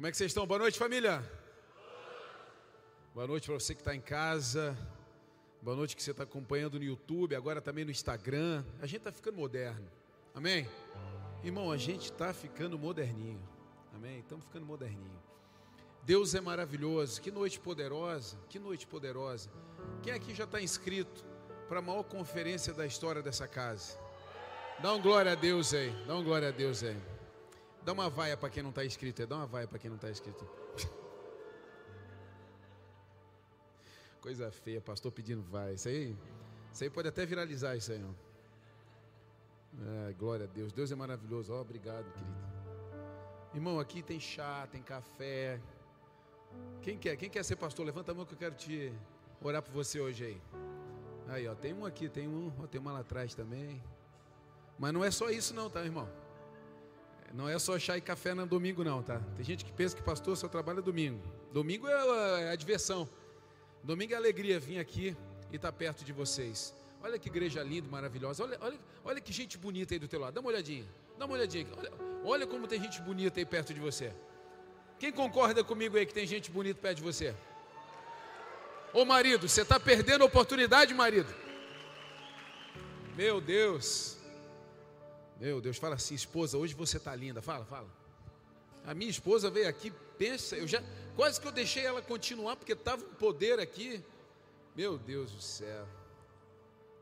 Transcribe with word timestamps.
Como 0.00 0.06
é 0.06 0.10
que 0.10 0.16
vocês 0.16 0.30
estão? 0.30 0.46
Boa 0.46 0.58
noite, 0.58 0.78
família. 0.78 1.22
Boa 3.14 3.26
noite 3.26 3.44
para 3.44 3.60
você 3.60 3.74
que 3.74 3.82
está 3.82 3.94
em 3.94 4.00
casa. 4.00 4.74
Boa 5.60 5.76
noite 5.76 5.94
que 5.94 6.02
você 6.02 6.12
está 6.12 6.22
acompanhando 6.22 6.78
no 6.78 6.84
YouTube, 6.86 7.36
agora 7.36 7.60
também 7.60 7.84
no 7.84 7.90
Instagram. 7.90 8.64
A 8.80 8.86
gente 8.86 9.00
está 9.00 9.12
ficando 9.12 9.36
moderno. 9.36 9.86
Amém? 10.34 10.66
Irmão, 11.44 11.70
a 11.70 11.76
gente 11.76 12.04
está 12.04 12.32
ficando 12.32 12.78
moderninho. 12.78 13.46
Amém? 13.92 14.20
Estamos 14.20 14.46
ficando 14.46 14.64
moderninho. 14.64 15.20
Deus 16.02 16.34
é 16.34 16.40
maravilhoso. 16.40 17.20
Que 17.20 17.30
noite 17.30 17.60
poderosa. 17.60 18.38
Que 18.48 18.58
noite 18.58 18.86
poderosa. 18.86 19.50
Quem 20.02 20.14
aqui 20.14 20.34
já 20.34 20.44
está 20.44 20.62
inscrito 20.62 21.26
para 21.68 21.80
a 21.80 21.82
maior 21.82 22.04
conferência 22.04 22.72
da 22.72 22.86
história 22.86 23.20
dessa 23.20 23.46
casa? 23.46 23.98
Dá 24.80 24.94
um 24.94 25.02
glória 25.02 25.32
a 25.32 25.34
Deus 25.34 25.74
aí. 25.74 25.90
Dá 26.06 26.16
um 26.16 26.24
glória 26.24 26.48
a 26.48 26.52
Deus 26.52 26.82
aí. 26.82 26.96
Dá 27.84 27.92
uma 27.92 28.10
vaia 28.10 28.36
para 28.36 28.50
quem 28.50 28.62
não 28.62 28.70
está 28.70 28.84
inscrito. 28.84 29.26
Dá 29.26 29.36
uma 29.36 29.46
vaia 29.46 29.66
para 29.66 29.78
quem 29.78 29.88
não 29.88 29.96
está 29.96 30.10
inscrito. 30.10 30.46
Coisa 34.20 34.50
feia, 34.50 34.80
pastor 34.80 35.10
pedindo 35.12 35.42
vai. 35.42 35.74
Isso 35.74 35.88
aí, 35.88 36.16
isso 36.72 36.84
aí 36.84 36.90
pode 36.90 37.08
até 37.08 37.24
viralizar 37.24 37.74
isso 37.76 37.90
aí. 37.92 38.04
É, 40.08 40.12
glória 40.12 40.44
a 40.44 40.48
Deus. 40.48 40.72
Deus 40.72 40.92
é 40.92 40.94
maravilhoso. 40.94 41.52
Oh, 41.52 41.60
obrigado, 41.60 42.04
querido. 42.12 42.50
Irmão, 43.54 43.80
aqui 43.80 44.02
tem 44.02 44.20
chá, 44.20 44.68
tem 44.70 44.82
café. 44.82 45.60
Quem 46.82 46.98
quer? 46.98 47.16
Quem 47.16 47.30
quer 47.30 47.44
ser 47.44 47.56
pastor? 47.56 47.86
Levanta 47.86 48.12
a 48.12 48.14
mão 48.14 48.26
que 48.26 48.34
eu 48.34 48.38
quero 48.38 48.54
te 48.54 48.92
orar 49.42 49.62
por 49.62 49.72
você 49.72 50.00
hoje 50.00 50.24
aí. 50.24 50.42
Aí, 51.28 51.48
ó, 51.48 51.54
tem 51.54 51.72
um 51.72 51.86
aqui, 51.86 52.08
tem 52.08 52.28
um, 52.28 52.52
ó, 52.62 52.66
tem 52.66 52.80
uma 52.80 52.92
lá 52.92 53.00
atrás 53.00 53.34
também. 53.34 53.82
Mas 54.78 54.92
não 54.92 55.04
é 55.04 55.10
só 55.10 55.30
isso 55.30 55.54
não, 55.54 55.70
tá, 55.70 55.84
irmão? 55.84 56.08
Não 57.32 57.48
é 57.48 57.58
só 57.58 57.78
chá 57.78 57.96
e 57.96 58.00
café 58.00 58.34
no 58.34 58.46
domingo 58.46 58.82
não, 58.82 59.02
tá? 59.02 59.20
Tem 59.36 59.44
gente 59.44 59.64
que 59.64 59.72
pensa 59.72 59.94
que 59.94 60.02
pastor 60.02 60.36
só 60.36 60.48
trabalha 60.48 60.82
domingo. 60.82 61.20
Domingo 61.52 61.86
é, 61.86 62.42
é 62.42 62.50
a 62.50 62.56
diversão. 62.56 63.08
Domingo 63.82 64.12
é 64.12 64.16
alegria 64.16 64.58
vir 64.58 64.78
aqui 64.78 65.16
e 65.50 65.56
estar 65.56 65.70
tá 65.70 65.76
perto 65.76 66.04
de 66.04 66.12
vocês. 66.12 66.74
Olha 67.02 67.18
que 67.18 67.28
igreja 67.28 67.62
linda, 67.62 67.88
maravilhosa. 67.88 68.42
Olha, 68.42 68.58
olha, 68.60 68.78
olha 69.04 69.20
que 69.20 69.32
gente 69.32 69.56
bonita 69.56 69.94
aí 69.94 69.98
do 69.98 70.08
teu 70.08 70.20
lado. 70.20 70.34
Dá 70.34 70.40
uma 70.40 70.50
olhadinha. 70.50 70.84
Dá 71.18 71.24
uma 71.24 71.34
olhadinha. 71.34 71.66
Olha, 71.76 71.92
olha 72.24 72.46
como 72.46 72.66
tem 72.66 72.80
gente 72.80 73.00
bonita 73.00 73.40
aí 73.40 73.46
perto 73.46 73.72
de 73.72 73.80
você. 73.80 74.12
Quem 74.98 75.10
concorda 75.10 75.64
comigo 75.64 75.96
aí 75.96 76.04
que 76.04 76.12
tem 76.12 76.26
gente 76.26 76.50
bonita 76.50 76.78
perto 76.80 76.98
de 76.98 77.02
você? 77.02 77.34
Ô 78.92 79.04
marido, 79.04 79.48
você 79.48 79.62
está 79.62 79.78
perdendo 79.80 80.22
a 80.22 80.26
oportunidade, 80.26 80.92
marido. 80.92 81.32
Meu 83.16 83.40
Deus. 83.40 84.19
Meu 85.40 85.58
Deus, 85.58 85.78
fala 85.78 85.94
assim, 85.94 86.14
esposa, 86.14 86.58
hoje 86.58 86.74
você 86.74 86.98
está 86.98 87.16
linda. 87.16 87.40
Fala, 87.40 87.64
fala. 87.64 87.88
A 88.84 88.92
minha 88.92 89.10
esposa 89.10 89.50
veio 89.50 89.68
aqui, 89.68 89.90
pensa, 90.18 90.54
eu 90.56 90.68
já 90.68 90.82
quase 91.16 91.40
que 91.40 91.48
eu 91.48 91.52
deixei 91.52 91.84
ela 91.84 92.02
continuar 92.02 92.56
porque 92.56 92.72
estava 92.72 93.02
um 93.02 93.14
poder 93.14 93.58
aqui. 93.58 94.04
Meu 94.76 94.98
Deus 94.98 95.32
do 95.32 95.40
céu. 95.40 95.88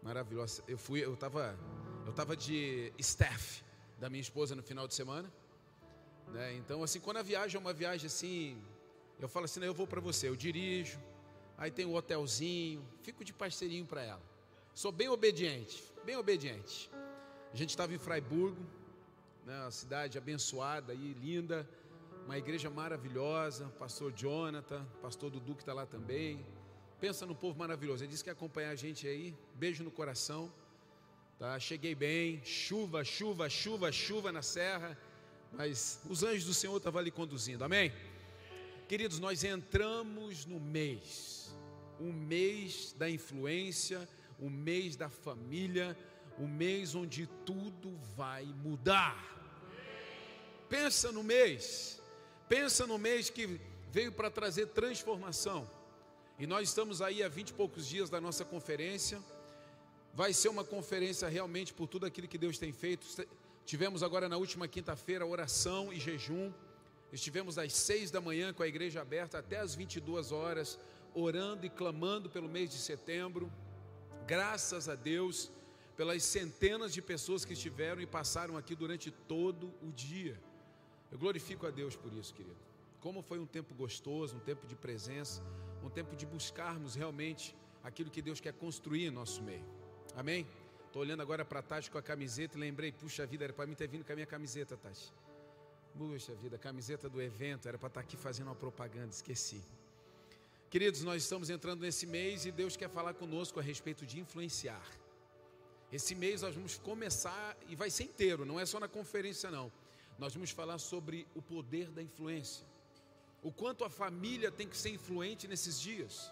Maravilhosa. 0.03 0.63
Eu 0.69 0.79
fui, 0.79 1.05
eu 1.05 1.15
estava 1.15 1.59
eu 2.07 2.13
tava 2.13 2.37
de 2.37 2.93
staff 2.97 3.63
da 3.99 4.09
minha 4.09 4.21
esposa 4.21 4.55
no 4.55 4.63
final 4.63 4.87
de 4.87 4.95
semana. 4.95 5.31
Né? 6.29 6.55
Então, 6.55 6.83
assim, 6.83 7.01
quando 7.01 7.17
a 7.17 7.23
viagem 7.23 7.57
é 7.57 7.61
uma 7.61 7.73
viagem 7.73 8.07
assim, 8.07 8.57
eu 9.19 9.29
falo 9.29 9.47
assim, 9.47 9.63
eu 9.65 9.75
vou 9.75 9.87
para 9.87 10.01
você, 10.01 10.29
eu 10.29 10.37
dirijo, 10.37 10.99
aí 11.57 11.71
tem 11.71 11.85
o 11.85 11.91
um 11.91 11.95
hotelzinho, 11.97 12.87
fico 13.03 13.25
de 13.25 13.33
parceirinho 13.33 13.85
para 13.85 14.03
ela. 14.03 14.23
Sou 14.75 14.93
bem 14.93 15.09
obediente, 15.09 15.83
bem 16.05 16.17
obediente. 16.17 16.89
A 17.53 17.57
gente 17.57 17.71
estava 17.71 17.95
em 17.95 17.99
Freiburgo, 17.99 18.61
né, 19.47 19.59
uma 19.63 19.71
cidade 19.71 20.19
abençoada 20.19 20.93
e 20.93 21.15
linda, 21.15 21.69
uma 22.27 22.37
igreja 22.37 22.69
maravilhosa, 22.69 23.67
pastor 23.79 24.13
Jonathan, 24.13 24.85
pastor 25.01 25.31
Dudu 25.31 25.55
que 25.55 25.63
está 25.63 25.73
lá 25.73 25.87
também. 25.87 26.45
Pensa 27.01 27.25
no 27.25 27.35
povo 27.35 27.59
maravilhoso. 27.59 28.05
Ele 28.05 28.11
disse 28.11 28.23
que 28.23 28.29
ia 28.29 28.35
acompanhar 28.35 28.71
a 28.71 28.75
gente 28.75 29.07
aí. 29.07 29.35
Beijo 29.55 29.83
no 29.83 29.91
coração. 29.91 30.53
Tá? 31.39 31.59
Cheguei 31.59 31.95
bem. 31.95 32.45
Chuva, 32.45 33.03
chuva, 33.03 33.49
chuva, 33.49 33.91
chuva 33.91 34.31
na 34.31 34.43
serra. 34.43 34.99
Mas 35.53 36.03
os 36.11 36.23
anjos 36.23 36.45
do 36.45 36.53
Senhor 36.53 36.77
estavam 36.77 37.01
ali 37.01 37.11
conduzindo. 37.11 37.65
Amém? 37.65 37.93
Queridos, 38.89 39.19
nós 39.19 39.43
entramos 39.43 40.45
no 40.45 40.61
mês. 40.61 41.57
O 41.99 42.13
mês 42.13 42.95
da 42.99 43.09
influência, 43.09 44.07
o 44.39 44.51
mês 44.51 44.97
da 44.97 45.09
família, 45.09 45.97
o 46.39 46.47
mês 46.47 46.95
onde 46.95 47.27
tudo 47.45 47.97
vai 48.17 48.45
mudar. 48.45 49.17
Pensa 50.69 51.11
no 51.11 51.23
mês, 51.23 52.01
pensa 52.49 52.87
no 52.87 52.99
mês 52.99 53.31
que 53.31 53.61
veio 53.91 54.13
para 54.13 54.31
trazer 54.31 54.67
transformação. 54.69 55.69
E 56.39 56.47
nós 56.47 56.69
estamos 56.69 57.03
aí 57.03 57.23
há 57.23 57.29
vinte 57.29 57.51
e 57.51 57.55
poucos 57.55 57.87
dias 57.87 58.09
da 58.09 58.21
nossa 58.21 58.45
conferência. 58.45 59.19
Vai 60.15 60.33
ser 60.33 60.49
uma 60.49 60.65
conferência 60.65 61.27
realmente 61.29 61.73
por 61.73 61.89
tudo 61.89 62.07
aquilo 62.07 62.29
que 62.29 62.39
Deus 62.39 62.59
tem 62.59 62.73
feito. 62.73 63.07
Tivemos 63.65 64.03
agora 64.03 64.29
na 64.29 64.37
última 64.37 64.69
quinta-feira 64.69 65.27
oração 65.27 65.93
e 65.93 65.99
jejum. 65.99 66.53
Estivemos 67.13 67.59
às 67.59 67.73
seis 67.73 68.11
da 68.11 68.21
manhã 68.21 68.53
com 68.53 68.63
a 68.63 68.69
igreja 68.69 69.01
aberta 69.01 69.39
até 69.39 69.59
às 69.59 69.75
22 69.75 70.31
horas, 70.31 70.79
orando 71.15 71.67
e 71.67 71.71
clamando 71.71 72.29
pelo 72.29 72.49
mês 72.49 72.71
de 72.71 72.77
setembro. 72.77 73.51
Graças 74.27 74.89
a 74.89 74.95
Deus, 74.95 75.51
pelas 75.99 76.23
centenas 76.23 76.95
de 76.95 77.03
pessoas 77.03 77.45
que 77.45 77.55
estiveram 77.55 78.01
e 78.01 78.07
passaram 78.07 78.57
aqui 78.57 78.77
durante 78.77 79.11
todo 79.11 79.75
o 79.83 79.91
dia. 79.91 80.41
Eu 81.11 81.19
glorifico 81.19 81.67
a 81.67 81.71
Deus 81.71 81.97
por 81.97 82.13
isso, 82.13 82.33
querido. 82.33 82.57
Como 83.01 83.21
foi 83.21 83.41
um 83.41 83.47
tempo 83.47 83.75
gostoso, 83.75 84.37
um 84.37 84.39
tempo 84.39 84.65
de 84.65 84.77
presença, 84.77 85.43
um 85.83 85.91
tempo 85.91 86.15
de 86.15 86.25
buscarmos 86.25 86.95
realmente 86.95 87.53
aquilo 87.83 88.13
que 88.13 88.23
Deus 88.23 88.39
quer 88.39 88.53
construir 88.53 89.07
em 89.07 89.11
nosso 89.11 89.43
meio. 89.43 89.65
Amém? 90.15 90.47
Estou 90.87 91.03
olhando 91.03 91.21
agora 91.21 91.45
para 91.45 91.59
a 91.59 91.63
Tati 91.63 91.91
com 91.91 91.99
a 91.99 92.03
camiseta 92.03 92.57
e 92.57 92.61
lembrei, 92.61 92.93
puxa 92.93 93.27
vida, 93.27 93.43
era 93.43 93.53
para 93.53 93.67
mim 93.67 93.75
ter 93.75 93.89
vindo 93.89 94.05
com 94.05 94.13
a 94.13 94.15
minha 94.15 94.27
camiseta, 94.27 94.77
Tati. 94.77 95.13
Puxa 95.97 96.33
vida, 96.37 96.55
a 96.55 96.61
camiseta 96.61 97.09
do 97.09 97.21
evento, 97.21 97.67
era 97.67 97.77
para 97.77 97.89
estar 97.89 98.01
aqui 98.03 98.17
fazendo 98.17 98.47
uma 98.47 98.55
propaganda, 98.55 99.09
esqueci. 99.09 99.61
Queridos, 100.71 101.03
nós 101.03 101.25
estamos 101.25 101.51
entrando 101.51 101.81
nesse 101.81 102.07
mês 102.07 102.47
e 102.47 102.53
Deus 102.53 102.77
quer 102.77 102.89
falar 102.89 103.15
conosco 103.15 103.59
a 103.59 103.63
respeito 103.65 104.07
de 104.07 104.21
influenciar. 104.21 104.87
Esse 105.91 106.15
mês 106.15 106.43
nós 106.43 106.55
vamos 106.55 106.77
começar 106.77 107.57
e 107.67 107.75
vai 107.75 107.91
ser 107.91 108.05
inteiro, 108.05 108.45
não 108.45 108.61
é 108.61 108.67
só 108.67 108.79
na 108.79 108.89
conferência 108.89 109.51
não. 109.51 109.73
Nós 110.19 110.35
vamos 110.35 110.51
falar 110.51 110.79
sobre 110.79 111.27
o 111.35 111.41
poder 111.41 111.91
da 111.91 112.03
influência. 112.03 112.67
O 113.43 113.51
quanto 113.51 113.85
a 113.85 113.91
família 113.91 114.51
tem 114.51 114.69
que 114.69 114.77
ser 114.77 114.91
influente 114.91 115.49
nesses 115.49 115.81
dias. 115.81 116.31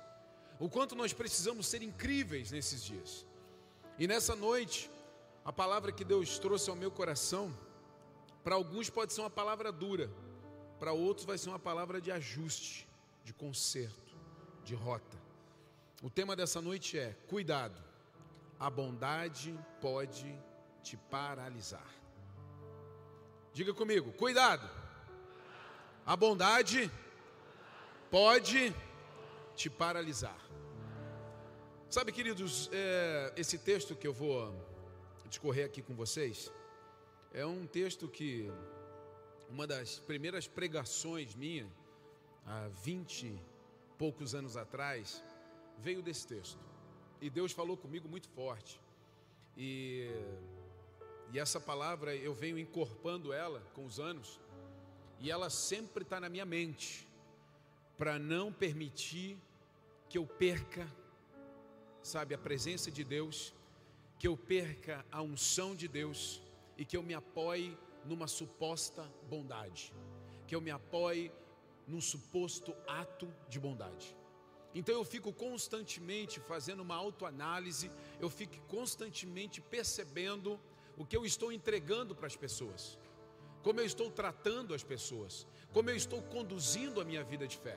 O 0.58 0.68
quanto 0.68 0.94
nós 0.94 1.12
precisamos 1.12 1.66
ser 1.66 1.82
incríveis 1.82 2.50
nesses 2.50 2.84
dias. 2.84 3.24
E 3.98 4.06
nessa 4.06 4.36
noite, 4.36 4.90
a 5.44 5.52
palavra 5.52 5.90
que 5.90 6.04
Deus 6.04 6.38
trouxe 6.38 6.68
ao 6.68 6.76
meu 6.76 6.90
coração, 6.90 7.56
para 8.44 8.56
alguns 8.56 8.90
pode 8.90 9.14
ser 9.14 9.22
uma 9.22 9.30
palavra 9.30 9.72
dura, 9.72 10.10
para 10.78 10.92
outros 10.92 11.24
vai 11.24 11.38
ser 11.38 11.48
uma 11.48 11.58
palavra 11.58 11.98
de 12.00 12.10
ajuste, 12.10 12.86
de 13.24 13.32
conserto, 13.32 14.14
de 14.64 14.74
rota. 14.74 15.16
O 16.02 16.10
tema 16.10 16.36
dessa 16.36 16.60
noite 16.60 16.98
é 16.98 17.14
cuidado 17.26 17.85
a 18.58 18.70
bondade 18.70 19.58
pode 19.80 20.38
te 20.82 20.96
paralisar. 20.96 21.86
Diga 23.52 23.72
comigo, 23.74 24.12
cuidado. 24.12 24.68
A 26.04 26.16
bondade 26.16 26.90
pode 28.10 28.74
te 29.54 29.68
paralisar. 29.68 30.38
Sabe, 31.88 32.12
queridos, 32.12 32.68
é, 32.72 33.32
esse 33.36 33.58
texto 33.58 33.94
que 33.94 34.06
eu 34.06 34.12
vou 34.12 34.54
discorrer 35.28 35.66
aqui 35.66 35.82
com 35.82 35.94
vocês 35.94 36.52
é 37.32 37.44
um 37.46 37.66
texto 37.66 38.08
que 38.08 38.50
uma 39.48 39.66
das 39.66 39.98
primeiras 40.00 40.48
pregações 40.48 41.34
minha, 41.34 41.70
há 42.44 42.68
vinte 42.68 43.40
poucos 43.96 44.34
anos 44.34 44.56
atrás, 44.56 45.22
veio 45.78 46.02
desse 46.02 46.26
texto. 46.26 46.65
E 47.20 47.30
Deus 47.30 47.52
falou 47.52 47.76
comigo 47.76 48.08
muito 48.08 48.28
forte. 48.28 48.80
E, 49.56 50.10
e 51.32 51.38
essa 51.38 51.58
palavra 51.58 52.14
eu 52.14 52.34
venho 52.34 52.58
encorpando 52.58 53.32
ela 53.32 53.60
com 53.74 53.84
os 53.86 53.98
anos. 53.98 54.40
E 55.18 55.30
ela 55.30 55.48
sempre 55.48 56.02
está 56.02 56.20
na 56.20 56.28
minha 56.28 56.44
mente. 56.44 57.08
Para 57.96 58.18
não 58.18 58.52
permitir 58.52 59.38
que 60.08 60.18
eu 60.18 60.26
perca, 60.26 60.86
sabe, 62.02 62.34
a 62.34 62.38
presença 62.38 62.90
de 62.90 63.02
Deus. 63.02 63.54
Que 64.18 64.28
eu 64.28 64.36
perca 64.36 65.04
a 65.10 65.22
unção 65.22 65.74
de 65.74 65.88
Deus. 65.88 66.42
E 66.76 66.84
que 66.84 66.96
eu 66.96 67.02
me 67.02 67.14
apoie 67.14 67.76
numa 68.04 68.26
suposta 68.26 69.10
bondade. 69.28 69.92
Que 70.46 70.54
eu 70.54 70.60
me 70.60 70.70
apoie 70.70 71.32
num 71.86 72.00
suposto 72.00 72.74
ato 72.86 73.32
de 73.48 73.58
bondade. 73.58 74.14
Então 74.74 74.94
eu 74.94 75.04
fico 75.04 75.32
constantemente 75.32 76.38
fazendo 76.40 76.80
uma 76.80 76.94
autoanálise, 76.94 77.90
eu 78.20 78.28
fico 78.28 78.58
constantemente 78.68 79.60
percebendo 79.60 80.60
o 80.98 81.04
que 81.04 81.16
eu 81.16 81.24
estou 81.24 81.50
entregando 81.52 82.14
para 82.14 82.26
as 82.26 82.36
pessoas. 82.36 82.98
como 83.66 83.80
eu 83.80 83.84
estou 83.84 84.08
tratando 84.12 84.72
as 84.72 84.84
pessoas, 84.84 85.44
como 85.72 85.90
eu 85.90 85.96
estou 85.96 86.22
conduzindo 86.22 87.00
a 87.00 87.04
minha 87.04 87.24
vida 87.24 87.48
de 87.48 87.56
fé. 87.56 87.76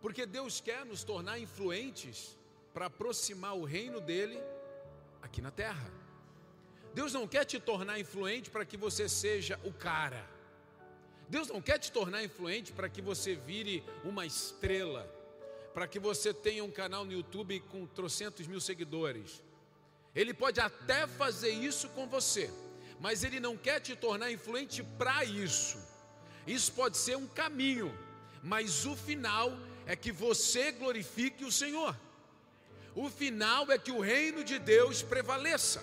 Porque 0.00 0.24
Deus 0.24 0.62
quer 0.62 0.82
nos 0.86 1.04
tornar 1.04 1.38
influentes 1.38 2.38
para 2.72 2.86
aproximar 2.86 3.54
o 3.54 3.64
reino 3.64 4.00
dele 4.00 4.40
aqui 5.20 5.42
na 5.42 5.50
terra. 5.50 5.92
Deus 6.94 7.12
não 7.12 7.28
quer 7.28 7.44
te 7.44 7.60
tornar 7.60 8.00
influente 8.00 8.48
para 8.48 8.64
que 8.64 8.78
você 8.78 9.06
seja 9.06 9.60
o 9.62 9.74
cara. 9.74 10.26
Deus 11.28 11.48
não 11.48 11.60
quer 11.60 11.78
te 11.78 11.92
tornar 11.92 12.24
influente 12.24 12.72
para 12.72 12.88
que 12.88 13.02
você 13.02 13.34
vire 13.34 13.84
uma 14.04 14.24
estrela, 14.24 15.06
para 15.74 15.88
que 15.88 15.98
você 15.98 16.32
tenha 16.32 16.62
um 16.62 16.70
canal 16.70 17.04
no 17.04 17.12
YouTube 17.12 17.58
com 17.68 17.84
trocentos 17.84 18.46
mil 18.46 18.60
seguidores. 18.60 19.42
Ele 20.14 20.32
pode 20.32 20.60
até 20.60 21.08
fazer 21.08 21.50
isso 21.50 21.88
com 21.88 22.06
você, 22.06 22.48
mas 23.00 23.24
ele 23.24 23.40
não 23.40 23.56
quer 23.56 23.80
te 23.80 23.96
tornar 23.96 24.30
influente 24.30 24.84
para 24.96 25.24
isso. 25.24 25.76
Isso 26.46 26.72
pode 26.72 26.96
ser 26.96 27.16
um 27.16 27.26
caminho, 27.26 27.92
mas 28.40 28.86
o 28.86 28.94
final 28.94 29.52
é 29.84 29.96
que 29.96 30.12
você 30.12 30.70
glorifique 30.70 31.44
o 31.44 31.50
Senhor. 31.50 31.98
O 32.94 33.10
final 33.10 33.70
é 33.72 33.76
que 33.76 33.90
o 33.90 34.00
reino 34.00 34.44
de 34.44 34.60
Deus 34.60 35.02
prevaleça. 35.02 35.82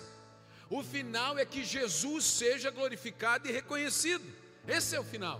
O 0.70 0.82
final 0.82 1.38
é 1.38 1.44
que 1.44 1.62
Jesus 1.62 2.24
seja 2.24 2.70
glorificado 2.70 3.46
e 3.46 3.52
reconhecido. 3.52 4.24
Esse 4.66 4.96
é 4.96 5.00
o 5.00 5.04
final. 5.04 5.38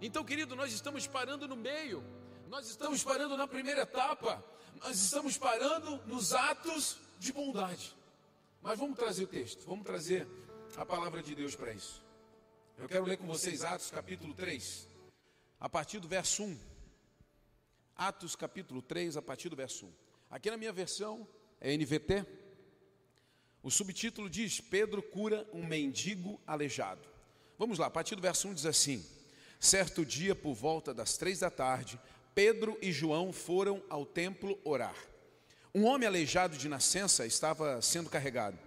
Então, 0.00 0.24
querido, 0.24 0.56
nós 0.56 0.72
estamos 0.72 1.06
parando 1.06 1.46
no 1.46 1.54
meio. 1.54 2.02
Nós 2.52 2.68
estamos 2.68 3.02
parando 3.02 3.34
na 3.34 3.48
primeira 3.48 3.80
etapa. 3.80 4.44
Nós 4.82 5.00
estamos 5.00 5.38
parando 5.38 5.96
nos 6.06 6.34
atos 6.34 6.98
de 7.18 7.32
bondade. 7.32 7.96
Mas 8.60 8.78
vamos 8.78 8.98
trazer 8.98 9.24
o 9.24 9.26
texto, 9.26 9.64
vamos 9.64 9.86
trazer 9.86 10.28
a 10.76 10.84
palavra 10.84 11.22
de 11.22 11.34
Deus 11.34 11.56
para 11.56 11.72
isso. 11.72 12.04
Eu 12.76 12.86
quero 12.86 13.06
ler 13.06 13.16
com 13.16 13.26
vocês 13.26 13.64
Atos 13.64 13.90
capítulo 13.90 14.34
3, 14.34 14.86
a 15.58 15.66
partir 15.66 15.98
do 15.98 16.06
verso 16.06 16.42
1. 16.42 16.60
Atos 17.96 18.36
capítulo 18.36 18.82
3, 18.82 19.16
a 19.16 19.22
partir 19.22 19.48
do 19.48 19.56
verso 19.56 19.86
1. 19.86 19.92
Aqui 20.32 20.50
na 20.50 20.58
minha 20.58 20.74
versão 20.74 21.26
é 21.58 21.74
NVT. 21.74 22.26
O 23.62 23.70
subtítulo 23.70 24.28
diz: 24.28 24.60
Pedro 24.60 25.02
cura 25.02 25.48
um 25.54 25.64
mendigo 25.64 26.38
aleijado. 26.46 27.08
Vamos 27.58 27.78
lá, 27.78 27.86
a 27.86 27.90
partir 27.90 28.14
do 28.14 28.20
verso 28.20 28.46
1 28.46 28.52
diz 28.52 28.66
assim: 28.66 29.02
Certo 29.58 30.04
dia, 30.04 30.34
por 30.34 30.54
volta 30.54 30.92
das 30.92 31.16
três 31.16 31.38
da 31.38 31.48
tarde, 31.48 31.98
Pedro 32.34 32.78
e 32.80 32.90
João 32.90 33.32
foram 33.32 33.82
ao 33.90 34.06
templo 34.06 34.58
orar. 34.64 34.96
Um 35.74 35.84
homem 35.84 36.06
aleijado 36.06 36.56
de 36.56 36.68
nascença 36.68 37.26
estava 37.26 37.80
sendo 37.82 38.08
carregado. 38.08 38.58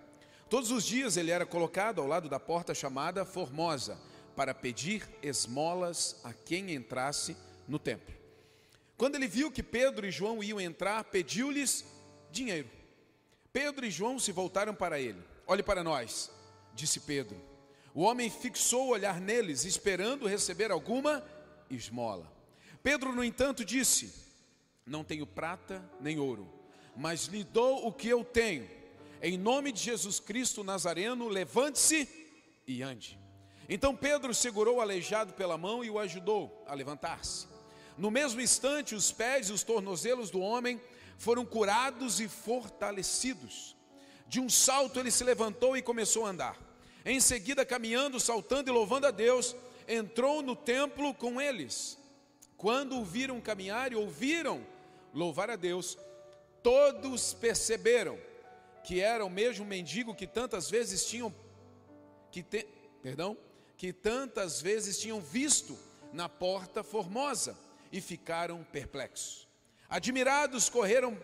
Todos 0.50 0.70
os 0.70 0.84
dias 0.84 1.18
ele 1.18 1.32
era 1.32 1.46
colocado 1.46 2.00
ao 2.00 2.08
lado 2.08 2.30
da 2.30 2.40
porta 2.40 2.76
chamada 2.76 3.26
Formosa 3.26 4.00
para 4.36 4.54
pedir 4.54 5.08
esmolas 5.24 6.20
a 6.24 6.32
quem 6.32 6.74
entrasse 6.74 7.36
no 7.68 7.80
templo. 7.80 8.14
Quando 8.98 9.16
ele 9.16 9.28
viu 9.28 9.52
que 9.52 9.64
Pedro 9.64 10.06
e 10.06 10.12
João 10.12 10.44
iam 10.44 10.60
entrar, 10.62 11.04
pediu-lhes 11.06 11.86
dinheiro. 12.32 12.70
Pedro 13.52 13.86
e 13.86 13.92
João 13.92 14.20
se 14.20 14.32
voltaram 14.32 14.76
para 14.76 15.00
ele. 15.00 15.22
Olhe 15.48 15.64
para 15.64 15.84
nós, 15.84 16.32
disse 16.74 17.00
Pedro. 17.00 17.42
O 17.94 18.02
homem 18.02 18.30
fixou 18.30 18.88
o 18.88 18.92
olhar 18.92 19.20
neles, 19.20 19.64
esperando 19.64 20.28
receber 20.28 20.70
alguma 20.72 21.24
esmola. 21.70 22.35
Pedro, 22.86 23.12
no 23.12 23.24
entanto, 23.24 23.66
disse: 23.66 24.14
Não 24.86 25.04
tenho 25.04 25.26
prata 25.26 25.84
nem 26.00 26.20
ouro 26.20 26.56
mas 26.96 27.26
lhe 27.26 27.44
dou 27.44 27.86
o 27.86 27.92
que 27.92 28.08
eu 28.08 28.24
tenho. 28.24 28.68
Em 29.22 29.38
nome 29.38 29.72
de 29.72 29.82
Jesus 29.82 30.20
Cristo 30.20 30.64
Nazareno, 30.64 31.28
levante-se 31.28 32.08
e 32.68 32.82
ande. 32.82 33.20
Então 33.68 33.96
Pedro 33.96 34.34
segurou 34.34 34.78
o 34.78 34.82
aleijado 34.82 35.34
pela 35.34 35.58
mão 35.58 35.84
e 35.84 35.90
o 35.90 36.00
ajudou 36.00 36.64
a 36.68 36.74
levantar-se. 36.74 37.48
No 37.98 38.12
mesmo 38.12 38.40
instante, 38.40 38.94
os 38.94 39.12
pés 39.12 39.50
e 39.50 39.54
os 39.54 39.64
tornozelos 39.64 40.30
do 40.30 40.40
homem 40.40 40.80
foram 41.18 41.46
curados 41.46 42.20
e 42.20 42.28
fortalecidos. 42.28 43.76
De 44.28 44.40
um 44.40 44.50
salto 44.50 45.00
ele 45.00 45.12
se 45.12 45.24
levantou 45.24 45.76
e 45.76 45.82
começou 45.82 46.26
a 46.26 46.30
andar. 46.30 46.58
Em 47.04 47.20
seguida, 47.20 47.66
caminhando, 47.66 48.20
saltando 48.20 48.70
e 48.70 48.74
louvando 48.74 49.08
a 49.08 49.12
Deus, 49.12 49.56
entrou 49.88 50.42
no 50.42 50.56
templo 50.56 51.14
com 51.14 51.40
eles. 51.40 51.98
Quando 52.66 52.98
o 52.98 53.06
viram 53.06 53.40
caminhar 53.40 53.92
e 53.92 53.96
ouviram 53.96 54.66
louvar 55.14 55.52
a 55.52 55.56
Deus, 55.56 56.00
todos 56.64 57.32
perceberam 57.32 58.18
que 58.84 59.00
era 59.00 59.24
o 59.24 59.30
mesmo 59.30 59.64
mendigo 59.64 60.16
que 60.16 60.26
tantas 60.26 60.68
vezes 60.68 61.06
tinham 61.06 61.32
que 62.32 62.42
te, 62.42 62.68
perdão, 63.04 63.38
que 63.78 63.94
tantas 63.94 64.64
vezes 64.64 64.98
tinham 64.98 65.22
visto 65.22 65.78
na 66.12 66.28
porta 66.28 66.84
formosa 66.84 67.56
e 67.92 68.02
ficaram 68.02 68.64
perplexos. 68.64 69.48
Admirados 69.88 70.68
correram 70.68 71.16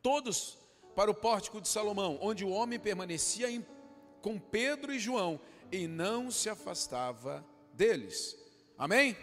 todos 0.00 0.58
para 0.94 1.10
o 1.10 1.14
pórtico 1.14 1.60
de 1.60 1.66
Salomão, 1.66 2.20
onde 2.22 2.44
o 2.44 2.50
homem 2.50 2.78
permanecia 2.78 3.50
em, 3.50 3.66
com 4.20 4.38
Pedro 4.38 4.94
e 4.94 4.98
João 5.00 5.40
e 5.72 5.88
não 5.88 6.30
se 6.30 6.48
afastava 6.48 7.44
deles. 7.74 8.38
Amém? 8.78 9.16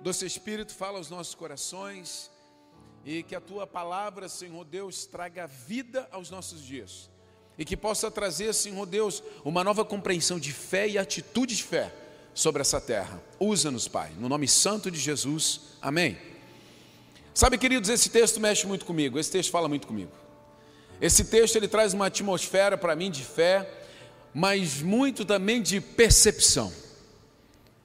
Doce 0.00 0.24
Espírito 0.24 0.74
fala 0.74 0.98
aos 0.98 1.10
nossos 1.10 1.34
corações 1.34 2.30
e 3.04 3.22
que 3.22 3.34
a 3.34 3.40
tua 3.40 3.66
palavra, 3.66 4.28
Senhor 4.28 4.64
Deus, 4.64 5.06
traga 5.06 5.46
vida 5.46 6.08
aos 6.12 6.30
nossos 6.30 6.62
dias. 6.62 7.10
E 7.56 7.64
que 7.64 7.76
possa 7.76 8.10
trazer, 8.10 8.54
Senhor 8.54 8.86
Deus, 8.86 9.22
uma 9.44 9.64
nova 9.64 9.84
compreensão 9.84 10.38
de 10.38 10.52
fé 10.52 10.88
e 10.88 10.96
atitude 10.96 11.56
de 11.56 11.64
fé 11.64 11.92
sobre 12.32 12.60
essa 12.60 12.80
terra. 12.80 13.20
Usa-nos, 13.40 13.88
Pai, 13.88 14.12
no 14.18 14.28
nome 14.28 14.46
santo 14.46 14.90
de 14.90 14.98
Jesus. 14.98 15.60
Amém. 15.82 16.16
Sabe, 17.34 17.58
queridos, 17.58 17.90
esse 17.90 18.08
texto 18.08 18.38
mexe 18.38 18.66
muito 18.66 18.84
comigo. 18.84 19.18
Esse 19.18 19.32
texto 19.32 19.50
fala 19.50 19.68
muito 19.68 19.86
comigo. 19.86 20.12
Esse 21.00 21.24
texto 21.24 21.56
ele 21.56 21.66
traz 21.66 21.94
uma 21.94 22.06
atmosfera 22.06 22.78
para 22.78 22.94
mim 22.94 23.10
de 23.10 23.24
fé, 23.24 23.68
mas 24.32 24.80
muito 24.80 25.24
também 25.24 25.60
de 25.60 25.80
percepção. 25.80 26.72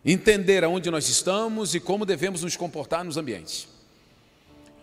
Entender 0.06 0.64
aonde 0.64 0.92
nós 0.92 1.08
estamos 1.08 1.74
e 1.74 1.80
como 1.80 2.06
devemos 2.06 2.44
nos 2.44 2.58
comportar 2.58 3.04
nos 3.04 3.18
ambientes. 3.18 3.68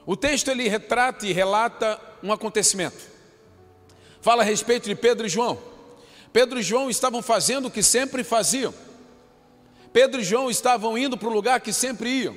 O 0.06 0.16
texto 0.16 0.48
ele 0.48 0.68
retrata 0.68 1.26
e 1.26 1.32
relata 1.32 2.00
um 2.22 2.32
acontecimento. 2.32 2.98
Fala 4.22 4.42
a 4.42 4.44
respeito 4.44 4.88
de 4.88 4.94
Pedro 4.94 5.26
e 5.26 5.30
João. 5.30 5.58
Pedro 6.32 6.58
e 6.58 6.62
João 6.62 6.88
estavam 6.88 7.22
fazendo 7.22 7.66
o 7.66 7.70
que 7.70 7.82
sempre 7.82 8.24
faziam. 8.24 8.72
Pedro 9.92 10.20
e 10.20 10.24
João 10.24 10.50
estavam 10.50 10.96
indo 10.96 11.18
para 11.18 11.28
o 11.28 11.32
lugar 11.32 11.60
que 11.60 11.72
sempre 11.72 12.08
iam. 12.08 12.36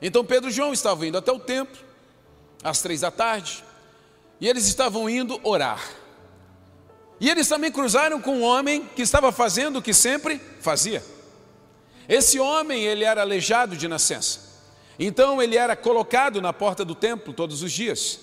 Então 0.00 0.24
Pedro 0.24 0.50
e 0.50 0.52
João 0.52 0.72
estavam 0.72 1.04
indo 1.04 1.18
até 1.18 1.32
o 1.32 1.38
templo, 1.38 1.82
às 2.62 2.80
três 2.80 3.00
da 3.00 3.10
tarde, 3.10 3.64
e 4.40 4.48
eles 4.48 4.66
estavam 4.66 5.08
indo 5.08 5.40
orar. 5.42 5.82
E 7.20 7.30
eles 7.30 7.48
também 7.48 7.70
cruzaram 7.70 8.20
com 8.20 8.38
um 8.38 8.42
homem 8.42 8.84
que 8.94 9.02
estava 9.02 9.32
fazendo 9.32 9.78
o 9.78 9.82
que 9.82 9.94
sempre 9.94 10.40
fazia. 10.60 11.02
Esse 12.08 12.38
homem, 12.38 12.82
ele 12.84 13.04
era 13.04 13.22
aleijado 13.22 13.76
de 13.76 13.88
nascença. 13.88 14.40
Então 14.98 15.42
ele 15.42 15.56
era 15.56 15.74
colocado 15.74 16.40
na 16.40 16.52
porta 16.52 16.84
do 16.84 16.94
templo 16.94 17.32
todos 17.32 17.62
os 17.62 17.72
dias. 17.72 18.20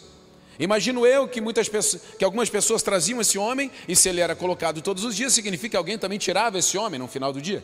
Imagino 0.59 1.05
eu 1.05 1.27
que 1.27 1.41
muitas 1.41 1.67
pessoas, 1.67 2.03
que 2.17 2.23
algumas 2.23 2.49
pessoas 2.49 2.83
traziam 2.83 3.19
esse 3.19 3.37
homem 3.37 3.71
e 3.87 3.95
se 3.95 4.07
ele 4.07 4.21
era 4.21 4.35
colocado 4.35 4.81
todos 4.81 5.03
os 5.03 5.15
dias, 5.15 5.33
significa 5.33 5.71
que 5.71 5.77
alguém 5.77 5.97
também 5.97 6.19
tirava 6.19 6.59
esse 6.59 6.77
homem 6.77 6.99
no 6.99 7.07
final 7.07 7.33
do 7.33 7.41
dia. 7.41 7.63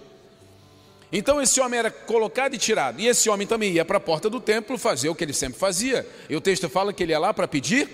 Então 1.12 1.41
esse 1.41 1.59
homem 1.62 1.79
era 1.79 1.89
colocado 1.89 2.53
e 2.53 2.57
tirado, 2.57 3.00
e 3.00 3.07
esse 3.07 3.29
homem 3.29 3.47
também 3.47 3.71
ia 3.71 3.86
para 3.86 3.97
a 3.97 4.00
porta 4.00 4.29
do 4.29 4.41
templo 4.41 4.77
fazer 4.77 5.07
o 5.09 5.15
que 5.15 5.24
ele 5.24 5.33
sempre 5.33 5.57
fazia. 5.57 6.07
E 6.29 6.36
o 6.36 6.41
texto 6.41 6.67
fala 6.67 6.91
que 6.91 7.03
ele 7.03 7.13
ia 7.13 7.19
lá 7.19 7.33
para 7.33 7.47
pedir 7.47 7.88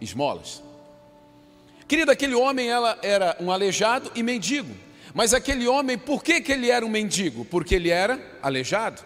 esmolas. 0.00 0.62
Querido, 1.88 2.10
aquele 2.10 2.34
homem 2.34 2.68
ela 2.70 2.98
era 3.02 3.36
um 3.40 3.50
aleijado 3.50 4.12
e 4.14 4.22
mendigo. 4.22 4.72
Mas 5.14 5.34
aquele 5.34 5.68
homem, 5.68 5.98
por 5.98 6.22
que, 6.22 6.40
que 6.40 6.52
ele 6.52 6.70
era 6.70 6.84
um 6.84 6.88
mendigo? 6.88 7.44
Porque 7.44 7.74
ele 7.74 7.90
era 7.90 8.18
aleijado. 8.42 9.02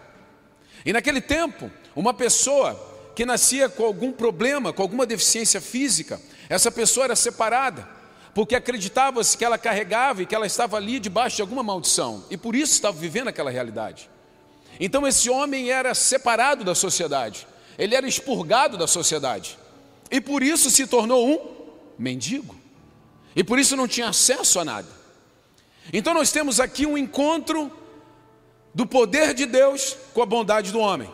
E 0.85 0.93
naquele 0.93 1.19
tempo, 1.19 1.69
uma 1.95 2.13
pessoa 2.13 2.95
que 3.15 3.25
nascia 3.25 3.67
com 3.67 3.83
algum 3.83 4.11
problema, 4.11 4.71
com 4.71 4.81
alguma 4.81 5.05
deficiência 5.05 5.59
física, 5.59 6.21
essa 6.47 6.71
pessoa 6.71 7.05
era 7.05 7.15
separada, 7.15 7.89
porque 8.33 8.55
acreditava-se 8.55 9.35
que 9.35 9.43
ela 9.43 9.57
carregava 9.57 10.21
e 10.21 10.25
que 10.25 10.35
ela 10.35 10.45
estava 10.45 10.77
ali 10.77 10.99
debaixo 10.99 11.37
de 11.37 11.41
alguma 11.41 11.63
maldição, 11.63 12.23
e 12.29 12.37
por 12.37 12.55
isso 12.55 12.73
estava 12.73 12.95
vivendo 12.97 13.27
aquela 13.27 13.49
realidade. 13.49 14.09
Então 14.79 15.07
esse 15.07 15.29
homem 15.29 15.71
era 15.71 15.95
separado 15.95 16.63
da 16.63 16.75
sociedade, 16.75 17.47
ele 17.77 17.95
era 17.95 18.07
expurgado 18.07 18.77
da 18.77 18.85
sociedade, 18.85 19.57
e 20.11 20.21
por 20.21 20.43
isso 20.43 20.69
se 20.69 20.85
tornou 20.85 21.27
um 21.27 21.39
mendigo, 21.97 22.55
e 23.35 23.43
por 23.43 23.57
isso 23.57 23.75
não 23.75 23.87
tinha 23.87 24.09
acesso 24.09 24.59
a 24.59 24.63
nada. 24.63 24.87
Então 25.91 26.13
nós 26.13 26.31
temos 26.31 26.59
aqui 26.59 26.85
um 26.85 26.97
encontro 26.97 27.71
do 28.73 28.85
poder 28.85 29.33
de 29.33 29.45
Deus 29.45 29.95
com 30.13 30.21
a 30.21 30.25
bondade 30.25 30.71
do 30.71 30.79
homem. 30.79 31.09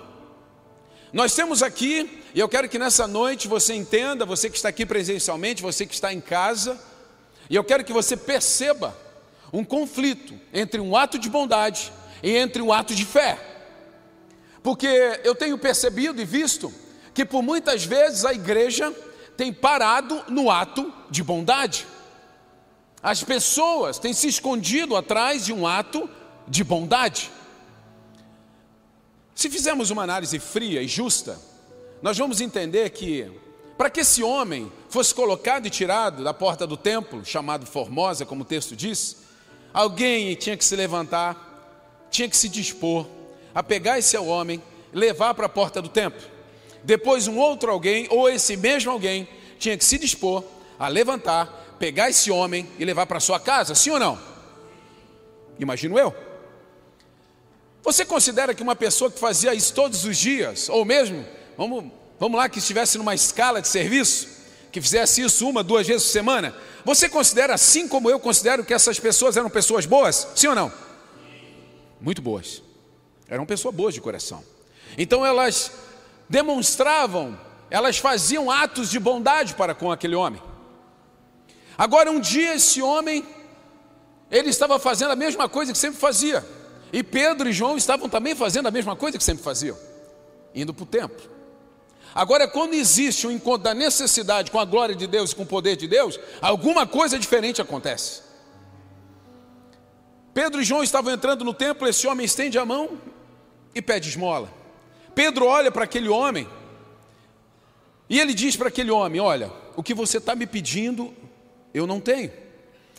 Nós 1.11 1.35
temos 1.35 1.61
aqui, 1.61 2.21
e 2.33 2.39
eu 2.39 2.49
quero 2.49 2.67
que 2.67 2.79
nessa 2.79 3.07
noite 3.07 3.47
você 3.47 3.75
entenda, 3.75 4.25
você 4.25 4.49
que 4.49 4.55
está 4.55 4.69
aqui 4.69 4.85
presencialmente, 4.85 5.61
você 5.61 5.85
que 5.85 5.93
está 5.93 6.11
em 6.11 6.19
casa, 6.19 6.79
e 7.49 7.55
eu 7.55 7.63
quero 7.63 7.83
que 7.83 7.93
você 7.93 8.17
perceba 8.17 8.97
um 9.51 9.63
conflito 9.63 10.33
entre 10.51 10.81
um 10.81 10.97
ato 10.97 11.19
de 11.19 11.29
bondade 11.29 11.93
e 12.23 12.35
entre 12.35 12.61
um 12.61 12.73
ato 12.73 12.95
de 12.95 13.05
fé. 13.05 13.39
Porque 14.63 14.87
eu 15.23 15.35
tenho 15.35 15.57
percebido 15.57 16.19
e 16.19 16.25
visto 16.25 16.73
que 17.13 17.23
por 17.23 17.43
muitas 17.43 17.85
vezes 17.85 18.25
a 18.25 18.33
igreja 18.33 18.91
tem 19.37 19.53
parado 19.53 20.23
no 20.29 20.49
ato 20.49 20.91
de 21.11 21.21
bondade. 21.21 21.85
As 23.03 23.21
pessoas 23.21 23.99
têm 23.99 24.13
se 24.13 24.29
escondido 24.29 24.95
atrás 24.95 25.45
de 25.45 25.51
um 25.51 25.67
ato 25.67 26.09
de 26.47 26.63
bondade. 26.63 27.29
Se 29.35 29.49
fizermos 29.49 29.89
uma 29.89 30.03
análise 30.03 30.39
fria 30.39 30.81
e 30.81 30.87
justa, 30.87 31.37
nós 32.01 32.17
vamos 32.17 32.39
entender 32.39 32.89
que 32.91 33.29
para 33.77 33.89
que 33.89 33.99
esse 33.99 34.23
homem 34.23 34.71
fosse 34.87 35.13
colocado 35.13 35.65
e 35.65 35.69
tirado 35.69 36.23
da 36.23 36.33
porta 36.33 36.65
do 36.65 36.77
templo, 36.77 37.25
chamado 37.25 37.65
Formosa, 37.65 38.25
como 38.25 38.43
o 38.43 38.45
texto 38.45 38.75
diz, 38.75 39.17
alguém 39.73 40.33
tinha 40.35 40.55
que 40.55 40.63
se 40.63 40.75
levantar, 40.75 42.07
tinha 42.09 42.29
que 42.29 42.37
se 42.37 42.47
dispor 42.47 43.05
a 43.53 43.61
pegar 43.61 43.99
esse 43.99 44.15
homem, 44.17 44.61
levar 44.93 45.33
para 45.33 45.47
a 45.47 45.49
porta 45.49 45.81
do 45.81 45.89
templo. 45.89 46.21
Depois, 46.83 47.27
um 47.27 47.37
outro 47.37 47.71
alguém, 47.71 48.07
ou 48.09 48.29
esse 48.29 48.55
mesmo 48.55 48.91
alguém, 48.91 49.27
tinha 49.59 49.77
que 49.77 49.83
se 49.83 49.97
dispor 49.97 50.43
a 50.77 50.87
levantar, 50.87 51.62
pegar 51.79 52.09
esse 52.09 52.31
homem 52.31 52.67
e 52.77 52.85
levar 52.85 53.05
para 53.05 53.19
sua 53.19 53.39
casa, 53.39 53.75
sim 53.75 53.91
ou 53.91 53.99
não? 53.99 54.19
Imagino 55.59 55.97
eu. 55.97 56.15
Você 57.83 58.05
considera 58.05 58.53
que 58.53 58.63
uma 58.63 58.75
pessoa 58.75 59.11
que 59.11 59.19
fazia 59.19 59.53
isso 59.53 59.73
todos 59.73 60.05
os 60.05 60.17
dias, 60.17 60.69
ou 60.69 60.85
mesmo, 60.85 61.25
vamos, 61.57 61.91
vamos 62.19 62.37
lá, 62.37 62.47
que 62.47 62.59
estivesse 62.59 62.97
numa 62.97 63.13
escala 63.13 63.61
de 63.61 63.67
serviço, 63.67 64.27
que 64.71 64.81
fizesse 64.81 65.21
isso 65.21 65.47
uma, 65.47 65.61
duas 65.61 65.85
vezes 65.85 66.03
por 66.03 66.11
semana, 66.11 66.55
você 66.85 67.09
considera 67.09 67.53
assim 67.53 67.87
como 67.87 68.09
eu 68.09 68.19
considero 68.19 68.63
que 68.63 68.73
essas 68.73 68.99
pessoas 68.99 69.35
eram 69.35 69.49
pessoas 69.49 69.85
boas? 69.85 70.27
Sim 70.35 70.47
ou 70.47 70.55
não? 70.55 70.71
Muito 71.99 72.21
boas. 72.21 72.61
Eram 73.27 73.45
pessoas 73.45 73.75
boas 73.75 73.93
de 73.93 74.01
coração. 74.01 74.43
Então 74.97 75.25
elas 75.25 75.71
demonstravam, 76.29 77.37
elas 77.69 77.97
faziam 77.97 78.49
atos 78.49 78.89
de 78.89 78.99
bondade 78.99 79.53
para 79.55 79.75
com 79.75 79.91
aquele 79.91 80.15
homem. 80.15 80.41
Agora 81.77 82.11
um 82.11 82.19
dia 82.19 82.55
esse 82.55 82.81
homem, 82.81 83.25
ele 84.29 84.49
estava 84.49 84.77
fazendo 84.79 85.11
a 85.11 85.15
mesma 85.15 85.49
coisa 85.49 85.71
que 85.71 85.77
sempre 85.77 85.99
fazia. 85.99 86.45
E 86.91 87.01
Pedro 87.03 87.49
e 87.49 87.53
João 87.53 87.75
estavam 87.75 88.07
também 88.07 88.35
fazendo 88.35 88.67
a 88.67 88.71
mesma 88.71 88.95
coisa 88.95 89.17
que 89.17 89.23
sempre 89.23 89.43
faziam, 89.43 89.77
indo 90.53 90.73
para 90.73 90.83
o 90.83 90.85
templo. 90.85 91.33
Agora, 92.13 92.47
quando 92.47 92.75
existe 92.75 93.25
um 93.25 93.31
encontro 93.31 93.63
da 93.63 93.73
necessidade 93.73 94.51
com 94.51 94.59
a 94.59 94.65
glória 94.65 94.93
de 94.93 95.07
Deus 95.07 95.31
e 95.31 95.35
com 95.35 95.41
o 95.41 95.47
poder 95.47 95.75
de 95.75 95.87
Deus, 95.87 96.19
alguma 96.39 96.85
coisa 96.85 97.17
diferente 97.17 97.61
acontece. 97.61 98.21
Pedro 100.33 100.61
e 100.61 100.63
João 100.63 100.83
estavam 100.83 101.11
entrando 101.11 101.43
no 101.43 101.53
templo, 101.53 101.87
esse 101.87 102.05
homem 102.05 102.25
estende 102.25 102.59
a 102.59 102.65
mão 102.65 102.99
e 103.73 103.81
pede 103.81 104.09
esmola. 104.09 104.51
Pedro 105.15 105.47
olha 105.47 105.71
para 105.71 105.83
aquele 105.83 106.09
homem 106.09 106.47
e 108.09 108.19
ele 108.19 108.33
diz 108.33 108.55
para 108.55 108.67
aquele 108.67 108.91
homem: 108.91 109.19
Olha, 109.19 109.51
o 109.75 109.81
que 109.81 109.93
você 109.93 110.17
está 110.17 110.35
me 110.35 110.45
pedindo, 110.45 111.13
eu 111.73 111.87
não 111.87 111.99
tenho, 111.99 112.31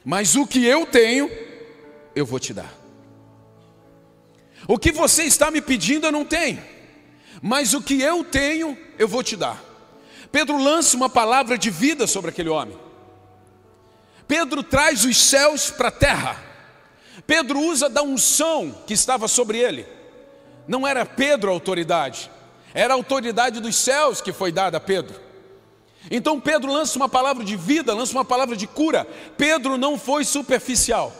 mas 0.04 0.36
o 0.36 0.46
que 0.46 0.64
eu 0.64 0.86
tenho, 0.86 1.30
eu 2.14 2.26
vou 2.26 2.38
te 2.38 2.52
dar. 2.52 2.72
O 4.66 4.78
que 4.78 4.90
você 4.90 5.24
está 5.24 5.50
me 5.50 5.60
pedindo 5.60 6.06
eu 6.06 6.12
não 6.12 6.24
tenho, 6.24 6.62
mas 7.42 7.74
o 7.74 7.82
que 7.82 8.00
eu 8.00 8.24
tenho 8.24 8.76
eu 8.98 9.06
vou 9.06 9.22
te 9.22 9.36
dar. 9.36 9.62
Pedro 10.32 10.58
lança 10.60 10.96
uma 10.96 11.08
palavra 11.08 11.56
de 11.56 11.70
vida 11.70 12.06
sobre 12.06 12.30
aquele 12.30 12.48
homem. 12.48 12.76
Pedro 14.26 14.62
traz 14.62 15.04
os 15.04 15.16
céus 15.16 15.70
para 15.70 15.88
a 15.88 15.92
terra. 15.92 16.42
Pedro 17.26 17.60
usa 17.60 17.88
da 17.88 18.02
unção 18.02 18.82
que 18.86 18.94
estava 18.94 19.28
sobre 19.28 19.58
ele. 19.58 19.86
Não 20.66 20.86
era 20.86 21.04
Pedro 21.04 21.50
a 21.50 21.52
autoridade, 21.52 22.30
era 22.72 22.94
a 22.94 22.96
autoridade 22.96 23.60
dos 23.60 23.76
céus 23.76 24.20
que 24.20 24.32
foi 24.32 24.50
dada 24.50 24.78
a 24.78 24.80
Pedro. 24.80 25.20
Então 26.10 26.40
Pedro 26.40 26.72
lança 26.72 26.96
uma 26.96 27.08
palavra 27.08 27.44
de 27.44 27.56
vida, 27.56 27.94
lança 27.94 28.12
uma 28.12 28.24
palavra 28.24 28.56
de 28.56 28.66
cura. 28.66 29.06
Pedro 29.36 29.78
não 29.78 29.98
foi 29.98 30.24
superficial. 30.24 31.12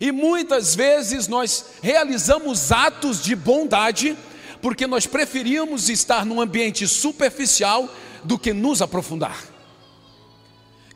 E 0.00 0.12
muitas 0.12 0.74
vezes 0.74 1.28
nós 1.28 1.64
realizamos 1.82 2.72
atos 2.72 3.22
de 3.22 3.34
bondade 3.34 4.16
porque 4.60 4.86
nós 4.86 5.06
preferimos 5.06 5.88
estar 5.88 6.24
num 6.26 6.40
ambiente 6.40 6.86
superficial 6.86 7.88
do 8.24 8.38
que 8.38 8.52
nos 8.52 8.82
aprofundar. 8.82 9.38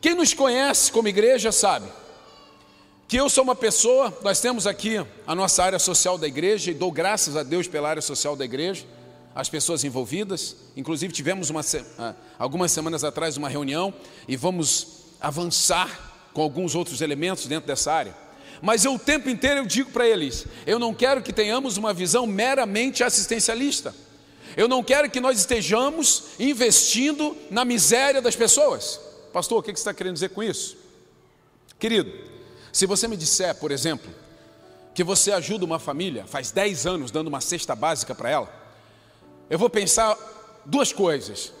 Quem 0.01 0.13
nos 0.13 0.33
conhece 0.33 0.91
como 0.91 1.07
igreja 1.07 1.51
sabe 1.51 1.87
que 3.07 3.17
eu 3.17 3.29
sou 3.29 3.43
uma 3.43 3.55
pessoa, 3.55 4.17
nós 4.23 4.39
temos 4.39 4.65
aqui 4.65 5.05
a 5.27 5.35
nossa 5.35 5.63
área 5.63 5.77
social 5.77 6.17
da 6.17 6.27
igreja 6.27 6.71
e 6.71 6.73
dou 6.73 6.91
graças 6.91 7.37
a 7.37 7.43
Deus 7.43 7.67
pela 7.67 7.89
área 7.89 8.01
social 8.01 8.35
da 8.35 8.43
igreja, 8.43 8.85
as 9.35 9.49
pessoas 9.49 9.83
envolvidas. 9.83 10.55
Inclusive 10.75 11.13
tivemos 11.13 11.49
uma, 11.49 11.61
ah, 11.99 12.13
algumas 12.37 12.71
semanas 12.71 13.03
atrás 13.03 13.37
uma 13.37 13.49
reunião 13.49 13.93
e 14.27 14.35
vamos 14.35 15.03
avançar 15.19 16.29
com 16.33 16.41
alguns 16.41 16.75
outros 16.75 17.01
elementos 17.01 17.45
dentro 17.45 17.67
dessa 17.67 17.91
área 17.91 18.23
mas 18.63 18.85
eu 18.85 18.93
o 18.93 18.99
tempo 18.99 19.29
inteiro 19.29 19.59
eu 19.59 19.65
digo 19.65 19.91
para 19.91 20.07
eles: 20.07 20.45
eu 20.65 20.79
não 20.79 20.93
quero 20.93 21.21
que 21.21 21.33
tenhamos 21.33 21.75
uma 21.75 21.93
visão 21.93 22.25
meramente 22.25 23.03
assistencialista. 23.03 23.93
Eu 24.55 24.69
não 24.69 24.81
quero 24.81 25.09
que 25.09 25.19
nós 25.19 25.37
estejamos 25.37 26.27
investindo 26.39 27.35
na 27.51 27.65
miséria 27.65 28.21
das 28.21 28.37
pessoas. 28.37 29.01
Pastor, 29.33 29.59
o 29.59 29.63
que 29.63 29.71
você 29.71 29.81
está 29.81 29.93
querendo 29.93 30.13
dizer 30.13 30.29
com 30.29 30.41
isso? 30.41 30.77
Querido, 31.77 32.09
se 32.71 32.85
você 32.85 33.05
me 33.05 33.17
disser, 33.17 33.53
por 33.55 33.69
exemplo, 33.69 34.09
que 34.95 35.03
você 35.03 35.33
ajuda 35.33 35.65
uma 35.65 35.79
família, 35.79 36.25
faz 36.25 36.51
10 36.51 36.85
anos 36.85 37.11
dando 37.11 37.27
uma 37.27 37.41
cesta 37.41 37.75
básica 37.75 38.15
para 38.15 38.29
ela, 38.29 38.62
eu 39.53 39.59
vou 39.59 39.69
pensar 39.69 40.17
duas 40.65 40.91
coisas. 40.91 41.53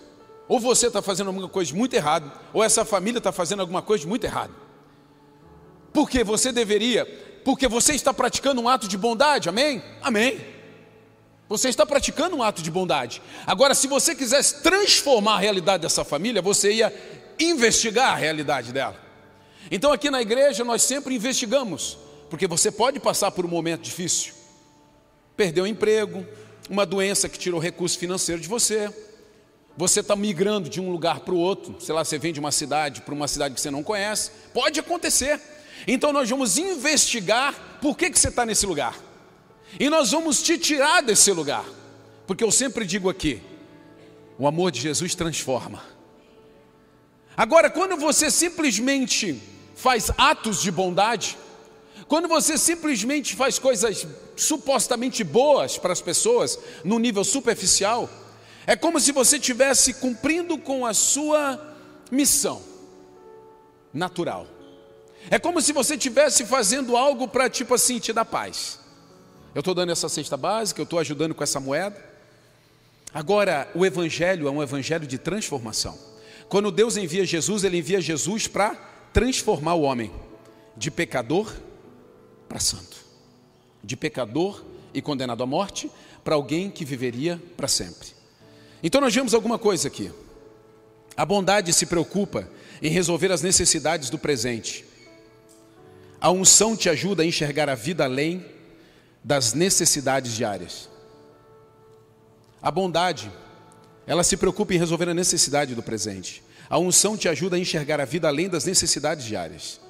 Ou 0.47 0.59
você 0.59 0.87
está 0.87 0.99
fazendo 0.99 1.27
alguma 1.27 1.47
coisa 1.47 1.75
muito 1.75 1.93
errado, 1.93 2.31
ou 2.51 2.63
essa 2.63 2.83
família 2.83 3.19
está 3.19 3.31
fazendo 3.31 3.59
alguma 3.59 3.83
coisa 3.83 4.07
muito 4.07 4.23
errado. 4.23 4.51
Porque 5.93 6.23
você 6.23 6.51
deveria, 6.51 7.05
porque 7.45 7.67
você 7.67 7.93
está 7.93 8.11
praticando 8.11 8.59
um 8.59 8.67
ato 8.67 8.87
de 8.87 8.97
bondade, 8.97 9.47
amém? 9.47 9.83
Amém. 10.01 10.43
Você 11.47 11.69
está 11.69 11.85
praticando 11.85 12.35
um 12.35 12.41
ato 12.41 12.63
de 12.63 12.71
bondade. 12.71 13.21
Agora, 13.45 13.75
se 13.75 13.85
você 13.85 14.15
quisesse 14.15 14.63
transformar 14.63 15.35
a 15.35 15.39
realidade 15.39 15.83
dessa 15.83 16.03
família, 16.03 16.41
você 16.41 16.73
ia 16.73 16.91
investigar 17.39 18.13
a 18.13 18.15
realidade 18.15 18.73
dela. 18.73 18.99
Então, 19.69 19.93
aqui 19.93 20.09
na 20.09 20.19
igreja, 20.19 20.63
nós 20.63 20.81
sempre 20.81 21.13
investigamos, 21.13 21.95
porque 22.27 22.47
você 22.47 22.71
pode 22.71 22.99
passar 22.99 23.29
por 23.29 23.45
um 23.45 23.49
momento 23.49 23.81
difícil, 23.81 24.33
perdeu 25.37 25.65
o 25.65 25.67
emprego, 25.67 26.25
uma 26.69 26.85
doença 26.85 27.27
que 27.27 27.37
tirou 27.37 27.59
recurso 27.59 27.97
financeiro 27.97 28.41
de 28.41 28.47
você, 28.47 28.91
você 29.75 30.01
está 30.01 30.15
migrando 30.15 30.69
de 30.69 30.79
um 30.79 30.91
lugar 30.91 31.21
para 31.21 31.33
o 31.33 31.37
outro, 31.37 31.75
sei 31.79 31.93
lá, 31.93 32.03
você 32.03 32.17
vem 32.17 32.31
de 32.31 32.39
uma 32.39 32.51
cidade 32.51 33.01
para 33.01 33.13
uma 33.13 33.27
cidade 33.27 33.55
que 33.55 33.61
você 33.61 33.71
não 33.71 33.83
conhece, 33.83 34.31
pode 34.53 34.79
acontecer. 34.79 35.39
Então 35.87 36.13
nós 36.13 36.29
vamos 36.29 36.57
investigar 36.57 37.79
por 37.81 37.97
que, 37.97 38.09
que 38.09 38.19
você 38.19 38.29
está 38.29 38.45
nesse 38.45 38.65
lugar. 38.65 38.95
E 39.79 39.89
nós 39.89 40.11
vamos 40.11 40.41
te 40.41 40.57
tirar 40.57 41.01
desse 41.01 41.31
lugar. 41.31 41.65
Porque 42.27 42.43
eu 42.43 42.51
sempre 42.51 42.85
digo 42.85 43.09
aqui: 43.09 43.41
o 44.37 44.47
amor 44.47 44.71
de 44.71 44.79
Jesus 44.79 45.15
transforma. 45.15 45.83
Agora, 47.35 47.69
quando 47.69 47.97
você 47.97 48.29
simplesmente 48.29 49.41
faz 49.75 50.11
atos 50.17 50.61
de 50.61 50.71
bondade, 50.71 51.35
quando 52.07 52.27
você 52.27 52.57
simplesmente 52.57 53.35
faz 53.35 53.57
coisas 53.57 54.05
supostamente 54.35 55.23
boas 55.23 55.77
para 55.77 55.93
as 55.93 56.01
pessoas, 56.01 56.57
no 56.83 56.99
nível 56.99 57.23
superficial, 57.23 58.09
é 58.65 58.75
como 58.75 58.99
se 58.99 59.11
você 59.11 59.37
estivesse 59.37 59.95
cumprindo 59.95 60.57
com 60.57 60.85
a 60.85 60.93
sua 60.93 61.75
missão 62.11 62.61
natural. 63.93 64.47
É 65.29 65.39
como 65.39 65.61
se 65.61 65.71
você 65.71 65.95
estivesse 65.95 66.45
fazendo 66.45 66.97
algo 66.97 67.27
para, 67.27 67.49
tipo 67.49 67.73
assim, 67.73 67.99
te 67.99 68.11
dar 68.11 68.25
paz. 68.25 68.79
Eu 69.53 69.59
estou 69.59 69.73
dando 69.73 69.91
essa 69.91 70.09
cesta 70.09 70.35
básica, 70.35 70.81
eu 70.81 70.83
estou 70.83 70.99
ajudando 70.99 71.35
com 71.35 71.43
essa 71.43 71.59
moeda. 71.59 72.13
Agora, 73.13 73.69
o 73.75 73.85
Evangelho 73.85 74.47
é 74.47 74.51
um 74.51 74.63
Evangelho 74.63 75.05
de 75.05 75.17
transformação. 75.17 75.97
Quando 76.49 76.71
Deus 76.71 76.97
envia 76.97 77.25
Jesus, 77.25 77.63
Ele 77.63 77.77
envia 77.77 78.01
Jesus 78.01 78.47
para 78.47 78.75
transformar 79.13 79.75
o 79.75 79.81
homem 79.81 80.11
de 80.75 80.89
pecador 80.89 81.53
para 82.49 82.59
santo, 82.59 82.97
de 83.83 83.95
pecador 83.95 84.63
e 84.93 85.01
condenado 85.01 85.43
à 85.43 85.45
morte 85.45 85.91
para 86.23 86.35
alguém 86.35 86.69
que 86.69 86.85
viveria 86.85 87.41
para 87.57 87.67
sempre. 87.67 88.09
Então, 88.81 89.01
nós 89.01 89.13
vemos 89.13 89.33
alguma 89.33 89.57
coisa 89.57 89.87
aqui. 89.87 90.11
A 91.15 91.25
bondade 91.25 91.71
se 91.73 91.85
preocupa 91.85 92.47
em 92.81 92.89
resolver 92.89 93.31
as 93.31 93.41
necessidades 93.41 94.09
do 94.09 94.17
presente 94.17 94.85
a 96.23 96.31
unção 96.31 96.73
te 96.73 96.87
ajuda 96.87 97.21
a 97.21 97.25
enxergar 97.25 97.67
a 97.67 97.75
vida 97.75 98.05
além 98.05 98.45
das 99.21 99.53
necessidades 99.53 100.31
diárias. 100.31 100.87
A 102.61 102.71
bondade, 102.71 103.29
ela 104.07 104.23
se 104.23 104.37
preocupa 104.37 104.73
em 104.73 104.77
resolver 104.77 105.09
a 105.09 105.13
necessidade 105.13 105.75
do 105.75 105.83
presente. 105.83 106.41
A 106.69 106.77
unção 106.77 107.17
te 107.17 107.27
ajuda 107.27 107.57
a 107.57 107.59
enxergar 107.59 107.99
a 107.99 108.05
vida 108.05 108.29
além 108.29 108.47
das 108.47 108.63
necessidades 108.63 109.25
diárias. 109.25 109.81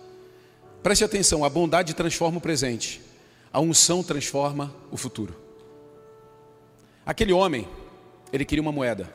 Preste 0.82 1.04
atenção: 1.04 1.46
a 1.46 1.50
bondade 1.52 1.94
transforma 1.94 2.40
o 2.40 2.42
presente, 2.42 3.00
a 3.54 3.62
unção 3.62 4.02
transforma 4.02 4.74
o 4.90 4.98
futuro. 4.98 5.36
Aquele 7.06 7.32
homem, 7.32 7.68
ele 8.32 8.44
queria 8.44 8.64
uma 8.64 8.72
moeda. 8.72 9.14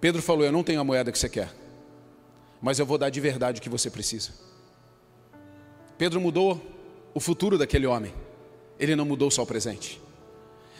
Pedro 0.00 0.20
falou: 0.20 0.44
Eu 0.44 0.50
não 0.50 0.64
tenho 0.64 0.80
a 0.80 0.84
moeda 0.84 1.12
que 1.12 1.18
você 1.18 1.28
quer, 1.28 1.54
mas 2.60 2.80
eu 2.80 2.84
vou 2.84 2.98
dar 2.98 3.10
de 3.10 3.20
verdade 3.20 3.60
o 3.60 3.62
que 3.62 3.68
você 3.68 3.88
precisa. 3.88 4.32
Pedro 5.96 6.20
mudou 6.20 6.60
o 7.14 7.20
futuro 7.20 7.56
daquele 7.56 7.86
homem, 7.86 8.12
ele 8.78 8.96
não 8.96 9.04
mudou 9.04 9.30
só 9.30 9.44
o 9.44 9.46
presente. 9.46 10.00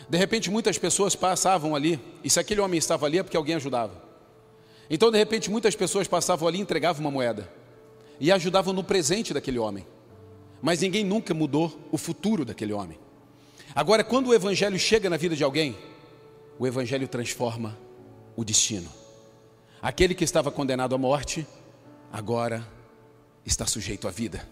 De 0.08 0.16
repente, 0.18 0.50
muitas 0.50 0.78
pessoas 0.78 1.14
passavam 1.14 1.76
ali, 1.76 2.00
e 2.24 2.30
se 2.30 2.40
aquele 2.40 2.60
homem 2.60 2.78
estava 2.78 3.06
ali 3.06 3.18
é 3.18 3.22
porque 3.22 3.36
alguém 3.36 3.54
ajudava. 3.56 4.02
Então, 4.90 5.10
de 5.10 5.18
repente, 5.18 5.50
muitas 5.50 5.76
pessoas 5.76 6.08
passavam 6.08 6.48
ali 6.48 6.58
e 6.58 6.62
entregavam 6.62 7.00
uma 7.02 7.10
moeda, 7.10 7.48
e 8.18 8.32
ajudavam 8.32 8.72
no 8.72 8.82
presente 8.82 9.34
daquele 9.34 9.58
homem, 9.58 9.86
mas 10.62 10.80
ninguém 10.80 11.04
nunca 11.04 11.32
mudou 11.32 11.78
o 11.90 11.98
futuro 11.98 12.44
daquele 12.44 12.72
homem. 12.72 12.98
Agora, 13.74 14.02
quando 14.02 14.28
o 14.28 14.34
Evangelho 14.34 14.78
chega 14.78 15.08
na 15.08 15.16
vida 15.16 15.36
de 15.36 15.44
alguém, 15.44 15.76
o 16.58 16.66
Evangelho 16.66 17.06
transforma 17.06 17.78
o 18.36 18.44
destino. 18.44 18.90
Aquele 19.80 20.14
que 20.14 20.24
estava 20.24 20.50
condenado 20.50 20.94
à 20.94 20.98
morte, 20.98 21.46
agora 22.12 22.66
está 23.44 23.66
sujeito 23.66 24.08
à 24.08 24.10
vida. 24.10 24.48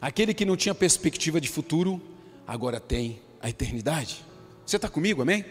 Aquele 0.00 0.32
que 0.32 0.44
não 0.44 0.56
tinha 0.56 0.74
perspectiva 0.74 1.40
de 1.40 1.48
futuro, 1.48 2.00
agora 2.46 2.80
tem 2.80 3.20
a 3.42 3.50
eternidade. 3.50 4.24
Você 4.64 4.76
está 4.76 4.88
comigo, 4.88 5.22
amém? 5.22 5.44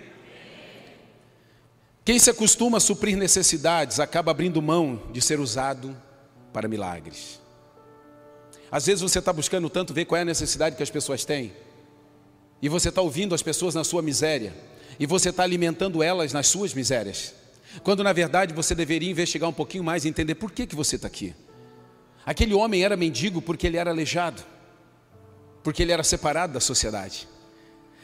Quem 2.03 2.17
se 2.17 2.29
acostuma 2.29 2.77
a 2.77 2.81
suprir 2.81 3.17
necessidades 3.17 3.99
acaba 3.99 4.31
abrindo 4.31 4.61
mão 4.61 5.03
de 5.11 5.21
ser 5.21 5.39
usado 5.39 5.95
para 6.53 6.67
milagres. 6.67 7.39
Às 8.71 8.85
vezes 8.85 9.01
você 9.01 9.19
está 9.19 9.31
buscando 9.31 9.69
tanto 9.69 9.93
ver 9.93 10.05
qual 10.05 10.19
é 10.19 10.21
a 10.21 10.25
necessidade 10.25 10.75
que 10.75 10.83
as 10.83 10.89
pessoas 10.89 11.23
têm, 11.23 11.53
e 12.61 12.67
você 12.67 12.89
está 12.89 13.01
ouvindo 13.01 13.35
as 13.35 13.41
pessoas 13.41 13.75
na 13.75 13.83
sua 13.83 14.01
miséria, 14.01 14.53
e 14.99 15.05
você 15.05 15.29
está 15.29 15.43
alimentando 15.43 16.01
elas 16.03 16.33
nas 16.33 16.47
suas 16.47 16.73
misérias, 16.73 17.33
quando 17.83 18.03
na 18.03 18.11
verdade 18.11 18.53
você 18.53 18.73
deveria 18.73 19.11
investigar 19.11 19.49
um 19.49 19.53
pouquinho 19.53 19.83
mais 19.83 20.05
e 20.05 20.09
entender 20.09 20.35
por 20.35 20.51
que, 20.51 20.65
que 20.65 20.75
você 20.75 20.95
está 20.95 21.07
aqui. 21.07 21.33
Aquele 22.25 22.53
homem 22.53 22.83
era 22.83 22.97
mendigo 22.97 23.41
porque 23.41 23.67
ele 23.67 23.77
era 23.77 23.91
aleijado, 23.91 24.43
porque 25.63 25.81
ele 25.81 25.91
era 25.91 26.03
separado 26.03 26.53
da 26.53 26.59
sociedade. 26.59 27.27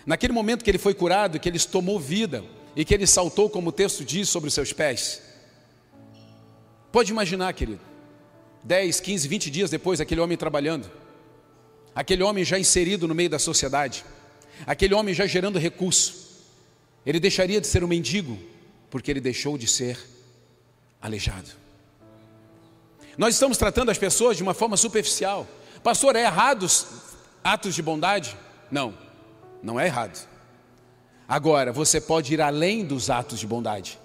Naquele 0.05 0.34
momento 0.34 0.63
que 0.63 0.70
ele 0.70 0.77
foi 0.77 0.93
curado, 0.93 1.39
que 1.39 1.50
ele 1.50 1.60
tomou 1.60 2.00
vida 2.00 2.43
e 2.75 2.86
que 2.86 2.93
ele 2.93 3.08
saltou, 3.08 3.50
como 3.50 3.70
o 3.70 3.72
texto 3.72 4.03
diz, 4.03 4.29
sobre 4.29 4.48
os 4.48 4.53
seus 4.53 4.72
pés. 4.72 5.22
Pode 6.91 7.12
imaginar, 7.12 7.51
querido, 7.53 7.82
10, 8.63 9.00
15, 9.00 9.27
20 9.27 9.51
dias 9.51 9.70
depois, 9.70 10.00
aquele 10.00 10.22
homem 10.22 10.38
trabalhando, 10.38 10.89
aquele 11.93 12.24
homem 12.24 12.46
já 12.46 12.58
inserido 12.58 13.08
no 13.08 13.15
meio 13.15 13.29
da 13.29 13.39
sociedade, 13.39 14.05
aquele 14.65 14.93
homem 14.93 15.13
já 15.13 15.25
gerando 15.25 15.60
recurso, 15.60 16.24
ele 17.05 17.20
deixaria 17.20 17.60
de 17.60 17.67
ser 17.67 17.84
um 17.84 17.88
mendigo, 17.88 18.39
porque 18.89 19.12
ele 19.12 19.20
deixou 19.20 19.58
de 19.58 19.67
ser 19.67 20.00
aleijado. 21.01 21.50
Nós 23.17 23.36
estamos 23.36 23.58
tratando 23.58 23.91
as 23.91 23.98
pessoas 23.98 24.38
de 24.38 24.43
uma 24.43 24.53
forma 24.53 24.77
superficial. 24.77 25.46
Pastor, 25.84 26.15
é 26.15 26.24
errado 26.24 26.65
atos 27.43 27.75
de 27.75 27.82
bondade? 27.82 28.36
Não, 28.72 28.98
não 29.62 29.79
é 29.79 29.86
errado. 29.86 30.27
Agora, 31.27 31.72
você 31.74 32.00
pode 32.00 32.34
ir 32.34 32.41
além 32.41 32.86
dos 32.86 33.10
atos 33.10 33.39
de 33.39 33.46
bondade. 33.46 34.00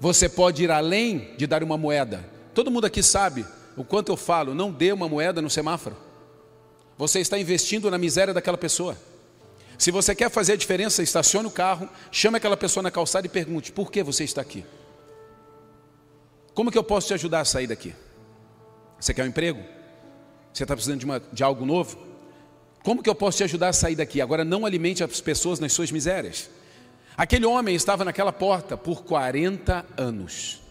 Você 0.00 0.28
pode 0.28 0.62
ir 0.62 0.70
além 0.70 1.34
de 1.36 1.46
dar 1.46 1.62
uma 1.62 1.76
moeda. 1.76 2.24
Todo 2.54 2.70
mundo 2.70 2.86
aqui 2.86 3.02
sabe 3.02 3.44
o 3.76 3.84
quanto 3.84 4.12
eu 4.12 4.16
falo, 4.16 4.54
não 4.54 4.70
dê 4.70 4.92
uma 4.92 5.08
moeda 5.08 5.40
no 5.40 5.50
semáforo. 5.50 5.96
Você 6.98 7.20
está 7.20 7.38
investindo 7.38 7.90
na 7.90 7.98
miséria 7.98 8.34
daquela 8.34 8.58
pessoa. 8.58 8.96
Se 9.78 9.90
você 9.90 10.14
quer 10.14 10.30
fazer 10.30 10.52
a 10.52 10.56
diferença, 10.56 11.02
estacione 11.02 11.48
o 11.48 11.50
carro, 11.50 11.88
chame 12.10 12.36
aquela 12.36 12.56
pessoa 12.56 12.82
na 12.82 12.90
calçada 12.90 13.26
e 13.26 13.30
pergunte: 13.30 13.72
por 13.72 13.90
que 13.90 14.02
você 14.02 14.24
está 14.24 14.40
aqui? 14.40 14.64
Como 16.54 16.70
que 16.70 16.78
eu 16.78 16.84
posso 16.84 17.08
te 17.08 17.14
ajudar 17.14 17.40
a 17.40 17.44
sair 17.44 17.66
daqui? 17.66 17.94
Você 19.00 19.12
quer 19.12 19.24
um 19.24 19.26
emprego? 19.26 19.60
Você 20.52 20.62
está 20.62 20.76
precisando 20.76 21.00
de, 21.00 21.04
uma, 21.04 21.20
de 21.32 21.42
algo 21.42 21.66
novo? 21.66 21.98
Como 22.84 23.02
que 23.02 23.10
eu 23.10 23.14
posso 23.14 23.38
te 23.38 23.44
ajudar 23.44 23.70
a 23.70 23.72
sair 23.72 23.96
daqui? 23.96 24.20
Agora 24.20 24.44
não 24.44 24.64
alimente 24.64 25.02
as 25.02 25.20
pessoas 25.20 25.58
nas 25.58 25.72
suas 25.72 25.90
misérias. 25.90 26.50
Aquele 27.16 27.46
homem 27.46 27.74
estava 27.74 28.04
naquela 28.04 28.32
porta 28.32 28.76
por 28.76 29.02
40 29.02 29.84
anos. 29.96 30.61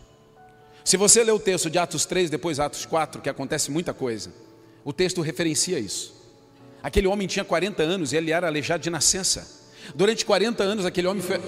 Se 0.83 0.97
você 0.97 1.23
ler 1.23 1.31
o 1.31 1.39
texto 1.39 1.69
de 1.69 1.77
Atos 1.77 2.05
3, 2.05 2.29
depois 2.29 2.59
Atos 2.59 2.85
4, 2.85 3.21
que 3.21 3.29
acontece 3.29 3.69
muita 3.69 3.93
coisa, 3.93 4.31
o 4.83 4.91
texto 4.91 5.21
referencia 5.21 5.79
isso. 5.79 6.13
Aquele 6.81 7.07
homem 7.07 7.27
tinha 7.27 7.45
40 7.45 7.83
anos 7.83 8.13
e 8.13 8.17
ele 8.17 8.31
era 8.31 8.47
aleijado 8.47 8.81
de 8.81 8.89
nascença. 8.89 9.61
Durante 9.93 10.25
40 10.25 10.63
anos, 10.63 10.85
aquele 10.85 11.07
homem 11.07 11.21
foi. 11.21 11.39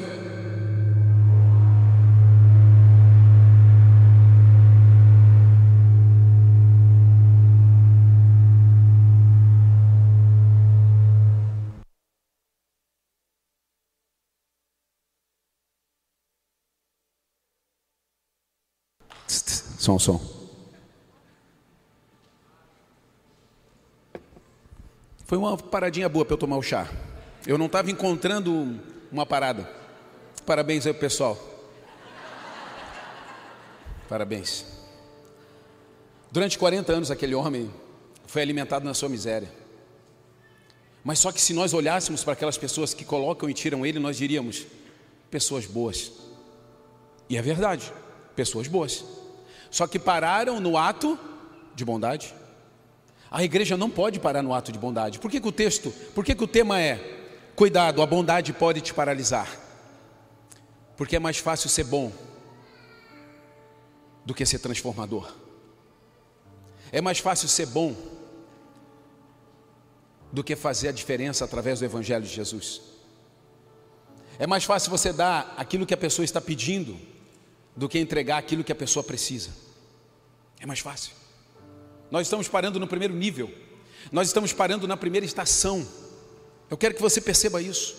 Som, 19.84 20.00
som. 20.00 20.18
Foi 25.26 25.38
uma 25.38 25.58
paradinha 25.58 26.08
boa 26.08 26.24
para 26.24 26.36
eu 26.36 26.38
tomar 26.38 26.56
o 26.56 26.62
chá. 26.64 26.90
Eu 27.46 27.58
não 27.58 27.66
estava 27.66 27.92
encontrando 27.92 28.80
uma 29.12 29.26
parada. 29.26 29.70
Parabéns 30.46 30.88
aí, 30.88 30.94
pessoal. 30.94 31.38
Parabéns. 34.08 34.66
Durante 36.32 36.58
40 36.58 36.94
anos, 36.94 37.12
aquele 37.12 37.36
homem 37.36 37.70
foi 38.26 38.42
alimentado 38.42 38.86
na 38.86 38.94
sua 38.94 39.10
miséria. 39.10 39.52
Mas 41.04 41.20
só 41.20 41.30
que 41.30 41.42
se 41.42 41.54
nós 41.54 41.74
olhássemos 41.74 42.24
para 42.24 42.32
aquelas 42.32 42.58
pessoas 42.58 42.94
que 42.94 43.04
colocam 43.04 43.50
e 43.50 43.54
tiram 43.54 43.86
ele, 43.86 44.00
nós 44.00 44.16
diríamos: 44.16 44.66
pessoas 45.30 45.66
boas. 45.66 46.10
E 47.30 47.36
é 47.36 47.42
verdade, 47.42 47.92
pessoas 48.34 48.70
boas. 48.70 49.23
Só 49.74 49.88
que 49.88 49.98
pararam 49.98 50.60
no 50.60 50.78
ato 50.78 51.18
de 51.74 51.84
bondade. 51.84 52.32
A 53.32 53.44
igreja 53.44 53.76
não 53.76 53.90
pode 53.90 54.20
parar 54.20 54.44
no 54.44 54.54
ato 54.54 54.72
de 54.72 54.78
bondade. 54.78 55.18
Por 55.18 55.32
que, 55.32 55.42
que 55.42 55.48
o 55.48 55.52
texto, 55.52 55.90
por 56.14 56.24
que, 56.24 56.36
que 56.36 56.44
o 56.44 56.48
tema 56.48 56.80
é 56.80 57.00
cuidado, 57.56 58.00
a 58.00 58.06
bondade 58.06 58.54
pode 58.54 58.82
te 58.82 58.94
paralisar? 58.94 59.50
Porque 60.96 61.16
é 61.16 61.20
mais 61.20 61.40
fácil 61.40 61.72
ser 61.72 61.86
bom 61.86 62.12
do 64.24 64.32
que 64.36 64.46
ser 64.46 64.60
transformador. 64.60 65.34
É 66.92 67.02
mais 67.02 67.18
fácil 67.18 67.50
ser 67.50 67.66
bom 67.66 67.96
do 70.32 70.44
que 70.44 70.56
fazer 70.56 70.90
a 70.90 70.92
diferença 70.92 71.46
através 71.46 71.80
do 71.80 71.86
Evangelho 71.86 72.24
de 72.24 72.32
Jesus. 72.32 72.80
É 74.38 74.46
mais 74.46 74.66
fácil 74.66 74.92
você 74.92 75.12
dar 75.12 75.52
aquilo 75.58 75.84
que 75.84 75.96
a 75.96 75.98
pessoa 75.98 76.24
está 76.24 76.40
pedindo 76.40 77.12
do 77.76 77.90
que 77.90 78.00
entregar 78.00 78.38
aquilo 78.38 78.64
que 78.64 78.72
a 78.72 78.76
pessoa 78.76 79.04
precisa. 79.04 79.50
É 80.60 80.66
mais 80.66 80.80
fácil. 80.80 81.14
Nós 82.12 82.28
estamos 82.28 82.48
parando 82.48 82.80
no 82.80 82.88
primeiro 82.88 83.14
nível. 83.14 83.52
Nós 84.12 84.28
estamos 84.28 84.54
parando 84.54 84.88
na 84.88 84.96
primeira 84.96 85.26
estação. 85.26 85.86
Eu 86.70 86.78
quero 86.78 86.94
que 86.94 87.02
você 87.02 87.20
perceba 87.20 87.62
isso. 87.62 87.96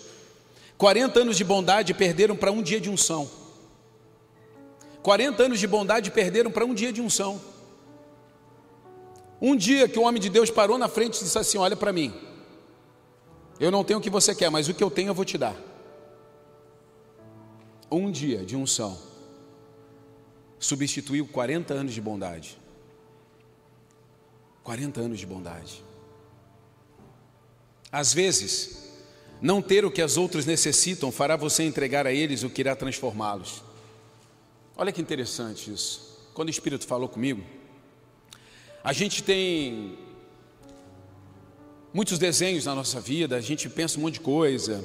40 0.77 1.19
anos 1.19 1.37
de 1.37 1.43
bondade 1.43 1.93
perderam 1.93 2.35
para 2.35 2.51
um 2.51 2.61
dia 2.61 2.79
de 2.79 2.89
unção. 2.89 3.29
40 5.01 5.43
anos 5.43 5.59
de 5.59 5.67
bondade 5.67 6.09
perderam 6.11 6.49
para 6.49 6.65
um 6.65 6.73
dia 6.73 6.91
de 6.91 7.01
unção. 7.01 7.39
Um 9.41 9.55
dia 9.55 9.87
que 9.87 9.99
o 9.99 10.03
homem 10.03 10.21
de 10.21 10.29
Deus 10.29 10.49
parou 10.49 10.77
na 10.77 10.87
frente 10.87 11.17
e 11.17 11.23
disse 11.23 11.37
assim: 11.37 11.57
Olha 11.57 11.75
para 11.75 11.93
mim, 11.93 12.13
eu 13.59 13.69
não 13.69 13.83
tenho 13.83 13.99
o 13.99 14.01
que 14.01 14.09
você 14.09 14.33
quer, 14.33 14.49
mas 14.49 14.67
o 14.67 14.73
que 14.73 14.83
eu 14.83 14.89
tenho 14.89 15.09
eu 15.09 15.13
vou 15.13 15.25
te 15.25 15.37
dar. 15.37 15.55
Um 17.91 18.09
dia 18.09 18.43
de 18.43 18.55
unção 18.55 18.97
substituiu 20.65 21.27
40 21.27 21.73
anos 21.73 21.93
de 21.93 22.01
bondade. 22.01 22.57
40 24.63 24.99
anos 24.99 25.19
de 25.19 25.25
bondade. 25.25 25.83
Às 27.91 28.13
vezes, 28.13 28.89
não 29.41 29.61
ter 29.61 29.85
o 29.85 29.91
que 29.91 30.01
as 30.01 30.17
outras 30.17 30.45
necessitam 30.45 31.11
fará 31.11 31.35
você 31.35 31.63
entregar 31.63 32.07
a 32.07 32.11
eles 32.11 32.43
o 32.43 32.49
que 32.49 32.61
irá 32.61 32.75
transformá-los. 32.75 33.63
Olha 34.75 34.91
que 34.91 35.01
interessante 35.01 35.71
isso. 35.71 36.29
Quando 36.33 36.49
o 36.49 36.51
Espírito 36.51 36.85
falou 36.85 37.07
comigo, 37.07 37.43
a 38.83 38.91
gente 38.91 39.23
tem 39.23 39.97
muitos 41.93 42.17
desenhos 42.17 42.65
na 42.65 42.75
nossa 42.75 42.99
vida, 42.99 43.37
a 43.37 43.41
gente 43.41 43.69
pensa 43.69 43.97
um 43.97 44.01
monte 44.01 44.15
de 44.15 44.19
coisa. 44.19 44.83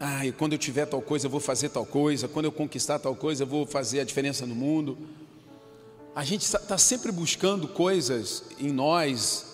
Ah, 0.00 0.20
quando 0.36 0.52
eu 0.52 0.58
tiver 0.58 0.86
tal 0.86 1.02
coisa, 1.02 1.26
eu 1.26 1.30
vou 1.30 1.40
fazer 1.40 1.70
tal 1.70 1.84
coisa. 1.84 2.28
Quando 2.28 2.44
eu 2.44 2.52
conquistar 2.52 2.98
tal 2.98 3.16
coisa, 3.16 3.42
eu 3.42 3.46
vou 3.46 3.66
fazer 3.66 4.00
a 4.00 4.04
diferença 4.04 4.46
no 4.46 4.54
mundo. 4.54 4.96
A 6.14 6.24
gente 6.24 6.42
está 6.42 6.78
sempre 6.78 7.10
buscando 7.10 7.66
coisas 7.66 8.44
em 8.58 8.70
nós 8.70 9.46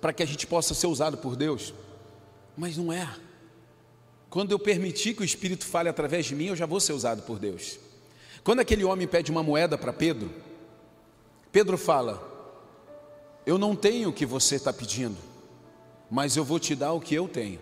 para 0.00 0.12
que 0.12 0.22
a 0.22 0.26
gente 0.26 0.46
possa 0.46 0.74
ser 0.74 0.86
usado 0.86 1.16
por 1.18 1.36
Deus. 1.36 1.72
Mas 2.56 2.76
não 2.76 2.92
é. 2.92 3.08
Quando 4.28 4.50
eu 4.50 4.58
permitir 4.58 5.14
que 5.14 5.22
o 5.22 5.24
Espírito 5.24 5.64
fale 5.64 5.88
através 5.88 6.26
de 6.26 6.34
mim, 6.34 6.46
eu 6.46 6.56
já 6.56 6.66
vou 6.66 6.80
ser 6.80 6.92
usado 6.92 7.22
por 7.22 7.38
Deus. 7.38 7.78
Quando 8.42 8.60
aquele 8.60 8.84
homem 8.84 9.06
pede 9.06 9.30
uma 9.30 9.42
moeda 9.42 9.78
para 9.78 9.92
Pedro, 9.92 10.30
Pedro 11.52 11.78
fala: 11.78 12.20
Eu 13.46 13.56
não 13.56 13.76
tenho 13.76 14.08
o 14.08 14.12
que 14.12 14.26
você 14.26 14.56
está 14.56 14.72
pedindo, 14.72 15.16
mas 16.10 16.36
eu 16.36 16.44
vou 16.44 16.58
te 16.58 16.74
dar 16.74 16.92
o 16.92 17.00
que 17.00 17.14
eu 17.14 17.28
tenho. 17.28 17.60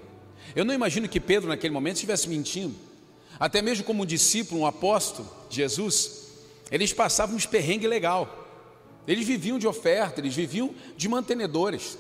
Eu 0.55 0.64
não 0.64 0.74
imagino 0.74 1.09
que 1.09 1.20
Pedro, 1.20 1.48
naquele 1.48 1.72
momento, 1.72 1.96
estivesse 1.96 2.28
mentindo. 2.28 2.74
Até 3.38 3.62
mesmo 3.62 3.85
como 3.85 4.07
discípulo, 4.07 4.61
um 4.61 4.66
apóstolo, 4.66 5.28
Jesus, 5.50 6.28
eles 6.70 6.92
passavam 6.92 7.37
uns 7.37 7.46
perrengue 7.46 7.87
legal. 7.87 8.42
Eles 9.07 9.26
viviam 9.26 9.59
de 9.59 9.66
oferta, 9.66 10.20
eles 10.20 10.35
viviam 10.35 10.70
de 10.96 11.09
mantenedores. 11.09 11.98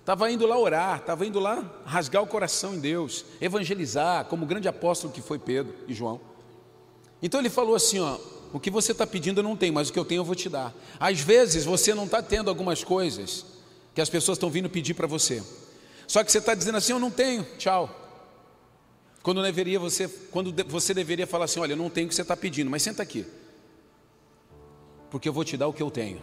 Estava 0.00 0.30
indo 0.30 0.46
lá 0.46 0.58
orar, 0.58 0.98
estava 0.98 1.24
indo 1.24 1.38
lá 1.38 1.82
rasgar 1.84 2.22
o 2.22 2.26
coração 2.26 2.74
em 2.74 2.80
Deus, 2.80 3.24
evangelizar, 3.40 4.24
como 4.24 4.44
o 4.44 4.46
grande 4.46 4.68
apóstolo 4.68 5.12
que 5.12 5.22
foi 5.22 5.38
Pedro 5.38 5.74
e 5.86 5.94
João. 5.94 6.20
Então 7.22 7.40
ele 7.40 7.48
falou 7.48 7.76
assim: 7.76 8.00
ó, 8.00 8.18
o 8.52 8.58
que 8.58 8.70
você 8.70 8.92
está 8.92 9.06
pedindo 9.06 9.38
eu 9.38 9.44
não 9.44 9.56
tenho, 9.56 9.72
mas 9.72 9.88
o 9.88 9.92
que 9.92 9.98
eu 9.98 10.04
tenho 10.04 10.20
eu 10.20 10.24
vou 10.24 10.34
te 10.34 10.48
dar. 10.48 10.74
Às 10.98 11.20
vezes 11.20 11.64
você 11.64 11.94
não 11.94 12.04
está 12.04 12.20
tendo 12.20 12.50
algumas 12.50 12.82
coisas 12.82 13.46
que 13.94 14.00
as 14.00 14.10
pessoas 14.10 14.36
estão 14.36 14.50
vindo 14.50 14.68
pedir 14.68 14.94
para 14.94 15.06
você. 15.06 15.42
Só 16.12 16.22
que 16.22 16.30
você 16.30 16.36
está 16.36 16.54
dizendo 16.54 16.76
assim, 16.76 16.92
eu 16.92 16.98
não 16.98 17.10
tenho, 17.10 17.42
tchau. 17.56 17.88
Quando 19.22 19.42
deveria 19.42 19.78
você, 19.80 20.06
quando 20.30 20.52
você 20.66 20.92
deveria 20.92 21.26
falar 21.26 21.46
assim, 21.46 21.58
olha, 21.58 21.72
eu 21.72 21.76
não 21.76 21.88
tenho 21.88 22.04
o 22.04 22.08
que 22.10 22.14
você 22.14 22.20
está 22.20 22.36
pedindo, 22.36 22.70
mas 22.70 22.82
senta 22.82 23.02
aqui, 23.02 23.24
porque 25.10 25.26
eu 25.26 25.32
vou 25.32 25.42
te 25.42 25.56
dar 25.56 25.68
o 25.68 25.72
que 25.72 25.82
eu 25.82 25.90
tenho. 25.90 26.20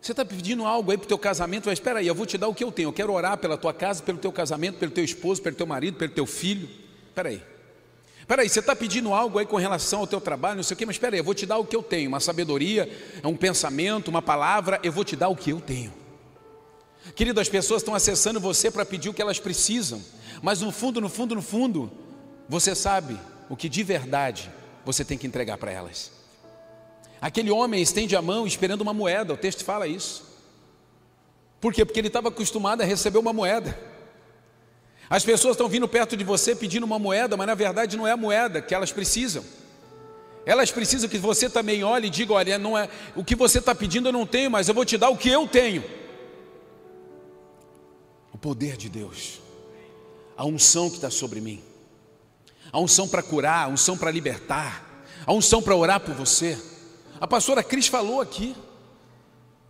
Você 0.00 0.12
está 0.12 0.24
pedindo 0.24 0.64
algo 0.64 0.90
aí 0.90 0.96
para 0.96 1.04
o 1.04 1.08
teu 1.08 1.18
casamento, 1.18 1.66
mas 1.66 1.74
espera 1.74 1.98
aí, 1.98 2.06
eu 2.06 2.14
vou 2.14 2.24
te 2.24 2.38
dar 2.38 2.48
o 2.48 2.54
que 2.54 2.64
eu 2.64 2.72
tenho. 2.72 2.88
Eu 2.88 2.94
quero 2.94 3.12
orar 3.12 3.36
pela 3.36 3.58
tua 3.58 3.74
casa, 3.74 4.02
pelo 4.02 4.16
teu 4.16 4.32
casamento, 4.32 4.78
pelo 4.78 4.92
teu 4.92 5.04
esposo, 5.04 5.42
pelo 5.42 5.54
teu 5.54 5.66
marido, 5.66 5.98
pelo 5.98 6.12
teu 6.12 6.24
filho. 6.24 6.66
Espera 7.08 7.28
aí. 7.28 7.42
Espera 8.20 8.40
aí, 8.40 8.48
você 8.48 8.60
está 8.60 8.74
pedindo 8.74 9.12
algo 9.12 9.38
aí 9.38 9.44
com 9.44 9.56
relação 9.56 10.00
ao 10.00 10.06
teu 10.06 10.18
trabalho, 10.18 10.56
não 10.56 10.62
sei 10.62 10.74
o 10.74 10.78
quê, 10.78 10.86
mas 10.86 10.96
espera 10.96 11.14
aí, 11.14 11.20
eu 11.20 11.24
vou 11.24 11.34
te 11.34 11.44
dar 11.44 11.58
o 11.58 11.66
que 11.66 11.76
eu 11.76 11.82
tenho. 11.82 12.08
Uma 12.08 12.20
sabedoria, 12.20 12.90
um 13.22 13.36
pensamento, 13.36 14.08
uma 14.08 14.22
palavra, 14.22 14.80
eu 14.82 14.90
vou 14.90 15.04
te 15.04 15.14
dar 15.14 15.28
o 15.28 15.36
que 15.36 15.50
eu 15.50 15.60
tenho. 15.60 15.99
Querido, 17.14 17.40
as 17.40 17.48
pessoas 17.48 17.82
estão 17.82 17.94
acessando 17.94 18.38
você 18.38 18.70
para 18.70 18.84
pedir 18.84 19.08
o 19.08 19.14
que 19.14 19.22
elas 19.22 19.38
precisam, 19.38 20.02
mas 20.42 20.60
no 20.60 20.70
fundo, 20.70 21.00
no 21.00 21.08
fundo, 21.08 21.34
no 21.34 21.42
fundo, 21.42 21.90
você 22.48 22.74
sabe 22.74 23.18
o 23.48 23.56
que 23.56 23.68
de 23.68 23.82
verdade 23.82 24.50
você 24.84 25.04
tem 25.04 25.18
que 25.18 25.26
entregar 25.26 25.56
para 25.56 25.70
elas. 25.70 26.12
Aquele 27.20 27.50
homem 27.50 27.82
estende 27.82 28.16
a 28.16 28.22
mão 28.22 28.46
esperando 28.46 28.80
uma 28.80 28.94
moeda, 28.94 29.34
o 29.34 29.36
texto 29.36 29.64
fala 29.64 29.86
isso. 29.86 30.24
Por 31.60 31.74
quê? 31.74 31.84
Porque 31.84 32.00
ele 32.00 32.08
estava 32.08 32.28
acostumado 32.28 32.80
a 32.80 32.84
receber 32.84 33.18
uma 33.18 33.32
moeda. 33.32 33.78
As 35.08 35.24
pessoas 35.24 35.54
estão 35.54 35.68
vindo 35.68 35.88
perto 35.88 36.16
de 36.16 36.24
você 36.24 36.54
pedindo 36.54 36.84
uma 36.84 36.98
moeda, 36.98 37.36
mas 37.36 37.46
na 37.46 37.54
verdade 37.54 37.96
não 37.96 38.06
é 38.06 38.12
a 38.12 38.16
moeda 38.16 38.62
que 38.62 38.74
elas 38.74 38.92
precisam. 38.92 39.44
Elas 40.46 40.70
precisam 40.70 41.08
que 41.08 41.18
você 41.18 41.50
também 41.50 41.84
olhe 41.84 42.06
e 42.06 42.10
diga: 42.10 42.32
olha, 42.32 42.58
não 42.58 42.78
é, 42.78 42.88
o 43.14 43.22
que 43.22 43.34
você 43.34 43.58
está 43.58 43.74
pedindo 43.74 44.08
eu 44.08 44.12
não 44.12 44.24
tenho, 44.24 44.50
mas 44.50 44.68
eu 44.68 44.74
vou 44.74 44.84
te 44.84 44.96
dar 44.96 45.10
o 45.10 45.16
que 45.16 45.28
eu 45.28 45.46
tenho. 45.46 45.84
Poder 48.40 48.76
de 48.76 48.88
Deus, 48.88 49.40
a 50.36 50.46
unção 50.46 50.88
que 50.88 50.96
está 50.96 51.10
sobre 51.10 51.40
mim, 51.40 51.62
a 52.72 52.80
unção 52.80 53.06
para 53.06 53.22
curar, 53.22 53.66
a 53.66 53.68
unção 53.68 53.98
para 53.98 54.10
libertar, 54.10 55.04
a 55.26 55.32
unção 55.32 55.60
para 55.60 55.76
orar 55.76 56.00
por 56.00 56.14
você. 56.14 56.58
A 57.20 57.26
pastora 57.26 57.62
Cris 57.62 57.86
falou 57.86 58.20
aqui, 58.20 58.56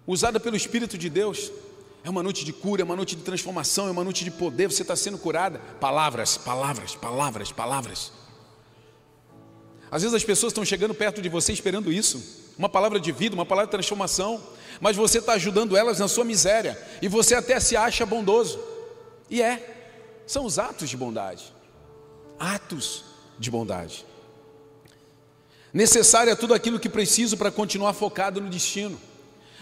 usada 0.06 0.38
pelo 0.38 0.56
Espírito 0.56 0.96
de 0.96 1.09
Deus. 1.11 1.50
É 2.02 2.09
uma 2.09 2.22
noite 2.22 2.44
de 2.44 2.52
cura, 2.52 2.83
é 2.83 2.85
uma 2.85 2.96
noite 2.96 3.14
de 3.14 3.22
transformação, 3.22 3.88
é 3.88 3.90
uma 3.90 4.04
noite 4.04 4.24
de 4.24 4.30
poder, 4.30 4.70
você 4.70 4.83
está 4.83 4.96
sendo 4.96 5.18
curada. 5.18 5.59
Palavras, 5.80 6.38
palavras, 6.38 6.94
palavras, 6.94 7.52
palavras. 7.52 8.12
Às 9.90 10.02
vezes 10.02 10.14
as 10.14 10.24
pessoas 10.24 10.52
estão 10.52 10.64
chegando 10.64 10.94
perto 10.94 11.20
de 11.20 11.28
você 11.28 11.52
esperando 11.52 11.92
isso, 11.92 12.22
uma 12.56 12.68
palavra 12.68 13.00
de 13.00 13.11
vida, 13.11 13.35
uma 13.35 13.44
palavra 13.44 13.66
de 13.66 13.72
transformação, 13.72 14.40
mas 14.80 14.96
você 14.96 15.18
está 15.18 15.33
ajudando 15.33 15.76
elas 15.76 15.98
na 15.98 16.09
sua 16.09 16.24
miséria, 16.24 16.78
e 17.00 17.09
você 17.09 17.35
até 17.35 17.59
se 17.59 17.76
acha 17.76 18.04
bondoso. 18.04 18.61
E 19.28 19.40
é, 19.40 20.22
são 20.26 20.44
os 20.44 20.59
atos 20.59 20.88
de 20.88 20.96
bondade. 20.96 21.52
Atos 22.38 23.04
de 23.38 23.50
bondade. 23.50 24.04
Necessário 25.72 26.30
é 26.30 26.37
tudo 26.37 26.52
aquilo 26.52 26.80
que 26.80 26.88
preciso 26.88 27.37
para 27.37 27.50
continuar 27.50 27.92
focado 27.92 28.40
no 28.40 28.50
destino. 28.50 29.00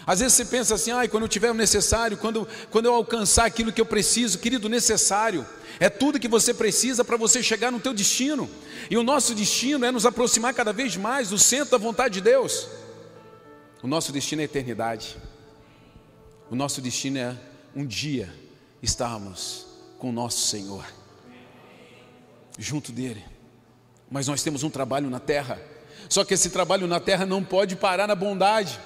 Às 0.05 0.19
vezes 0.19 0.33
você 0.33 0.45
pensa 0.45 0.73
assim, 0.73 0.91
ah, 0.91 1.07
quando 1.07 1.23
eu 1.23 1.29
tiver 1.29 1.51
o 1.51 1.53
necessário, 1.53 2.17
quando, 2.17 2.47
quando 2.71 2.87
eu 2.87 2.95
alcançar 2.95 3.45
aquilo 3.45 3.71
que 3.71 3.79
eu 3.79 3.85
preciso, 3.85 4.39
querido, 4.39 4.67
necessário 4.67 5.45
é 5.79 5.89
tudo 5.89 6.19
que 6.19 6.27
você 6.27 6.53
precisa 6.53 7.05
para 7.05 7.15
você 7.15 7.43
chegar 7.43 7.71
no 7.71 7.79
teu 7.79 7.93
destino. 7.93 8.49
E 8.89 8.97
o 8.97 9.03
nosso 9.03 9.35
destino 9.35 9.85
é 9.85 9.91
nos 9.91 10.05
aproximar 10.05 10.53
cada 10.53 10.73
vez 10.73 10.97
mais 10.97 11.29
do 11.29 11.37
centro 11.37 11.71
da 11.71 11.77
vontade 11.77 12.15
de 12.15 12.21
Deus. 12.21 12.67
O 13.81 13.87
nosso 13.87 14.11
destino 14.11 14.41
é 14.41 14.43
a 14.43 14.45
eternidade. 14.45 15.17
O 16.49 16.55
nosso 16.55 16.81
destino 16.81 17.17
é 17.17 17.37
um 17.75 17.85
dia 17.85 18.33
estarmos 18.81 19.65
com 19.97 20.09
o 20.09 20.13
nosso 20.13 20.47
Senhor, 20.47 20.85
junto 22.57 22.91
dele. 22.91 23.23
Mas 24.09 24.27
nós 24.27 24.41
temos 24.41 24.63
um 24.63 24.69
trabalho 24.69 25.09
na 25.09 25.19
terra 25.19 25.59
só 26.07 26.23
que 26.23 26.33
esse 26.33 26.49
trabalho 26.49 26.87
na 26.87 26.99
terra 26.99 27.25
não 27.25 27.43
pode 27.43 27.75
parar 27.75 28.07
na 28.07 28.15
bondade. 28.15 28.79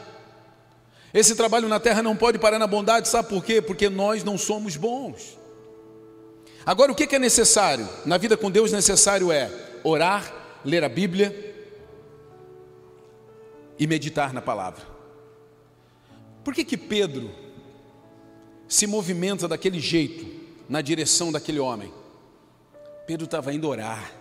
Esse 1.14 1.36
trabalho 1.36 1.70
na 1.70 1.80
terra 1.80 2.02
não 2.02 2.16
pode 2.16 2.38
parar 2.38 2.60
na 2.60 2.66
bondade, 2.66 3.08
sabe 3.08 3.30
por 3.30 3.44
quê? 3.44 3.62
Porque 3.62 3.90
nós 3.90 4.24
não 4.24 4.38
somos 4.38 4.76
bons. 4.76 5.38
Agora, 6.66 6.92
o 6.92 6.96
que 6.96 7.16
é 7.16 7.20
necessário? 7.20 7.88
Na 8.06 8.18
vida 8.18 8.36
com 8.36 8.52
Deus, 8.52 8.72
necessário 8.72 9.32
é 9.32 9.52
orar, 9.84 10.34
ler 10.66 10.84
a 10.84 10.90
Bíblia 10.90 11.53
e 13.78 13.88
meditar 13.88 14.34
na 14.34 14.42
palavra. 14.42 14.86
Por 16.44 16.54
que 16.54 16.64
que 16.66 16.78
Pedro 16.78 17.32
se 18.68 18.86
movimenta 18.86 19.48
daquele 19.48 19.80
jeito 19.80 20.26
na 20.68 20.82
direção 20.82 21.32
daquele 21.32 21.60
homem? 21.60 21.92
Pedro 23.08 23.26
estava 23.26 23.54
indo 23.54 23.68
orar. 23.68 24.12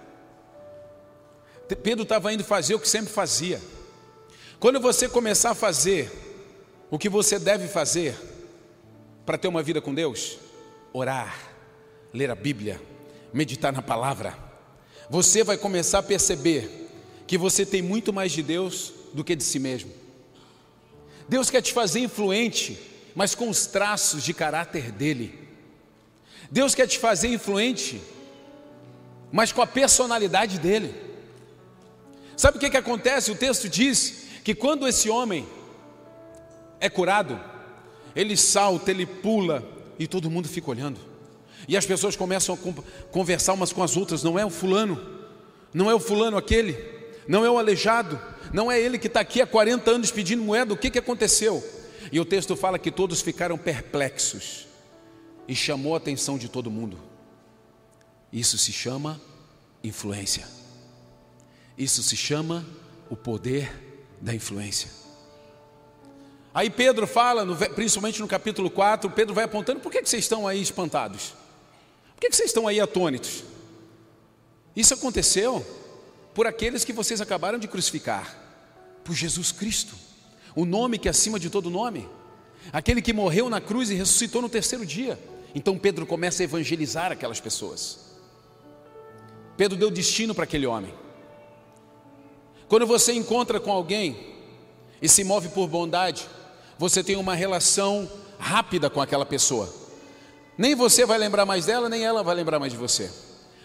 Pedro 1.83 2.03
estava 2.03 2.33
indo 2.33 2.45
fazer 2.45 2.75
o 2.75 2.81
que 2.81 2.89
sempre 2.89 3.13
fazia. 3.13 3.61
Quando 4.61 4.79
você 4.79 5.09
começar 5.09 5.51
a 5.51 5.55
fazer 5.55 6.11
o 6.91 6.99
que 6.99 7.09
você 7.09 7.39
deve 7.39 7.67
fazer 7.67 8.15
para 9.25 9.39
ter 9.39 9.49
uma 9.49 9.63
vida 9.63 9.81
com 9.81 9.95
Deus, 9.95 10.39
orar, 10.93 11.37
ler 12.13 12.31
a 12.31 12.35
Bíblia, 12.35 12.81
meditar 13.33 13.73
na 13.73 13.83
palavra, 13.83 14.37
você 15.09 15.43
vai 15.43 15.57
começar 15.57 16.01
a 16.01 16.03
perceber 16.03 16.91
que 17.27 17.39
você 17.39 17.65
tem 17.65 17.81
muito 17.81 18.13
mais 18.13 18.33
de 18.33 18.43
Deus 18.43 18.93
do 19.13 19.25
que 19.25 19.37
de 19.37 19.45
si 19.45 19.59
mesmo. 19.59 19.91
Deus 21.29 21.51
quer 21.51 21.63
te 21.63 21.73
fazer 21.73 22.01
influente, 22.01 22.79
mas 23.15 23.35
com 23.35 23.49
os 23.49 23.67
traços 23.67 24.23
de 24.23 24.35
caráter 24.35 24.91
dele. 24.91 25.39
Deus 26.51 26.75
quer 26.75 26.87
te 26.87 26.99
fazer 26.99 27.29
influente, 27.29 28.01
mas 29.31 29.53
com 29.53 29.63
a 29.63 29.67
personalidade 29.67 30.59
dele. 30.59 30.95
Sabe 32.37 32.57
o 32.57 32.61
que, 32.61 32.71
que 32.71 32.77
acontece? 32.77 33.31
O 33.31 33.37
texto 33.37 33.69
diz 33.69 34.25
que 34.45 34.55
quando 34.55 34.87
esse 34.87 35.09
homem 35.09 35.47
é 36.81 36.91
curado, 36.91 37.41
ele 38.15 38.37
salta, 38.37 38.91
ele 38.91 39.07
pula 39.07 39.67
e 39.99 40.07
todo 40.07 40.31
mundo 40.31 40.49
fica 40.49 40.71
olhando. 40.71 41.01
E 41.69 41.77
as 41.77 41.87
pessoas 41.87 42.17
começam 42.17 42.55
a 42.55 43.09
conversar 43.11 43.53
umas 43.53 43.73
com 43.73 43.83
as 43.83 43.97
outras: 43.97 44.23
não 44.23 44.39
é 44.39 44.45
o 44.45 44.51
fulano, 44.51 45.01
não 45.73 45.91
é 45.91 45.95
o 45.95 46.01
fulano 46.01 46.37
aquele, 46.37 46.77
não 47.29 47.45
é 47.45 47.51
o 47.51 47.59
aleijado, 47.59 48.21
não 48.53 48.71
é 48.71 48.81
ele 48.81 48.99
que 48.99 49.07
está 49.07 49.21
aqui 49.21 49.41
há 49.41 49.47
40 49.47 49.91
anos 49.91 50.11
pedindo 50.11 50.43
moeda, 50.43 50.75
o 50.75 50.77
que, 50.77 50.91
que 50.91 50.99
aconteceu? 50.99 51.63
E 52.11 52.21
o 52.21 52.25
texto 52.25 52.55
fala 52.57 52.79
que 52.79 52.91
todos 52.91 53.21
ficaram 53.21 53.57
perplexos 53.57 54.67
e 55.49 55.55
chamou 55.55 55.95
a 55.95 55.99
atenção 55.99 56.37
de 56.37 56.49
todo 56.49 56.71
mundo. 56.71 56.99
Isso 58.33 58.59
se 58.59 58.73
chama 58.73 59.21
influência. 59.83 60.47
Isso 61.77 62.03
se 62.03 62.17
chama 62.17 62.67
o 63.09 63.17
poder 63.17 63.73
da 64.21 64.35
influência. 64.35 64.91
Aí 66.55 66.69
Pedro 66.69 67.07
fala, 67.07 67.47
principalmente 67.75 68.21
no 68.21 68.29
capítulo 68.29 68.71
4, 68.71 69.11
Pedro 69.11 69.35
vai 69.35 69.45
apontando: 69.45 69.81
por 69.81 69.91
que, 69.91 70.05
vocês 70.05 70.25
estão 70.25 70.47
aí 70.47 70.61
espantados? 70.61 71.35
Por 72.15 72.21
que 72.21 72.35
vocês 72.35 72.51
estão 72.51 72.69
aí 72.69 72.79
atônitos? 72.79 73.43
Isso 74.77 74.95
aconteceu 74.95 75.65
por 76.35 76.47
aqueles 76.47 76.85
que 76.85 76.93
vocês 76.93 77.21
acabaram 77.21 77.59
de 77.59 77.69
crucificar, 77.69 78.37
por 79.05 79.15
Jesus 79.15 79.53
Cristo, 79.53 79.95
o 80.55 80.65
nome 80.65 80.99
que 80.99 81.09
é 81.09 81.11
acima 81.11 81.39
de 81.39 81.51
todo 81.51 81.71
nome, 81.71 82.09
aquele 82.73 83.03
que 83.03 83.13
morreu 83.13 83.49
na 83.49 83.61
cruz 83.61 83.91
e 83.91 83.95
ressuscitou 83.95 84.43
no 84.43 84.49
terceiro 84.49 84.85
dia. 84.87 85.19
Então 85.55 85.79
Pedro 85.79 86.07
começa 86.07 86.43
a 86.43 86.45
evangelizar 86.45 87.13
aquelas 87.13 87.41
pessoas. 87.41 88.13
Pedro 89.57 89.77
deu 89.77 89.91
destino 89.91 90.35
para 90.35 90.45
aquele 90.45 90.67
homem. 90.67 90.93
Quando 92.69 92.87
você 92.87 93.13
encontra 93.13 93.61
com 93.61 93.71
alguém 93.71 94.35
e 95.01 95.09
se 95.09 95.25
move 95.25 95.49
por 95.51 95.69
bondade, 95.69 96.27
você 96.79 97.05
tem 97.05 97.17
uma 97.17 97.35
relação 97.35 98.11
rápida 98.39 98.89
com 98.89 99.01
aquela 99.01 99.27
pessoa. 99.27 99.73
Nem 100.57 100.75
você 100.75 101.05
vai 101.05 101.19
lembrar 101.19 101.45
mais 101.45 101.67
dela, 101.67 101.89
nem 101.89 102.05
ela 102.05 102.23
vai 102.23 102.35
lembrar 102.35 102.59
mais 102.59 102.73
de 102.73 102.79
você. 102.79 103.11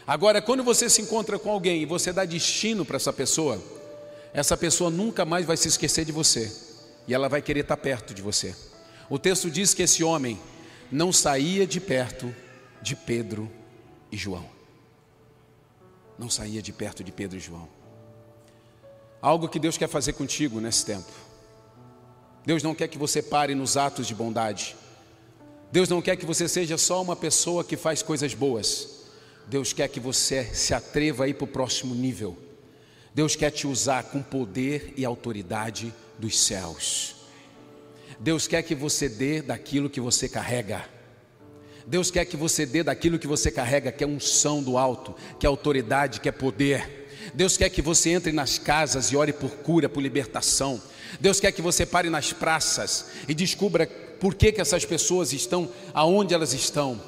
Agora, 0.06 0.42
quando 0.42 0.64
você 0.64 0.90
se 0.90 1.02
encontra 1.02 1.38
com 1.38 1.52
alguém 1.52 1.82
e 1.82 1.86
você 1.86 2.14
dá 2.14 2.26
destino 2.26 2.86
para 2.86 2.96
essa 2.96 3.12
pessoa, 3.12 3.62
essa 4.34 4.56
pessoa 4.58 4.90
nunca 4.90 5.26
mais 5.26 5.46
vai 5.46 5.58
se 5.58 5.68
esquecer 5.68 6.06
de 6.06 6.12
você 6.12 6.52
e 7.08 7.14
ela 7.14 7.30
vai 7.30 7.42
querer 7.42 7.62
estar 7.62 7.78
perto 7.78 8.14
de 8.14 8.22
você. 8.22 8.56
O 9.10 9.18
texto 9.18 9.50
diz 9.50 9.74
que 9.74 9.84
esse 9.84 10.04
homem 10.04 10.40
não 10.92 11.12
saía 11.12 11.66
de 11.66 11.80
perto 11.80 12.34
de 12.82 12.96
Pedro 12.96 13.50
e 14.12 14.18
João. 14.18 14.46
Não 16.18 16.30
saía 16.30 16.62
de 16.62 16.74
perto 16.74 17.04
de 17.04 17.12
Pedro 17.12 17.38
e 17.38 17.42
João. 17.42 17.68
Algo 19.22 19.48
que 19.48 19.60
Deus 19.60 19.78
quer 19.78 19.88
fazer 19.88 20.14
contigo 20.14 20.60
nesse 20.60 20.86
tempo. 20.86 21.12
Deus 22.46 22.64
não 22.64 22.76
quer 22.76 22.88
que 22.88 22.98
você 22.98 23.22
pare 23.22 23.54
nos 23.56 23.76
atos 23.78 24.08
de 24.08 24.16
bondade. 24.16 24.76
Deus 25.72 25.90
não 25.90 26.02
quer 26.02 26.16
que 26.16 26.26
você 26.26 26.48
seja 26.48 26.78
só 26.78 27.02
uma 27.02 27.16
pessoa 27.16 27.64
que 27.64 27.76
faz 27.76 28.02
coisas 28.02 28.34
boas. 28.34 29.06
Deus 29.48 29.74
quer 29.74 29.88
que 29.90 30.00
você 30.00 30.44
se 30.54 30.74
atreva 30.74 31.26
a 31.26 31.28
ir 31.28 31.34
para 31.34 31.46
o 31.46 31.48
próximo 31.48 31.94
nível. 31.94 32.38
Deus 33.18 33.36
quer 33.36 33.50
te 33.50 33.66
usar 33.66 34.04
com 34.04 34.22
poder 34.22 34.94
e 34.96 35.04
autoridade 35.04 35.92
dos 36.20 36.38
céus. 36.38 37.16
Deus 38.20 38.46
quer 38.46 38.62
que 38.62 38.76
você 38.76 39.10
dê 39.10 39.42
daquilo 39.42 39.90
que 39.90 40.00
você 40.00 40.30
carrega. 40.30 40.88
Deus 41.88 42.12
quer 42.12 42.26
que 42.26 42.38
você 42.38 42.64
dê 42.64 42.84
daquilo 42.84 43.18
que 43.18 43.26
você 43.26 43.50
carrega, 43.50 43.92
que 43.92 44.04
é 44.04 44.08
unção 44.08 44.62
do 44.62 44.78
alto, 44.78 45.16
que 45.40 45.48
é 45.48 45.50
autoridade, 45.50 46.22
que 46.22 46.30
é 46.30 46.32
poder. 46.32 47.10
Deus 47.34 47.58
quer 47.58 47.72
que 47.72 47.82
você 47.82 48.12
entre 48.12 48.32
nas 48.32 48.60
casas 48.60 49.08
e 49.08 49.18
ore 49.18 49.34
por 49.34 49.50
cura, 49.50 49.90
por 49.90 50.04
libertação. 50.04 50.80
Deus 51.20 51.40
quer 51.40 51.52
que 51.52 51.62
você 51.62 51.88
pare 51.88 52.12
nas 52.12 52.32
praças 52.32 53.08
e 53.28 53.34
descubra 53.34 53.88
por 54.20 54.36
que, 54.36 54.52
que 54.52 54.62
essas 54.62 54.86
pessoas 54.86 55.34
estão 55.34 55.68
aonde 55.92 56.36
elas 56.36 56.54
estão 56.54 57.02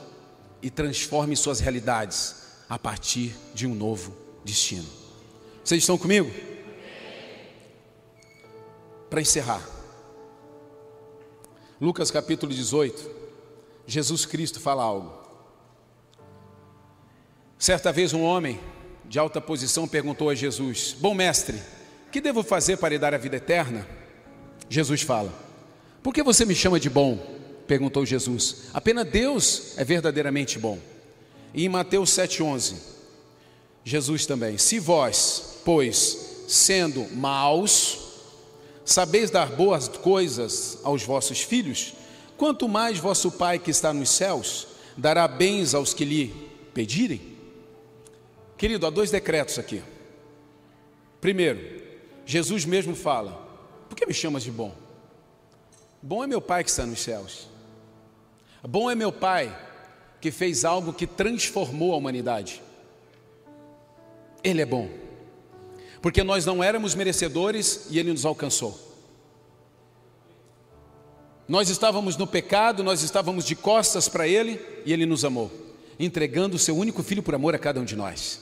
e 0.60 0.72
transforme 0.72 1.36
suas 1.36 1.60
realidades 1.60 2.36
a 2.68 2.80
partir 2.80 3.36
de 3.54 3.68
um 3.68 3.76
novo 3.76 4.18
destino. 4.44 5.09
Vocês 5.70 5.84
estão 5.84 6.00
comigo? 6.00 6.32
Para 9.08 9.22
encerrar, 9.22 9.64
Lucas 11.80 12.10
capítulo 12.10 12.52
18, 12.52 13.08
Jesus 13.86 14.26
Cristo 14.26 14.60
fala 14.60 14.82
algo. 14.82 15.14
Certa 17.60 17.92
vez 17.92 18.14
um 18.14 18.24
homem 18.24 18.60
de 19.06 19.20
alta 19.20 19.40
posição 19.40 19.88
perguntou 19.88 20.32
a 20.32 20.34
Jesus: 20.34 20.96
Bom 21.00 21.14
mestre, 21.14 21.62
que 22.12 22.20
devo 22.20 22.42
fazer 22.42 22.78
para 22.78 22.90
lhe 22.90 22.98
dar 22.98 23.14
a 23.14 23.20
vida 23.20 23.36
eterna? 23.36 23.88
Jesus 24.68 25.04
fala: 25.04 25.32
Por 26.02 26.16
que 26.16 26.24
você 26.24 26.46
me 26.46 26.56
chama 26.56 26.80
de 26.80 26.90
bom? 26.90 27.16
Perguntou 27.68 28.08
Jesus. 28.08 28.72
Apenas 28.74 29.08
Deus 29.08 29.78
é 29.78 29.84
verdadeiramente 29.84 30.58
bom. 30.58 30.80
E 31.54 31.64
em 31.64 31.70
Mateus 31.70 32.10
7,11, 32.10 32.74
Jesus 33.84 34.26
também. 34.26 34.58
Se 34.58 34.80
vós, 34.80 35.59
pois, 35.70 36.46
sendo 36.48 37.08
maus, 37.16 38.00
sabeis 38.84 39.30
dar 39.30 39.52
boas 39.52 39.88
coisas 39.88 40.80
aos 40.82 41.04
vossos 41.04 41.42
filhos, 41.42 41.94
quanto 42.36 42.68
mais 42.68 42.98
vosso 42.98 43.32
Pai 43.32 43.60
que 43.60 43.70
está 43.70 43.94
nos 43.94 44.10
céus 44.10 44.66
dará 44.98 45.28
bens 45.28 45.76
aos 45.76 45.94
que 45.94 46.04
lhe 46.04 46.34
pedirem? 46.74 47.22
Querido, 48.58 48.88
há 48.88 48.90
dois 48.90 49.12
decretos 49.12 49.60
aqui. 49.60 49.84
Primeiro, 51.22 51.84
Jesus 52.26 52.66
mesmo 52.66 52.96
fala: 52.96 53.34
Por 53.88 53.96
que 53.96 54.08
me 54.08 54.14
chamas 54.14 54.42
de 54.42 54.50
bom? 54.50 54.74
Bom 56.02 56.24
é 56.24 56.26
meu 56.26 56.42
Pai 56.42 56.64
que 56.64 56.72
está 56.72 56.84
nos 56.84 57.00
céus. 57.00 57.48
Bom 58.68 58.90
é 58.90 58.96
meu 58.96 59.12
Pai 59.12 59.56
que 60.20 60.32
fez 60.32 60.66
algo 60.66 60.92
que 60.92 61.06
transformou 61.06 61.94
a 61.94 61.98
humanidade. 61.98 62.60
Ele 64.44 64.64
é 64.64 64.66
bom, 64.66 64.90
porque 66.02 66.24
nós 66.24 66.46
não 66.46 66.64
éramos 66.64 66.96
merecedores 66.96 67.88
e 67.90 68.00
Ele 68.00 68.12
nos 68.12 68.26
alcançou. 68.26 68.88
Nós 71.48 71.70
estávamos 71.70 72.16
no 72.16 72.28
pecado, 72.28 72.84
nós 72.84 73.02
estávamos 73.02 73.44
de 73.44 73.56
costas 73.56 74.08
para 74.08 74.28
Ele 74.28 74.60
e 74.86 74.94
Ele 74.94 75.06
nos 75.06 75.26
amou, 75.26 75.52
entregando 76.00 76.56
o 76.56 76.60
Seu 76.60 76.78
único 76.78 77.02
filho 77.02 77.24
por 77.24 77.34
amor 77.34 77.56
a 77.56 77.60
cada 77.60 77.80
um 77.80 77.86
de 77.86 77.96
nós. 77.96 78.40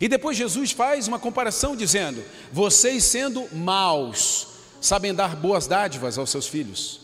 E 0.00 0.08
depois 0.08 0.36
Jesus 0.36 0.72
faz 0.72 1.08
uma 1.08 1.18
comparação 1.18 1.76
dizendo: 1.76 2.22
Vocês 2.52 3.04
sendo 3.04 3.48
maus, 3.54 4.48
sabem 4.80 5.14
dar 5.14 5.36
boas 5.36 5.66
dádivas 5.66 6.18
aos 6.18 6.30
seus 6.30 6.46
filhos. 6.46 7.00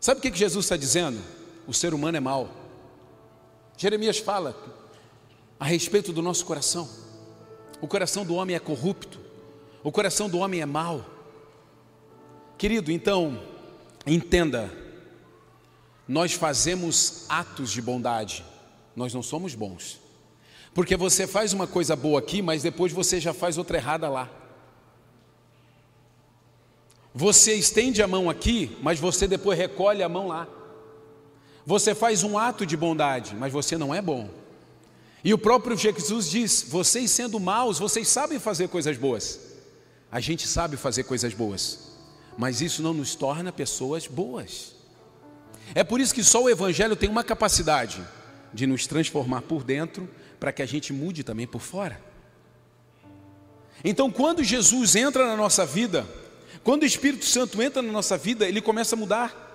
Sabe 0.00 0.18
o 0.18 0.22
que 0.22 0.36
Jesus 0.36 0.64
está 0.66 0.76
dizendo? 0.76 1.18
O 1.66 1.72
ser 1.72 1.94
humano 1.94 2.16
é 2.16 2.20
mau. 2.20 2.50
Jeremias 3.76 4.18
fala 4.18 4.56
a 5.58 5.64
respeito 5.64 6.12
do 6.12 6.22
nosso 6.22 6.44
coração. 6.44 7.05
O 7.80 7.86
coração 7.86 8.24
do 8.24 8.34
homem 8.34 8.56
é 8.56 8.58
corrupto. 8.58 9.20
O 9.82 9.92
coração 9.92 10.28
do 10.28 10.38
homem 10.38 10.60
é 10.60 10.66
mau. 10.66 11.04
Querido, 12.58 12.90
então, 12.90 13.40
entenda. 14.06 14.72
Nós 16.08 16.32
fazemos 16.32 17.26
atos 17.28 17.70
de 17.70 17.82
bondade. 17.82 18.44
Nós 18.94 19.12
não 19.12 19.22
somos 19.22 19.54
bons. 19.54 20.00
Porque 20.72 20.96
você 20.96 21.26
faz 21.26 21.52
uma 21.52 21.66
coisa 21.66 21.94
boa 21.94 22.18
aqui, 22.18 22.42
mas 22.42 22.62
depois 22.62 22.92
você 22.92 23.20
já 23.20 23.32
faz 23.32 23.58
outra 23.58 23.76
errada 23.76 24.08
lá. 24.08 24.30
Você 27.14 27.54
estende 27.54 28.02
a 28.02 28.06
mão 28.06 28.28
aqui, 28.28 28.76
mas 28.82 29.00
você 29.00 29.26
depois 29.26 29.58
recolhe 29.58 30.02
a 30.02 30.08
mão 30.08 30.28
lá. 30.28 30.46
Você 31.64 31.94
faz 31.94 32.22
um 32.22 32.38
ato 32.38 32.66
de 32.66 32.76
bondade, 32.76 33.34
mas 33.34 33.52
você 33.52 33.78
não 33.78 33.94
é 33.94 34.02
bom. 34.02 34.28
E 35.26 35.34
o 35.34 35.38
próprio 35.38 35.76
Jesus 35.76 36.30
diz: 36.30 36.64
vocês 36.68 37.10
sendo 37.10 37.40
maus, 37.40 37.80
vocês 37.80 38.06
sabem 38.06 38.38
fazer 38.38 38.68
coisas 38.68 38.96
boas. 38.96 39.40
A 40.10 40.20
gente 40.20 40.46
sabe 40.46 40.76
fazer 40.76 41.02
coisas 41.02 41.34
boas, 41.34 41.90
mas 42.38 42.60
isso 42.60 42.80
não 42.80 42.94
nos 42.94 43.16
torna 43.16 43.50
pessoas 43.50 44.06
boas. 44.06 44.76
É 45.74 45.82
por 45.82 46.00
isso 46.00 46.14
que 46.14 46.22
só 46.22 46.44
o 46.44 46.48
Evangelho 46.48 46.94
tem 46.94 47.10
uma 47.10 47.24
capacidade 47.24 48.06
de 48.54 48.68
nos 48.68 48.86
transformar 48.86 49.42
por 49.42 49.64
dentro, 49.64 50.08
para 50.38 50.52
que 50.52 50.62
a 50.62 50.66
gente 50.66 50.92
mude 50.92 51.24
também 51.24 51.44
por 51.44 51.60
fora. 51.60 52.00
Então, 53.82 54.12
quando 54.12 54.44
Jesus 54.44 54.94
entra 54.94 55.26
na 55.26 55.36
nossa 55.36 55.66
vida, 55.66 56.06
quando 56.62 56.84
o 56.84 56.86
Espírito 56.86 57.24
Santo 57.24 57.60
entra 57.60 57.82
na 57.82 57.90
nossa 57.90 58.16
vida, 58.16 58.46
ele 58.46 58.60
começa 58.60 58.94
a 58.94 58.98
mudar. 58.98 59.46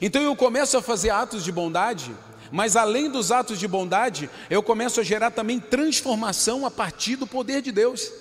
Então 0.00 0.22
eu 0.22 0.34
começo 0.34 0.74
a 0.78 0.80
fazer 0.80 1.10
atos 1.10 1.44
de 1.44 1.52
bondade, 1.52 2.16
mas 2.52 2.76
além 2.76 3.10
dos 3.10 3.32
atos 3.32 3.58
de 3.58 3.66
bondade, 3.66 4.28
eu 4.50 4.62
começo 4.62 5.00
a 5.00 5.02
gerar 5.02 5.30
também 5.30 5.58
transformação 5.58 6.66
a 6.66 6.70
partir 6.70 7.16
do 7.16 7.26
poder 7.26 7.62
de 7.62 7.72
Deus. 7.72 8.12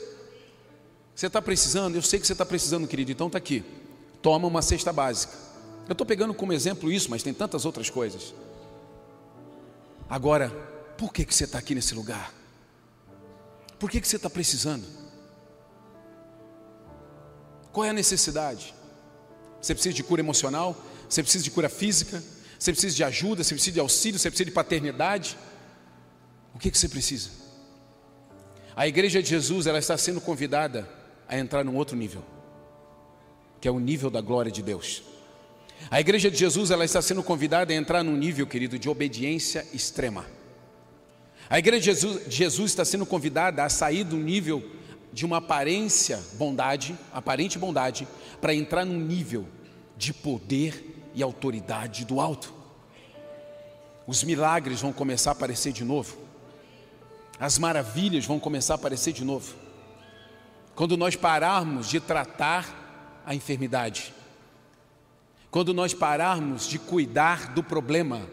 Você 1.14 1.28
está 1.28 1.42
precisando? 1.42 1.96
Eu 1.96 2.02
sei 2.02 2.18
que 2.18 2.26
você 2.26 2.32
está 2.32 2.46
precisando, 2.46 2.88
querido, 2.88 3.12
então 3.12 3.28
está 3.28 3.38
aqui. 3.38 3.62
Toma 4.22 4.48
uma 4.48 4.62
cesta 4.62 4.94
básica. 4.94 5.34
Eu 5.86 5.92
estou 5.92 6.08
pegando 6.08 6.34
como 6.34 6.54
exemplo 6.54 6.90
isso, 6.90 7.10
mas 7.10 7.22
tem 7.22 7.34
tantas 7.34 7.66
outras 7.66 7.90
coisas. 7.90 8.34
Agora, 10.10 10.50
por 10.98 11.12
que, 11.12 11.26
que 11.26 11.36
você 11.36 11.44
está 11.44 11.60
aqui 11.60 11.76
nesse 11.76 11.94
lugar? 11.94 12.34
Por 13.78 13.92
que, 13.92 14.00
que 14.00 14.08
você 14.08 14.16
está 14.16 14.30
precisando? 14.30 14.88
Qual 17.74 17.86
é 17.86 17.90
a 17.90 17.94
necessidade? 17.94 18.74
Você 19.62 19.74
precisa 19.74 19.94
de 19.94 20.04
cura 20.04 20.22
emocional? 20.22 20.74
Você 21.10 21.22
precisa 21.22 21.44
de 21.44 21.52
cura 21.52 21.68
física? 21.68 22.24
Você 22.62 22.72
precisa 22.74 22.96
de 22.96 23.04
ajuda? 23.04 23.44
Você 23.44 23.56
precisa 23.56 23.74
de 23.74 23.80
auxílio? 23.80 24.20
Você 24.20 24.30
precisa 24.30 24.46
de 24.46 24.52
paternidade? 24.52 25.36
O 26.54 26.60
que, 26.60 26.70
que 26.70 26.78
você 26.78 26.88
precisa? 26.88 27.32
A 28.76 28.88
igreja 28.88 29.20
de 29.20 29.30
Jesus 29.30 29.66
ela 29.66 29.80
está 29.80 29.98
sendo 29.98 30.22
convidada 30.22 30.88
a 31.28 31.36
entrar 31.36 31.66
num 31.66 31.76
outro 31.76 31.98
nível, 31.98 32.24
que 33.60 33.68
é 33.68 33.72
o 33.72 33.80
nível 33.80 34.12
da 34.12 34.22
glória 34.22 34.52
de 34.52 34.62
Deus. 34.62 35.02
A 35.90 36.00
igreja 36.00 36.30
de 36.30 36.38
Jesus 36.38 36.70
ela 36.70 36.86
está 36.86 37.02
sendo 37.02 37.24
convidada 37.24 37.74
a 37.74 37.76
entrar 37.76 38.04
num 38.04 38.16
nível, 38.16 38.46
querido, 38.46 38.78
de 38.78 38.88
obediência 38.88 39.66
extrema. 39.74 40.28
A 41.50 41.58
igreja 41.58 41.80
de 41.80 41.86
Jesus, 41.86 42.30
de 42.30 42.36
Jesus 42.36 42.70
está 42.70 42.86
sendo 42.86 43.08
convidada 43.08 43.64
a 43.64 43.70
sair 43.70 44.04
do 44.04 44.18
nível 44.18 44.64
de 45.12 45.26
uma 45.26 45.38
aparência 45.38 46.20
bondade, 46.34 46.96
aparente 47.12 47.58
bondade, 47.58 48.08
para 48.40 48.54
entrar 48.54 48.86
num 48.86 49.00
nível 49.00 49.48
de 49.98 50.14
poder 50.14 51.01
e 51.14 51.22
autoridade 51.22 52.06
do 52.06 52.20
alto. 52.20 52.54
Os 54.08 54.24
milagres 54.24 54.82
vão 54.82 54.92
começar 54.92 55.32
a 55.32 55.34
aparecer 55.34 55.72
de 55.72 55.84
novo. 55.84 56.18
As 57.40 57.58
maravilhas 57.58 58.26
vão 58.26 58.40
começar 58.40 58.74
a 58.74 58.76
aparecer 58.76 59.14
de 59.14 59.24
novo. 59.24 59.56
Quando 60.76 60.96
nós 60.98 61.16
pararmos 61.16 61.88
de 61.90 62.00
tratar 62.00 63.22
a 63.26 63.36
enfermidade, 63.36 64.14
quando 65.50 65.74
nós 65.74 65.94
pararmos 65.94 66.68
de 66.68 66.80
cuidar 66.80 67.54
do 67.54 67.64
problema, 67.64 68.28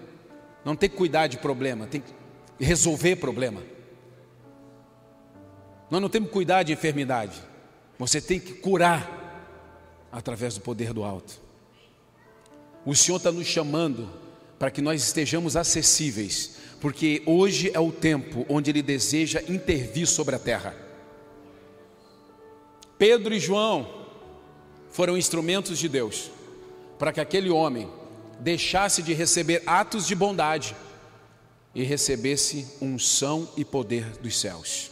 não 0.64 0.76
tem 0.76 0.88
que 0.88 0.96
cuidar 0.96 1.26
de 1.26 1.38
problema, 1.38 1.86
tem 1.86 2.00
que 2.00 2.12
resolver 2.60 3.16
problema. 3.16 3.62
Nós 5.90 6.00
não 6.00 6.08
temos 6.08 6.28
que 6.28 6.34
cuidar 6.34 6.62
de 6.62 6.72
enfermidade. 6.72 7.40
Você 7.98 8.20
tem 8.20 8.38
que 8.38 8.52
curar 8.54 9.08
através 10.12 10.54
do 10.54 10.60
poder 10.60 10.92
do 10.92 11.02
alto. 11.02 11.47
O 12.88 12.94
Senhor 12.94 13.18
está 13.18 13.30
nos 13.30 13.46
chamando 13.46 14.08
para 14.58 14.70
que 14.70 14.80
nós 14.80 15.02
estejamos 15.02 15.56
acessíveis, 15.56 16.52
porque 16.80 17.22
hoje 17.26 17.70
é 17.74 17.78
o 17.78 17.92
tempo 17.92 18.46
onde 18.48 18.70
Ele 18.70 18.80
deseja 18.80 19.42
intervir 19.46 20.06
sobre 20.06 20.34
a 20.34 20.38
terra. 20.38 20.74
Pedro 22.96 23.34
e 23.34 23.38
João 23.38 24.06
foram 24.90 25.18
instrumentos 25.18 25.78
de 25.78 25.86
Deus 25.86 26.30
para 26.98 27.12
que 27.12 27.20
aquele 27.20 27.50
homem 27.50 27.86
deixasse 28.40 29.02
de 29.02 29.12
receber 29.12 29.62
atos 29.66 30.06
de 30.06 30.14
bondade 30.14 30.74
e 31.74 31.82
recebesse 31.82 32.66
unção 32.80 33.46
e 33.54 33.66
poder 33.66 34.16
dos 34.16 34.40
céus. 34.40 34.90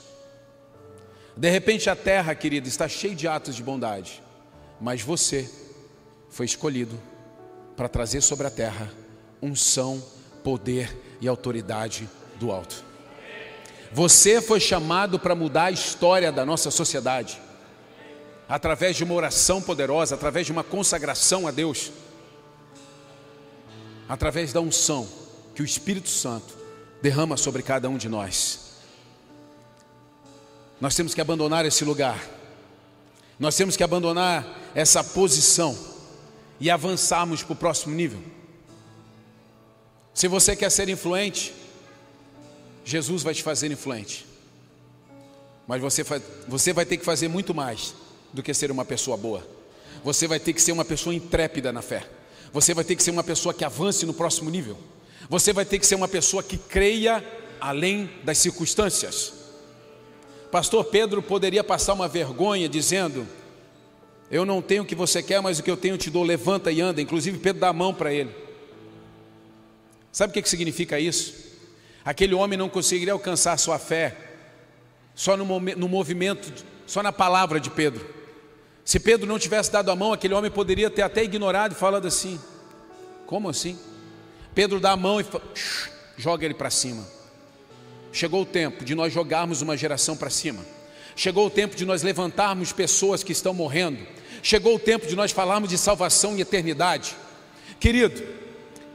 De 1.34 1.48
repente 1.48 1.88
a 1.88 1.96
terra, 1.96 2.34
querido, 2.34 2.68
está 2.68 2.86
cheia 2.90 3.14
de 3.14 3.26
atos 3.26 3.56
de 3.56 3.62
bondade, 3.62 4.22
mas 4.78 5.00
você 5.00 5.50
foi 6.28 6.44
escolhido 6.44 7.00
para 7.76 7.88
trazer 7.88 8.22
sobre 8.22 8.46
a 8.46 8.50
terra 8.50 8.90
unção, 9.42 10.02
poder 10.42 10.96
e 11.20 11.28
autoridade 11.28 12.08
do 12.38 12.50
alto. 12.50 12.84
Você 13.92 14.40
foi 14.40 14.60
chamado 14.60 15.18
para 15.18 15.34
mudar 15.34 15.64
a 15.64 15.70
história 15.70 16.32
da 16.32 16.44
nossa 16.44 16.70
sociedade, 16.70 17.40
através 18.48 18.96
de 18.96 19.04
uma 19.04 19.14
oração 19.14 19.60
poderosa, 19.60 20.14
através 20.14 20.46
de 20.46 20.52
uma 20.52 20.64
consagração 20.64 21.46
a 21.46 21.50
Deus, 21.50 21.92
através 24.08 24.52
da 24.52 24.60
unção 24.60 25.08
que 25.54 25.62
o 25.62 25.64
Espírito 25.64 26.08
Santo 26.08 26.54
derrama 27.00 27.36
sobre 27.36 27.62
cada 27.62 27.88
um 27.88 27.96
de 27.96 28.08
nós. 28.08 28.60
Nós 30.80 30.94
temos 30.94 31.14
que 31.14 31.20
abandonar 31.20 31.64
esse 31.64 31.84
lugar, 31.84 32.22
nós 33.38 33.56
temos 33.56 33.76
que 33.76 33.82
abandonar 33.82 34.46
essa 34.74 35.02
posição 35.02 35.95
e 36.60 36.70
avançarmos 36.70 37.42
para 37.42 37.52
o 37.52 37.56
próximo 37.56 37.94
nível. 37.94 38.20
Se 40.14 40.28
você 40.28 40.56
quer 40.56 40.70
ser 40.70 40.88
influente, 40.88 41.52
Jesus 42.84 43.22
vai 43.22 43.34
te 43.34 43.42
fazer 43.42 43.70
influente. 43.70 44.26
Mas 45.66 45.80
você 45.80 46.04
você 46.46 46.72
vai 46.72 46.86
ter 46.86 46.96
que 46.96 47.04
fazer 47.04 47.28
muito 47.28 47.54
mais 47.54 47.94
do 48.32 48.42
que 48.42 48.54
ser 48.54 48.70
uma 48.70 48.84
pessoa 48.84 49.16
boa. 49.16 49.46
Você 50.04 50.26
vai 50.26 50.38
ter 50.38 50.52
que 50.52 50.62
ser 50.62 50.72
uma 50.72 50.84
pessoa 50.84 51.14
intrépida 51.14 51.72
na 51.72 51.82
fé. 51.82 52.08
Você 52.52 52.72
vai 52.72 52.84
ter 52.84 52.96
que 52.96 53.02
ser 53.02 53.10
uma 53.10 53.24
pessoa 53.24 53.52
que 53.52 53.64
avance 53.64 54.06
no 54.06 54.14
próximo 54.14 54.48
nível. 54.48 54.78
Você 55.28 55.52
vai 55.52 55.64
ter 55.64 55.78
que 55.78 55.86
ser 55.86 55.96
uma 55.96 56.08
pessoa 56.08 56.42
que 56.42 56.56
creia 56.56 57.24
além 57.60 58.08
das 58.22 58.38
circunstâncias. 58.38 59.32
Pastor 60.50 60.84
Pedro 60.84 61.20
poderia 61.20 61.64
passar 61.64 61.92
uma 61.92 62.08
vergonha 62.08 62.68
dizendo: 62.68 63.26
Eu 64.30 64.44
não 64.44 64.60
tenho 64.60 64.82
o 64.82 64.86
que 64.86 64.94
você 64.94 65.22
quer, 65.22 65.40
mas 65.40 65.58
o 65.58 65.62
que 65.62 65.70
eu 65.70 65.76
tenho 65.76 65.94
eu 65.94 65.98
te 65.98 66.10
dou, 66.10 66.24
levanta 66.24 66.72
e 66.72 66.80
anda. 66.80 67.00
Inclusive, 67.00 67.38
Pedro 67.38 67.60
dá 67.60 67.68
a 67.68 67.72
mão 67.72 67.94
para 67.94 68.12
ele. 68.12 68.30
Sabe 70.10 70.30
o 70.30 70.34
que, 70.34 70.42
que 70.42 70.48
significa 70.48 70.98
isso? 70.98 71.34
Aquele 72.04 72.34
homem 72.34 72.58
não 72.58 72.68
conseguiria 72.68 73.12
alcançar 73.12 73.56
sua 73.58 73.78
fé 73.78 74.16
só 75.14 75.36
no, 75.36 75.60
no 75.60 75.88
movimento, 75.88 76.64
só 76.86 77.02
na 77.02 77.12
palavra 77.12 77.60
de 77.60 77.70
Pedro. 77.70 78.14
Se 78.84 79.00
Pedro 79.00 79.26
não 79.26 79.38
tivesse 79.38 79.70
dado 79.72 79.90
a 79.90 79.96
mão, 79.96 80.12
aquele 80.12 80.34
homem 80.34 80.50
poderia 80.50 80.88
ter 80.88 81.02
até 81.02 81.24
ignorado 81.24 81.72
e 81.72 81.74
falado 81.74 82.06
assim: 82.06 82.40
Como 83.26 83.48
assim? 83.48 83.78
Pedro 84.54 84.80
dá 84.80 84.92
a 84.92 84.96
mão 84.96 85.20
e 85.20 85.26
joga 86.16 86.44
ele 86.44 86.54
para 86.54 86.70
cima. 86.70 87.06
Chegou 88.12 88.42
o 88.42 88.46
tempo 88.46 88.84
de 88.84 88.94
nós 88.94 89.12
jogarmos 89.12 89.60
uma 89.60 89.76
geração 89.76 90.16
para 90.16 90.30
cima. 90.30 90.64
Chegou 91.16 91.46
o 91.46 91.50
tempo 91.50 91.74
de 91.74 91.86
nós 91.86 92.02
levantarmos 92.02 92.72
pessoas 92.72 93.22
que 93.22 93.32
estão 93.32 93.54
morrendo. 93.54 94.06
Chegou 94.42 94.76
o 94.76 94.78
tempo 94.78 95.06
de 95.06 95.16
nós 95.16 95.32
falarmos 95.32 95.70
de 95.70 95.78
salvação 95.78 96.36
e 96.36 96.42
eternidade. 96.42 97.16
Querido, 97.80 98.22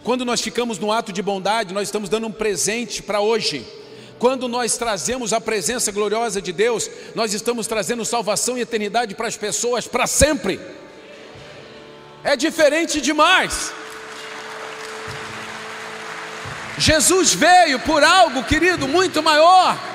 quando 0.03 0.23
nós 0.23 0.39
ficamos 0.39 0.77
no 0.77 0.91
ato 0.91 1.11
de 1.11 1.19
bondade, 1.19 1.73
nós 1.73 1.87
estamos 1.87 2.09
dando 2.09 2.27
um 2.27 2.31
presente 2.31 3.01
para 3.01 3.21
hoje. 3.21 3.65
Quando 4.19 4.47
nós 4.47 4.77
trazemos 4.77 5.33
a 5.33 5.41
presença 5.41 5.91
gloriosa 5.91 6.39
de 6.39 6.53
Deus, 6.53 6.87
nós 7.15 7.33
estamos 7.33 7.65
trazendo 7.65 8.05
salvação 8.05 8.55
e 8.55 8.61
eternidade 8.61 9.15
para 9.15 9.27
as 9.27 9.35
pessoas 9.35 9.87
para 9.87 10.05
sempre. 10.05 10.59
É 12.23 12.35
diferente 12.35 13.01
demais. 13.01 13.73
Jesus 16.77 17.33
veio 17.33 17.79
por 17.79 18.03
algo, 18.03 18.43
querido, 18.43 18.87
muito 18.87 19.23
maior 19.23 19.90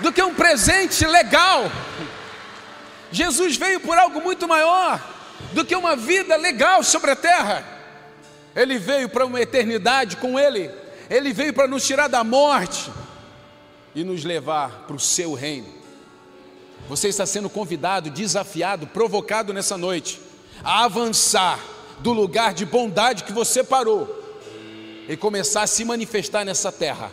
do 0.00 0.12
que 0.12 0.22
um 0.22 0.34
presente 0.34 1.06
legal. 1.06 1.70
Jesus 3.10 3.56
veio 3.56 3.80
por 3.80 3.96
algo 3.98 4.20
muito 4.20 4.46
maior 4.46 5.02
do 5.52 5.64
que 5.64 5.74
uma 5.74 5.96
vida 5.96 6.36
legal 6.36 6.82
sobre 6.82 7.10
a 7.10 7.16
terra. 7.16 7.64
Ele 8.54 8.78
veio 8.78 9.08
para 9.08 9.24
uma 9.24 9.40
eternidade 9.40 10.16
com 10.16 10.38
Ele. 10.38 10.70
Ele 11.08 11.32
veio 11.32 11.54
para 11.54 11.66
nos 11.66 11.86
tirar 11.86 12.08
da 12.08 12.22
morte 12.22 12.90
e 13.94 14.04
nos 14.04 14.24
levar 14.24 14.84
para 14.86 14.96
o 14.96 15.00
seu 15.00 15.34
reino. 15.34 15.78
Você 16.88 17.08
está 17.08 17.26
sendo 17.26 17.50
convidado, 17.50 18.10
desafiado, 18.10 18.86
provocado 18.86 19.52
nessa 19.52 19.76
noite 19.76 20.20
a 20.62 20.84
avançar 20.84 21.58
do 22.00 22.12
lugar 22.12 22.54
de 22.54 22.64
bondade 22.64 23.24
que 23.24 23.32
você 23.32 23.62
parou 23.64 24.16
e 25.08 25.16
começar 25.16 25.62
a 25.62 25.66
se 25.66 25.84
manifestar 25.84 26.44
nessa 26.44 26.70
terra 26.70 27.10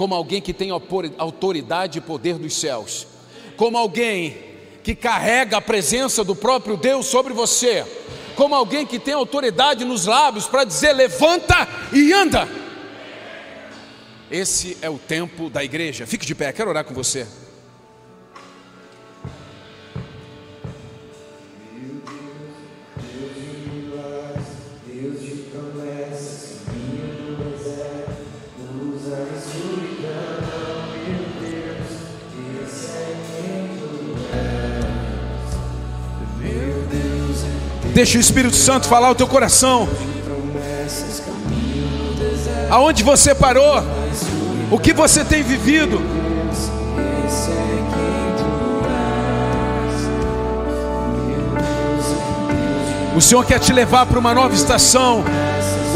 como 0.00 0.14
alguém 0.14 0.40
que 0.40 0.54
tem 0.54 0.70
autoridade 0.70 1.98
e 1.98 2.00
poder 2.00 2.38
dos 2.38 2.54
céus, 2.54 3.06
como 3.54 3.76
alguém 3.76 4.34
que 4.82 4.94
carrega 4.94 5.58
a 5.58 5.60
presença 5.60 6.24
do 6.24 6.34
próprio 6.34 6.78
Deus 6.78 7.04
sobre 7.04 7.34
você, 7.34 7.84
como 8.34 8.54
alguém 8.54 8.86
que 8.86 8.98
tem 8.98 9.12
autoridade 9.12 9.84
nos 9.84 10.06
lábios 10.06 10.46
para 10.46 10.64
dizer: 10.64 10.94
levanta 10.94 11.68
e 11.92 12.14
anda. 12.14 12.48
Esse 14.30 14.78
é 14.80 14.88
o 14.88 14.96
tempo 14.96 15.50
da 15.50 15.62
igreja. 15.62 16.06
Fique 16.06 16.24
de 16.24 16.34
pé, 16.34 16.50
quero 16.50 16.70
orar 16.70 16.86
com 16.86 16.94
você. 16.94 17.26
Deixa 37.92 38.18
o 38.18 38.20
Espírito 38.20 38.56
Santo 38.56 38.86
falar 38.88 39.10
o 39.10 39.14
teu 39.14 39.26
coração. 39.26 39.88
Aonde 42.70 43.02
você 43.02 43.34
parou? 43.34 43.82
O 44.70 44.78
que 44.78 44.92
você 44.92 45.24
tem 45.24 45.42
vivido? 45.42 46.00
O 53.16 53.20
Senhor 53.20 53.44
quer 53.44 53.58
te 53.58 53.72
levar 53.72 54.06
para 54.06 54.18
uma 54.18 54.32
nova 54.32 54.54
estação. 54.54 55.24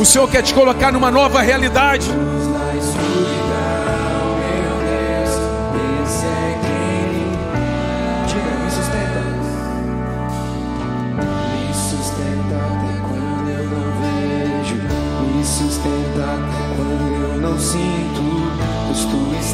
O 0.01 0.05
Senhor 0.05 0.29
quer 0.29 0.43
te 0.43 0.53
colocar 0.53 0.91
numa 0.91 1.11
nova 1.13 1.41
realidade. 1.41 2.11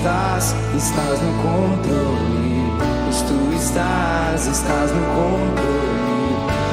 Estás, 0.01 0.55
estás 0.75 1.21
no 1.21 1.33
controle. 1.43 2.73
Pois 3.05 3.23
tu 3.23 3.53
estás, 3.55 4.47
estás 4.47 4.91
no 4.93 5.05
controle. 5.15 5.91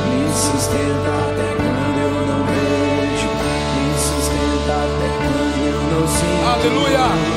Me 0.08 0.30
sustenta 0.34 1.12
até 1.28 1.48
quando 1.58 2.00
eu 2.00 2.16
não 2.28 2.46
vejo. 2.46 3.30
Me 3.76 3.88
sustenta 4.00 4.74
até 4.86 5.08
quando 5.18 5.68
eu 5.68 5.82
não 5.92 6.08
sinto. 6.08 6.46
Aleluia! 6.54 7.37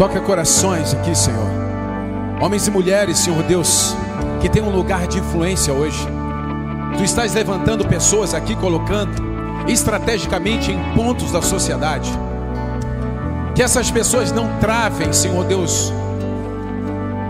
Toca 0.00 0.18
corações 0.18 0.94
aqui, 0.94 1.14
Senhor. 1.14 1.46
Homens 2.40 2.66
e 2.66 2.70
mulheres, 2.70 3.18
Senhor 3.18 3.42
Deus, 3.42 3.94
que 4.40 4.48
tem 4.48 4.62
um 4.62 4.70
lugar 4.70 5.06
de 5.06 5.18
influência 5.18 5.74
hoje. 5.74 6.08
Tu 6.96 7.04
estás 7.04 7.34
levantando 7.34 7.86
pessoas 7.86 8.32
aqui, 8.32 8.56
colocando 8.56 9.22
estrategicamente 9.68 10.72
em 10.72 10.82
pontos 10.94 11.30
da 11.30 11.42
sociedade. 11.42 12.10
Que 13.54 13.62
essas 13.62 13.90
pessoas 13.90 14.32
não 14.32 14.48
travem, 14.58 15.12
Senhor 15.12 15.44
Deus, 15.44 15.92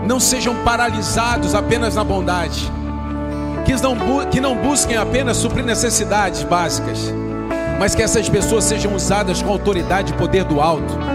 não 0.07 0.17
sejam 0.17 0.55
paralisados 0.63 1.53
apenas 1.53 1.95
na 1.95 2.05
bondade, 2.05 2.71
que 3.65 3.73
não, 3.81 3.97
que 4.27 4.39
não 4.39 4.55
busquem 4.55 4.95
apenas 4.95 5.35
suprir 5.35 5.65
necessidades 5.65 6.43
básicas, 6.43 7.13
mas 7.77 7.93
que 7.93 8.01
essas 8.01 8.29
pessoas 8.29 8.63
sejam 8.63 8.95
usadas 8.95 9.41
com 9.41 9.49
autoridade 9.49 10.13
e 10.13 10.15
poder 10.15 10.45
do 10.45 10.61
alto, 10.61 11.10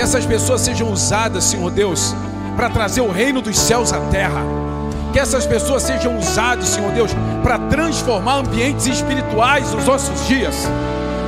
que 0.00 0.04
essas 0.04 0.24
pessoas 0.24 0.62
sejam 0.62 0.90
usadas, 0.90 1.44
Senhor 1.44 1.70
Deus, 1.70 2.14
para 2.56 2.70
trazer 2.70 3.02
o 3.02 3.12
reino 3.12 3.42
dos 3.42 3.58
céus 3.58 3.92
à 3.92 4.00
terra. 4.00 4.40
Que 5.12 5.18
essas 5.18 5.44
pessoas 5.44 5.82
sejam 5.82 6.16
usadas, 6.16 6.70
Senhor 6.70 6.90
Deus, 6.92 7.10
para 7.42 7.58
transformar 7.58 8.36
ambientes 8.36 8.86
espirituais 8.86 9.70
nos 9.74 9.84
nossos 9.84 10.26
dias. 10.26 10.54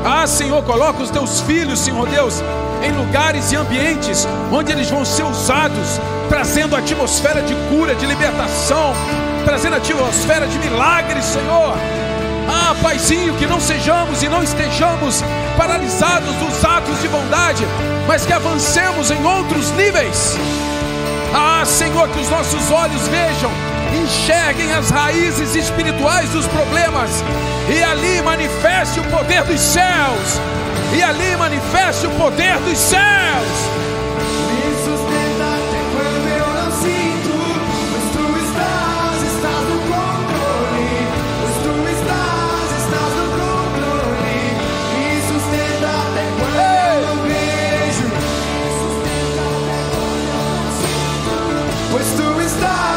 Ah, 0.03 0.27
Senhor, 0.27 0.63
coloca 0.63 1.03
os 1.03 1.11
teus 1.11 1.43
filhos, 1.43 1.81
Senhor 1.81 2.09
Deus, 2.09 2.43
em 2.83 2.93
lugares 2.93 3.53
e 3.53 3.57
ambientes 3.57 4.27
onde 4.51 4.73
eles 4.73 4.89
vão 4.89 5.05
ser 5.05 5.25
usados, 5.25 6.01
trazendo 6.31 6.75
atmosfera 6.75 7.43
de 7.43 7.55
cura, 7.69 7.95
de 7.95 8.07
libertação, 8.07 8.95
trazendo 9.45 9.77
atmosfera 9.77 10.47
de 10.47 10.59
milagres, 10.59 11.27
Senhor. 11.27 11.75
Ah, 12.49 12.75
Paizinho, 12.83 13.35
que 13.35 13.47
não 13.47 13.61
sejamos 13.61 14.23
e 14.23 14.31
não 14.31 14.43
estejamos 14.43 15.23
paralisados 15.59 16.35
dos 16.37 16.65
atos 16.65 17.03
de 17.03 17.09
bondade, 17.09 17.67
mas 18.07 18.25
que 18.27 18.33
avancemos 18.33 19.11
em 19.11 19.25
outros 19.25 19.71
níveis. 19.73 20.37
Ah, 21.35 21.65
Senhor, 21.65 22.09
que 22.09 22.21
os 22.21 22.29
nossos 22.29 22.71
olhos 22.71 23.09
vejam 23.09 23.51
enxerguem 23.95 24.73
as 24.73 24.91
raízes 24.91 25.55
espirituais 25.55 26.31
dos 26.31 26.47
problemas 26.47 27.11
e 27.69 27.83
ali 27.83 28.23
manifeste 28.23 29.01
o 29.01 29.05
poder 29.05 29.45
dos 29.45 29.61
céus. 29.61 30.41
E 30.97 31.03
ali 31.03 31.37
manifeste 31.37 32.07
o 32.07 32.11
poder 32.11 32.59
dos 32.61 32.79
céus. 32.79 33.72
questo 51.93 52.35
mi 52.37 52.49
sta 52.49 52.92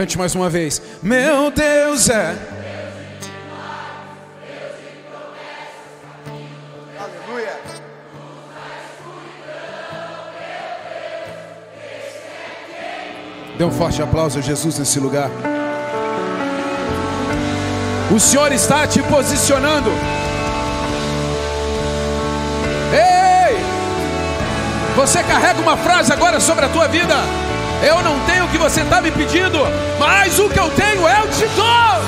Cante 0.00 0.16
mais 0.16 0.34
uma 0.34 0.48
vez. 0.48 0.80
Meu 1.02 1.50
Deus 1.50 2.08
é. 2.08 2.34
Aleluia. 6.98 7.60
Dê 13.58 13.62
um 13.62 13.70
forte 13.70 14.00
aplauso 14.00 14.38
a 14.38 14.40
Jesus 14.40 14.78
nesse 14.78 14.98
lugar. 14.98 15.28
O 18.10 18.18
Senhor 18.18 18.50
está 18.52 18.86
te 18.86 19.02
posicionando. 19.02 19.90
Ei! 22.90 23.58
Você 24.96 25.22
carrega 25.22 25.60
uma 25.60 25.76
frase 25.76 26.10
agora 26.10 26.40
sobre 26.40 26.64
a 26.64 26.70
tua 26.70 26.88
vida. 26.88 27.16
Eu 27.82 28.02
não 28.02 28.20
tenho 28.26 28.44
o 28.44 28.48
que 28.48 28.58
você 28.58 28.82
está 28.82 29.00
me 29.00 29.10
pedindo, 29.10 29.58
mas 29.98 30.38
o 30.38 30.50
que 30.50 30.58
eu 30.58 30.68
tenho 30.70 31.08
eu 31.08 31.30
te 31.30 31.46
dou. 31.56 32.00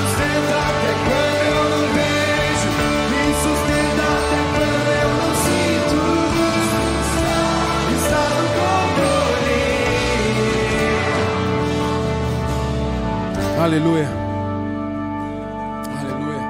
Aleluia. 13.63 14.09
Aleluia. 16.01 16.41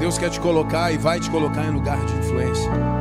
Deus 0.00 0.16
quer 0.16 0.30
te 0.30 0.40
colocar 0.40 0.90
e 0.90 0.96
vai 0.96 1.20
te 1.20 1.30
colocar 1.30 1.66
em 1.66 1.70
lugar 1.70 1.98
de 2.04 2.14
influência. 2.14 2.93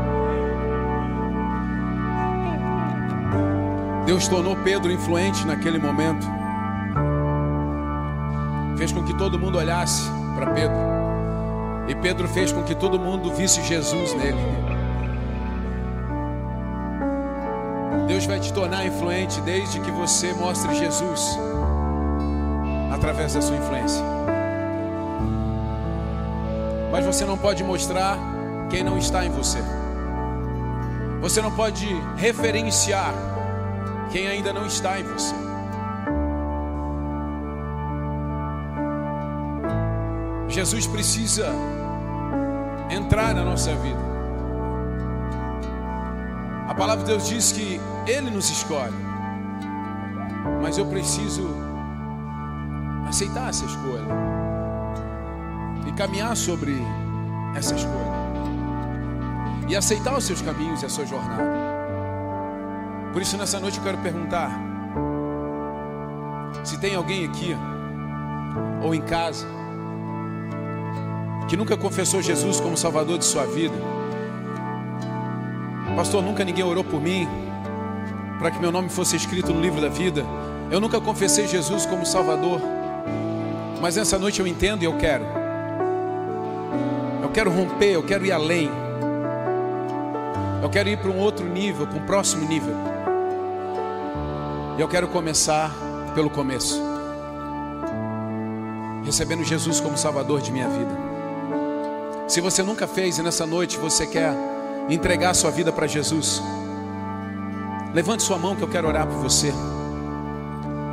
Deus 4.14 4.28
tornou 4.28 4.55
Pedro 4.57 4.91
influente 4.91 5.43
naquele 5.43 5.80
momento. 5.80 6.24
Fez 8.78 8.91
com 8.91 9.03
que 9.03 9.18
todo 9.18 9.39
mundo 9.39 9.57
olhasse 9.57 10.03
para 10.36 10.51
Pedro. 10.51 10.78
E 11.88 11.95
Pedro 11.95 12.28
fez 12.28 12.51
com 12.51 12.61
que 12.61 12.76
todo 12.76 12.99
mundo 12.99 13.34
visse 13.34 13.64
Jesus 13.64 14.14
nele. 14.14 14.38
Deus 18.07 18.28
vai 18.28 18.39
te 18.39 18.53
tornar 18.53 18.86
influente 18.86 19.41
desde 19.41 19.80
que 19.80 19.89
você 19.89 20.32
mostre 20.34 20.76
Jesus 20.76 21.36
através 22.93 23.34
da 23.34 23.41
sua 23.41 23.55
influência. 23.55 24.03
Mas 26.91 27.03
você 27.03 27.26
não 27.26 27.36
pode 27.36 27.64
mostrar 27.64 28.20
quem 28.70 28.84
não 28.84 28.95
está 28.95 29.26
em 29.26 29.32
você. 29.32 29.57
Você 31.20 31.41
não 31.41 31.49
pode 31.49 31.88
referenciar 32.16 33.33
quem 34.14 34.28
ainda 34.28 34.53
não 34.53 34.68
está 34.68 34.99
em 34.99 35.03
você. 35.03 35.34
Jesus 40.47 40.86
precisa 40.86 41.47
entrar 42.91 43.34
na 43.34 43.43
nossa 43.43 43.74
vida. 43.74 44.14
A 46.70 46.76
palavra 46.76 47.03
de 47.03 47.09
Deus 47.09 47.28
diz 47.28 47.51
que 47.51 47.82
Ele 48.05 48.30
nos 48.30 48.51
escolhe, 48.51 48.93
mas 50.61 50.78
eu 50.78 50.86
preciso 50.86 51.49
aceitar 53.09 53.49
essa 53.49 53.66
escolha 53.66 54.05
e 55.88 55.91
caminhar 55.93 56.38
sobre 56.38 56.78
essa 57.55 57.74
escolha 57.74 58.14
e 59.68 59.76
aceitar 59.76 60.16
os 60.16 60.24
seus 60.24 60.39
caminhos 60.39 60.84
e 60.84 60.86
a 60.86 60.89
sua 60.89 61.05
jornada. 61.07 61.62
Por 63.14 63.22
isso, 63.22 63.38
nessa 63.38 63.59
noite 63.59 63.78
eu 63.78 63.84
quero 63.84 63.99
perguntar: 63.99 64.51
se 66.64 66.78
tem 66.80 66.95
alguém 66.95 67.26
aqui 67.26 67.55
ou 68.84 68.93
em 68.93 69.01
casa 69.01 69.47
que 71.47 71.55
nunca 71.55 71.78
confessou 71.78 72.22
Jesus 72.22 72.59
como 72.59 72.76
Salvador 72.76 73.20
de 73.20 73.26
sua 73.26 73.45
vida, 73.45 73.76
Pastor, 75.95 76.24
nunca 76.24 76.43
ninguém 76.43 76.64
orou 76.64 76.84
por 76.84 76.99
mim 76.99 77.28
para 78.39 78.49
que 78.49 78.59
meu 78.59 78.72
nome 78.72 78.89
fosse 78.89 79.16
escrito 79.16 79.53
no 79.53 79.61
livro 79.61 79.80
da 79.80 79.89
vida. 79.89 80.26
Eu 80.72 80.80
nunca 80.82 80.99
confessei 80.99 81.47
Jesus 81.47 81.86
como 81.86 82.03
Salvador, 82.05 82.59
mas 83.80 83.95
nessa 83.95 84.18
noite 84.18 84.39
eu 84.39 84.47
entendo 84.47 84.82
e 84.82 84.86
eu 84.86 84.97
quero. 84.97 85.24
Eu 87.22 87.30
quero 87.30 87.51
romper, 87.51 87.91
eu 87.91 88.03
quero 88.03 88.26
ir 88.26 88.32
além. 88.32 88.70
Eu 90.64 90.70
quero 90.70 90.89
ir 90.89 90.97
para 90.97 91.11
um 91.11 91.20
outro 91.20 91.45
nível, 91.47 91.86
para 91.86 91.99
um 91.99 92.05
próximo 92.05 92.47
nível. 92.47 92.93
Eu 94.76 94.88
quero 94.88 95.07
começar 95.07 95.71
pelo 96.15 96.32
começo. 96.32 96.82
Recebendo 99.05 99.43
Jesus 99.43 99.80
como 99.80 99.95
Salvador 99.95 100.41
de 100.41 100.51
minha 100.51 100.67
vida. 100.67 100.97
Se 102.28 102.41
você 102.41 102.63
nunca 102.63 102.88
fez 102.88 103.19
e 103.19 103.21
nessa 103.21 103.45
noite 103.45 103.78
você 103.78 104.07
quer 104.07 104.34
entregar 104.89 105.36
sua 105.36 105.51
vida 105.51 105.71
para 105.71 105.86
Jesus, 105.86 106.41
levante 107.93 108.24
sua 108.24 108.39
mão 108.39 108.55
que 108.55 108.63
eu 108.63 108.67
quero 108.67 108.88
orar 108.88 109.05
por 109.05 109.17
você. 109.17 109.53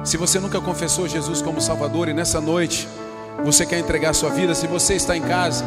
Se 0.04 0.18
você 0.18 0.38
nunca 0.38 0.60
confessou 0.60 1.08
Jesus 1.08 1.40
como 1.40 1.58
Salvador 1.58 2.10
e 2.10 2.12
nessa 2.12 2.38
noite 2.38 2.86
você 3.42 3.64
quer 3.64 3.78
entregar 3.78 4.12
sua 4.12 4.28
vida, 4.28 4.54
se 4.54 4.66
você 4.66 4.92
está 4.94 5.16
em 5.16 5.22
casa, 5.22 5.64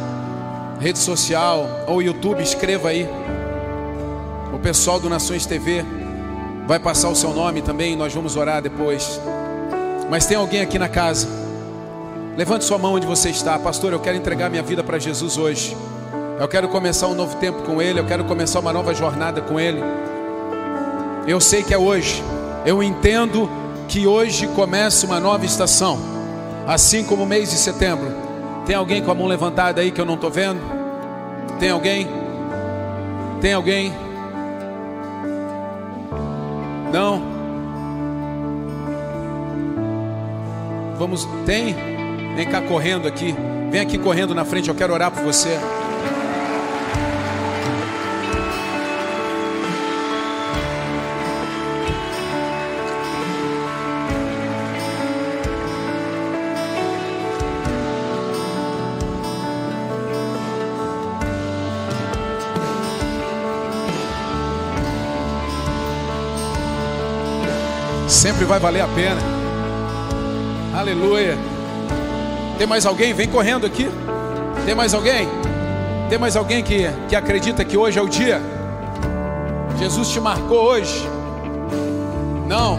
rede 0.79 0.99
social 0.99 1.67
ou 1.87 1.99
YouTube, 1.99 2.43
escreva 2.43 2.89
aí. 2.89 3.09
O 4.53 4.59
pessoal 4.59 4.99
do 4.99 5.09
Nações 5.09 5.47
TV 5.47 5.83
vai 6.67 6.79
passar 6.79 7.09
o 7.09 7.15
seu 7.15 7.33
nome 7.33 7.61
também, 7.61 7.95
nós 7.95 8.13
vamos 8.13 8.35
orar 8.35 8.61
depois. 8.61 9.19
Mas 10.09 10.25
tem 10.25 10.37
alguém 10.37 10.61
aqui 10.61 10.77
na 10.77 10.87
casa? 10.87 11.27
Levante 12.37 12.65
sua 12.65 12.77
mão 12.77 12.93
onde 12.93 13.05
você 13.05 13.29
está, 13.29 13.57
pastor. 13.59 13.93
Eu 13.93 13.99
quero 13.99 14.17
entregar 14.17 14.49
minha 14.49 14.63
vida 14.63 14.83
para 14.83 14.97
Jesus 14.97 15.37
hoje. 15.37 15.77
Eu 16.39 16.47
quero 16.47 16.67
começar 16.67 17.07
um 17.07 17.13
novo 17.13 17.35
tempo 17.37 17.61
com 17.63 17.81
Ele. 17.81 17.99
Eu 17.99 18.05
quero 18.05 18.23
começar 18.25 18.59
uma 18.59 18.73
nova 18.73 18.93
jornada 18.93 19.41
com 19.41 19.59
Ele. 19.59 19.81
Eu 21.27 21.39
sei 21.39 21.63
que 21.63 21.73
é 21.73 21.77
hoje. 21.77 22.23
Eu 22.65 22.81
entendo 22.81 23.49
que 23.87 24.07
hoje 24.07 24.47
começa 24.47 25.05
uma 25.05 25.19
nova 25.19 25.45
estação, 25.45 25.99
assim 26.67 27.03
como 27.03 27.23
o 27.23 27.25
mês 27.25 27.51
de 27.51 27.57
setembro. 27.57 28.11
Tem 28.65 28.75
alguém 28.75 29.01
com 29.03 29.11
a 29.11 29.15
mão 29.15 29.27
levantada 29.27 29.81
aí 29.81 29.91
que 29.91 30.01
eu 30.01 30.05
não 30.05 30.15
estou 30.15 30.31
vendo? 30.31 30.59
Tem 31.59 31.69
alguém? 31.69 32.07
Tem 33.41 33.53
alguém? 33.53 33.93
Não? 36.93 37.19
Vamos, 40.99 41.27
tem? 41.43 41.75
Vem 42.35 42.47
cá 42.47 42.61
correndo 42.61 43.07
aqui. 43.07 43.35
Vem 43.71 43.81
aqui 43.81 43.97
correndo 43.97 44.35
na 44.35 44.45
frente, 44.45 44.69
eu 44.69 44.75
quero 44.75 44.93
orar 44.93 45.09
por 45.09 45.23
você. 45.23 45.57
Sempre 68.43 68.59
vai 68.59 68.59
valer 68.59 68.81
a 68.81 68.87
pena. 68.89 69.21
Aleluia. 70.77 71.37
Tem 72.57 72.67
mais 72.67 72.85
alguém? 72.85 73.13
Vem 73.13 73.29
correndo 73.29 73.65
aqui. 73.65 73.89
Tem 74.65 74.75
mais 74.75 74.93
alguém? 74.93 75.29
Tem 76.09 76.19
mais 76.19 76.35
alguém 76.35 76.61
que, 76.61 76.89
que 77.07 77.15
acredita 77.15 77.63
que 77.63 77.77
hoje 77.77 77.97
é 77.97 78.01
o 78.01 78.09
dia? 78.09 78.41
Jesus 79.79 80.09
te 80.09 80.19
marcou 80.19 80.61
hoje? 80.61 81.07
Não. 82.45 82.77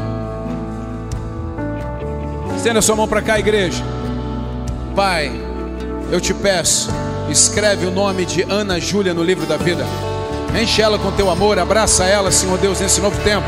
Estenda 2.55 2.83
sua 2.83 2.95
mão 2.95 3.09
para 3.09 3.23
cá, 3.23 3.39
igreja. 3.39 3.83
Pai, 4.95 5.33
eu 6.13 6.21
te 6.21 6.35
peço, 6.35 6.91
escreve 7.31 7.87
o 7.87 7.91
nome 7.91 8.27
de 8.27 8.43
Ana 8.43 8.79
Júlia 8.79 9.15
no 9.15 9.25
livro 9.25 9.47
da 9.47 9.57
vida. 9.57 9.87
Enche 10.61 10.83
ela 10.83 10.99
com 10.99 11.11
teu 11.13 11.31
amor, 11.31 11.59
abraça 11.59 12.05
ela, 12.05 12.31
Senhor 12.31 12.59
Deus, 12.59 12.81
nesse 12.81 13.01
novo 13.01 13.19
tempo. 13.23 13.47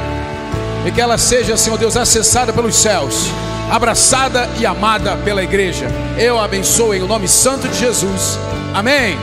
E 0.87 0.93
que 0.93 1.01
ela 1.01 1.19
seja, 1.19 1.57
Senhor 1.57 1.77
Deus, 1.77 1.97
acessada 1.97 2.53
pelos 2.53 2.77
céus, 2.77 3.27
abraçada 3.69 4.49
e 4.57 4.65
amada 4.65 5.17
pela 5.17 5.43
igreja. 5.43 5.89
Eu 6.17 6.39
abençoo 6.39 6.95
em 6.95 7.01
nome 7.01 7.27
santo 7.27 7.67
de 7.67 7.77
Jesus. 7.77 8.39
Amém. 8.73 9.19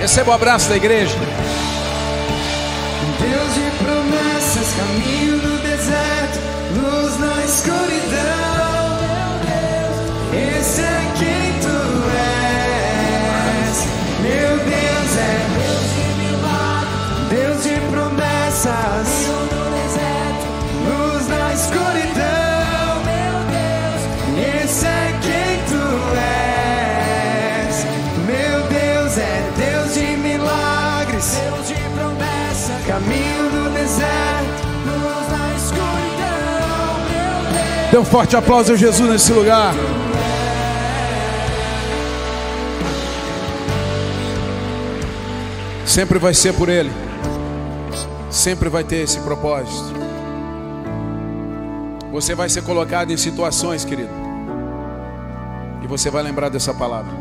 Receba 0.00 0.32
o 0.32 0.34
abraço 0.34 0.68
da 0.68 0.76
igreja. 0.76 1.16
Deus 3.20 3.54
de 3.54 3.84
promessas, 3.84 4.74
caminho 4.76 5.36
no 5.36 5.58
deserto, 5.58 6.40
luz 6.82 7.20
na 7.20 7.44
escuridão. 7.44 7.84
Esse 10.58 10.80
é 10.80 10.93
Dê 37.94 37.98
um 37.98 38.04
forte 38.04 38.34
aplauso 38.34 38.72
a 38.72 38.76
Jesus 38.76 39.08
nesse 39.08 39.32
lugar. 39.32 39.72
Sempre 45.86 46.18
vai 46.18 46.34
ser 46.34 46.54
por 46.54 46.68
Ele. 46.68 46.90
Sempre 48.28 48.68
vai 48.68 48.82
ter 48.82 48.96
esse 48.96 49.20
propósito. 49.20 49.94
Você 52.10 52.34
vai 52.34 52.48
ser 52.48 52.64
colocado 52.64 53.12
em 53.12 53.16
situações, 53.16 53.84
querido. 53.84 54.10
E 55.80 55.86
você 55.86 56.10
vai 56.10 56.24
lembrar 56.24 56.48
dessa 56.48 56.74
palavra. 56.74 57.12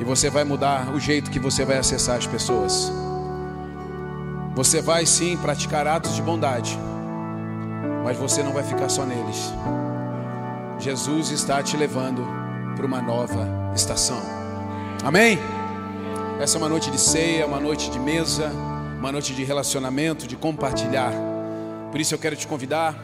E 0.00 0.04
você 0.04 0.30
vai 0.30 0.44
mudar 0.44 0.94
o 0.94 0.98
jeito 0.98 1.30
que 1.30 1.38
você 1.38 1.62
vai 1.62 1.76
acessar 1.76 2.16
as 2.16 2.26
pessoas. 2.26 2.90
Você 4.54 4.80
vai 4.80 5.04
sim 5.04 5.36
praticar 5.36 5.86
atos 5.86 6.14
de 6.14 6.22
bondade. 6.22 6.87
Mas 8.04 8.16
você 8.16 8.42
não 8.42 8.52
vai 8.52 8.62
ficar 8.62 8.88
só 8.88 9.04
neles. 9.04 9.52
Jesus 10.78 11.30
está 11.30 11.62
te 11.62 11.76
levando 11.76 12.24
para 12.76 12.86
uma 12.86 13.02
nova 13.02 13.46
estação. 13.74 14.20
Amém? 15.02 15.38
Essa 16.40 16.56
é 16.56 16.58
uma 16.58 16.68
noite 16.68 16.90
de 16.90 17.00
ceia, 17.00 17.46
uma 17.46 17.58
noite 17.58 17.90
de 17.90 17.98
mesa, 17.98 18.50
uma 18.98 19.10
noite 19.10 19.34
de 19.34 19.42
relacionamento, 19.42 20.26
de 20.26 20.36
compartilhar. 20.36 21.12
Por 21.90 22.00
isso 22.00 22.14
eu 22.14 22.18
quero 22.18 22.36
te 22.36 22.46
convidar 22.46 22.96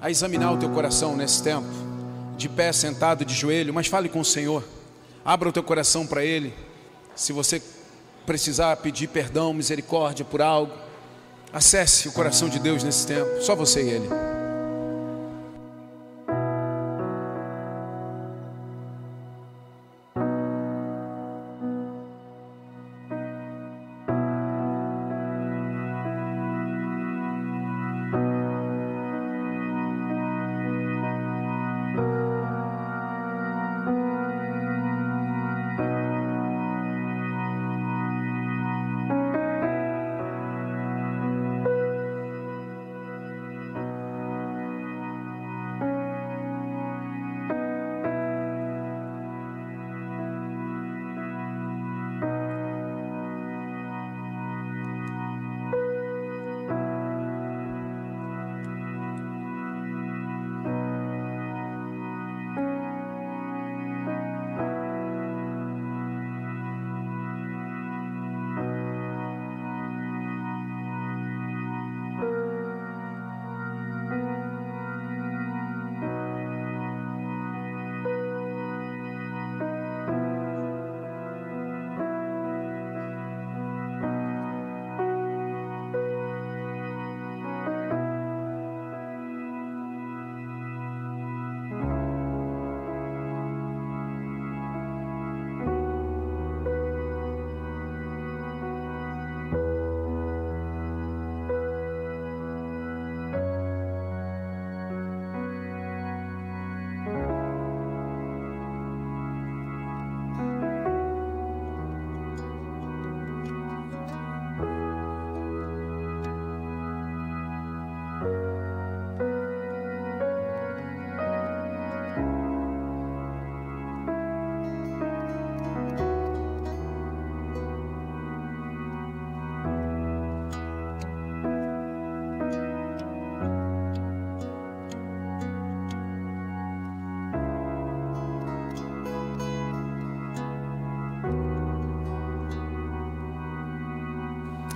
a 0.00 0.10
examinar 0.10 0.52
o 0.52 0.56
teu 0.56 0.68
coração 0.70 1.16
nesse 1.16 1.42
tempo, 1.42 1.66
de 2.36 2.48
pé, 2.48 2.72
sentado, 2.72 3.24
de 3.24 3.34
joelho, 3.34 3.74
mas 3.74 3.88
fale 3.88 4.08
com 4.08 4.20
o 4.20 4.24
Senhor. 4.24 4.62
Abra 5.24 5.48
o 5.48 5.52
teu 5.52 5.62
coração 5.62 6.06
para 6.06 6.24
Ele. 6.24 6.54
Se 7.16 7.32
você 7.32 7.60
precisar 8.24 8.76
pedir 8.76 9.08
perdão, 9.08 9.52
misericórdia 9.52 10.24
por 10.24 10.40
algo, 10.40 10.72
acesse 11.56 12.06
o 12.06 12.12
coração 12.12 12.48
de 12.48 12.58
Deus 12.58 12.84
nesse 12.84 13.06
tempo. 13.06 13.40
Só 13.40 13.56
você 13.56 13.82
e 13.82 13.88
Ele. 13.88 14.25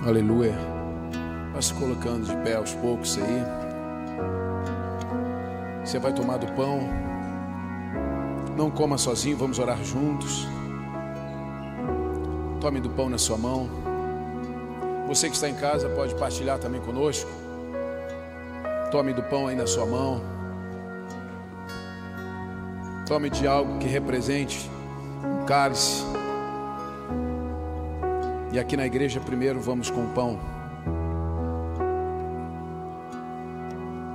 Aleluia. 0.03 0.57
Vai 1.53 1.61
se 1.61 1.75
colocando 1.75 2.25
de 2.25 2.35
pé 2.37 2.55
aos 2.55 2.73
poucos 2.73 3.19
aí. 3.19 3.45
Você 5.85 5.99
vai 5.99 6.11
tomar 6.11 6.37
do 6.37 6.47
pão. 6.53 6.79
Não 8.57 8.71
coma 8.71 8.97
sozinho, 8.97 9.37
vamos 9.37 9.59
orar 9.59 9.77
juntos. 9.83 10.47
Tome 12.59 12.79
do 12.79 12.89
pão 12.89 13.11
na 13.11 13.19
sua 13.19 13.37
mão. 13.37 13.69
Você 15.07 15.29
que 15.29 15.35
está 15.35 15.47
em 15.47 15.53
casa 15.53 15.87
pode 15.89 16.15
partilhar 16.15 16.57
também 16.57 16.81
conosco. 16.81 17.29
Tome 18.89 19.13
do 19.13 19.21
pão 19.21 19.47
aí 19.47 19.55
na 19.55 19.67
sua 19.67 19.85
mão. 19.85 20.19
Tome 23.05 23.29
de 23.29 23.45
algo 23.45 23.77
que 23.77 23.87
represente 23.87 24.67
um 25.23 25.45
cálice. 25.45 26.10
E 28.51 28.59
aqui 28.59 28.75
na 28.75 28.85
igreja, 28.85 29.19
primeiro 29.19 29.59
vamos 29.61 29.89
com 29.89 30.01
o 30.01 30.09
pão. 30.09 30.39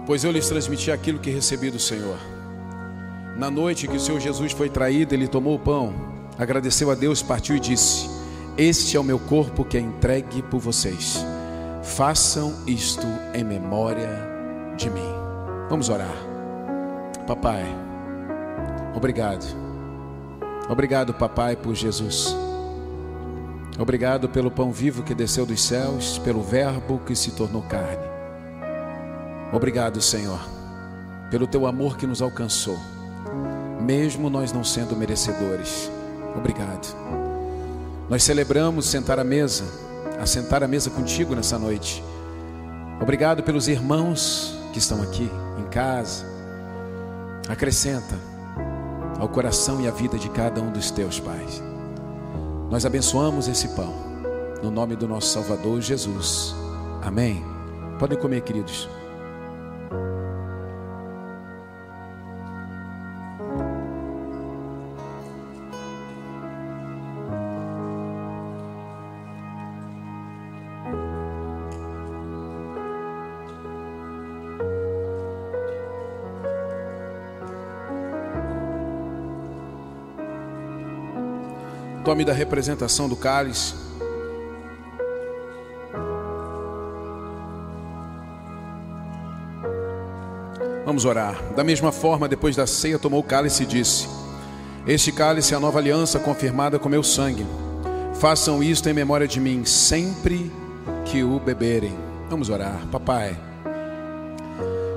Pois 0.07 0.23
eu 0.23 0.31
lhes 0.31 0.49
transmiti 0.49 0.91
aquilo 0.91 1.19
que 1.19 1.31
recebi 1.31 1.71
do 1.71 1.79
Senhor. 1.79 2.19
Na 3.37 3.51
noite 3.51 3.89
que 3.89 3.97
o 3.97 4.01
Senhor 4.01 4.21
Jesus 4.21 4.53
foi 4.53 4.71
traído, 4.71 5.15
ele 5.15 5.27
tomou 5.27 5.57
o 5.57 5.59
pão, 5.59 5.93
agradeceu 6.39 6.91
a 6.91 6.95
Deus, 6.95 7.23
partiu 7.23 7.57
e 7.57 7.61
disse: 7.61 8.09
Este 8.57 8.97
é 8.97 9.01
o 9.01 9.05
meu 9.05 9.19
corpo 9.19 9.65
que 9.65 9.77
é 9.77 9.81
entregue 9.81 10.43
por 10.43 10.61
vocês. 10.61 11.25
Façam 11.83 12.55
isto 12.67 13.07
em 13.35 13.43
memória 13.43 14.09
de 14.77 14.91
mim. 14.91 15.15
Vamos 15.69 15.89
orar. 15.89 16.17
Papai, 17.27 17.65
obrigado. 18.95 19.45
Obrigado, 20.69 21.15
papai, 21.15 21.57
por 21.57 21.75
Jesus. 21.75 22.46
Obrigado 23.79 24.29
pelo 24.29 24.51
pão 24.51 24.73
vivo 24.73 25.03
que 25.03 25.15
desceu 25.15 25.45
dos 25.45 25.63
céus, 25.63 26.19
pelo 26.19 26.43
Verbo 26.43 26.99
que 27.05 27.15
se 27.15 27.33
tornou 27.33 27.63
carne. 27.63 28.07
Obrigado, 29.53 30.01
Senhor, 30.01 30.41
pelo 31.31 31.47
teu 31.47 31.67
amor 31.67 31.97
que 31.97 32.07
nos 32.07 32.23
alcançou, 32.23 32.79
mesmo 33.81 34.31
nós 34.31 34.51
não 34.51 34.65
sendo 34.65 34.97
merecedores. 34.97 35.91
Obrigado. 36.35 36.95
Nós 38.09 38.23
celebramos 38.23 38.87
sentar 38.87 39.19
à 39.19 39.25
mesa, 39.25 39.65
assentar 40.19 40.63
à 40.63 40.69
mesa 40.69 40.89
contigo 40.89 41.35
nessa 41.35 41.59
noite. 41.59 42.03
Obrigado 43.01 43.43
pelos 43.43 43.69
irmãos 43.69 44.59
que 44.73 44.79
estão 44.79 45.03
aqui 45.03 45.31
em 45.59 45.65
casa. 45.65 46.25
Acrescenta 47.49 48.17
ao 49.19 49.29
coração 49.29 49.81
e 49.81 49.89
à 49.89 49.91
vida 49.91 50.19
de 50.19 50.31
cada 50.31 50.61
um 50.61 50.71
dos 50.71 50.91
teus 50.91 51.21
pais. 51.21 51.63
Nós 52.71 52.85
abençoamos 52.85 53.47
esse 53.47 53.69
pão, 53.69 53.95
no 54.63 54.71
nome 54.71 54.97
do 54.97 55.07
nosso 55.07 55.29
Salvador 55.29 55.81
Jesus. 55.81 56.55
Amém. 57.01 57.45
Podem 57.99 58.19
comer, 58.19 58.41
queridos. 58.43 58.89
Tome 82.07 82.25
da 82.25 82.33
representação 82.33 83.09
do 83.09 83.17
cálice. 83.17 83.75
Vamos 90.85 91.05
orar. 91.05 91.37
Da 91.57 91.65
mesma 91.65 91.91
forma, 91.91 92.29
depois 92.29 92.55
da 92.55 92.65
ceia, 92.65 92.97
tomou 92.97 93.19
o 93.19 93.25
cálice 93.25 93.65
e 93.65 93.67
disse: 93.67 94.07
Este 94.87 95.11
cálice 95.11 95.53
é 95.53 95.57
a 95.57 95.61
nova 95.61 95.81
aliança 95.81 96.21
confirmada 96.21 96.79
com 96.79 96.89
meu 96.89 97.03
sangue. 97.03 97.45
Façam 98.21 98.63
isto 98.63 98.89
em 98.89 98.93
memória 98.93 99.27
de 99.27 99.41
mim, 99.41 99.65
sempre 99.65 100.49
que 101.07 101.25
o 101.25 101.41
beberem. 101.41 101.99
Vamos 102.31 102.51
orar. 102.51 102.87
Papai, 102.87 103.37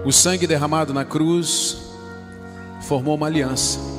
o 0.06 0.12
sangue 0.12 0.46
derramado 0.46 0.94
na 0.94 1.04
cruz 1.04 1.76
formou 2.82 3.16
uma 3.16 3.26
aliança. 3.26 3.99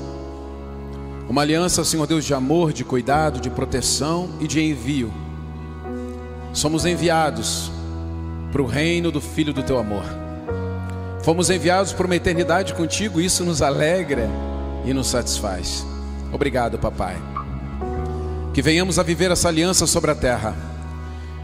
Uma 1.30 1.42
aliança, 1.42 1.84
Senhor 1.84 2.08
Deus, 2.08 2.24
de 2.24 2.34
amor, 2.34 2.72
de 2.72 2.82
cuidado, 2.82 3.40
de 3.40 3.48
proteção 3.48 4.30
e 4.40 4.48
de 4.48 4.60
envio. 4.60 5.12
Somos 6.52 6.84
enviados 6.84 7.70
para 8.50 8.60
o 8.60 8.66
reino 8.66 9.12
do 9.12 9.20
Filho 9.20 9.54
do 9.54 9.62
Teu 9.62 9.78
amor. 9.78 10.02
Fomos 11.22 11.48
enviados 11.48 11.92
por 11.92 12.06
uma 12.06 12.16
eternidade 12.16 12.74
contigo, 12.74 13.20
isso 13.20 13.44
nos 13.44 13.62
alegra 13.62 14.28
e 14.84 14.92
nos 14.92 15.06
satisfaz. 15.06 15.86
Obrigado, 16.32 16.80
papai. 16.80 17.16
Que 18.52 18.60
venhamos 18.60 18.98
a 18.98 19.04
viver 19.04 19.30
essa 19.30 19.46
aliança 19.46 19.86
sobre 19.86 20.10
a 20.10 20.16
terra 20.16 20.56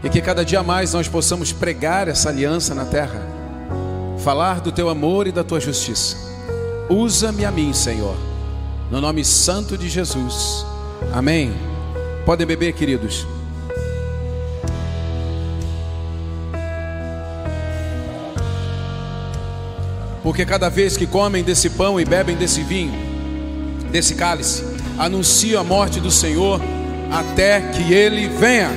e 0.03 0.09
que 0.09 0.19
cada 0.19 0.43
dia 0.43 0.61
mais 0.61 0.91
nós 0.91 1.07
possamos 1.07 1.53
pregar 1.53 2.09
essa 2.09 2.27
aliança 2.27 2.75
na 2.75 2.83
terra, 2.83 3.25
falar 4.19 4.59
do 4.59 4.69
teu 4.69 4.89
amor 4.89 5.27
e 5.27 5.31
da 5.31 5.45
tua 5.45 5.61
justiça. 5.61 6.17
Usa-me 6.89 7.45
a 7.45 7.51
mim, 7.51 7.71
Senhor, 7.71 8.26
no 8.89 9.01
nome 9.01 9.23
santo 9.23 9.77
de 9.77 9.89
Jesus. 9.89 10.65
Amém. 11.13 11.53
Podem 12.25 12.45
beber, 12.45 12.73
queridos. 12.73 13.25
Porque 20.23 20.45
cada 20.45 20.69
vez 20.69 20.97
que 20.97 21.07
comem 21.07 21.43
desse 21.43 21.69
pão 21.69 21.99
e 21.99 22.03
bebem 22.03 22.35
desse 22.35 22.61
vinho, 22.61 22.93
desse 23.91 24.15
cálice, 24.15 24.63
anunciam 24.97 25.61
a 25.61 25.63
morte 25.63 25.99
do 25.99 26.11
Senhor 26.11 26.59
até 27.11 27.61
que 27.61 27.93
ele 27.93 28.27
venha. 28.27 28.69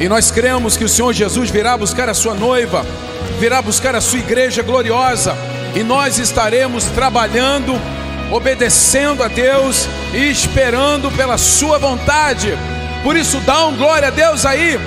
E 0.00 0.08
nós 0.08 0.30
cremos 0.30 0.76
que 0.76 0.84
o 0.84 0.88
Senhor 0.88 1.12
Jesus 1.12 1.50
virá 1.50 1.76
buscar 1.76 2.08
a 2.08 2.14
sua 2.14 2.34
noiva, 2.34 2.84
virá 3.38 3.60
buscar 3.60 3.94
a 3.94 4.00
sua 4.00 4.18
igreja 4.18 4.62
gloriosa, 4.62 5.36
e 5.74 5.82
nós 5.82 6.18
estaremos 6.18 6.84
trabalhando, 6.86 7.72
obedecendo 8.30 9.22
a 9.22 9.28
Deus 9.28 9.88
e 10.12 10.30
esperando 10.30 11.10
pela 11.10 11.38
sua 11.38 11.78
vontade. 11.78 12.56
Por 13.02 13.16
isso, 13.16 13.38
dá 13.40 13.66
um 13.66 13.76
glória 13.76 14.08
a 14.08 14.10
Deus 14.10 14.46
aí, 14.46 14.78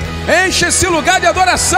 enche 0.46 0.66
esse 0.66 0.88
lugar 0.88 1.20
de 1.20 1.28
adoração. 1.28 1.78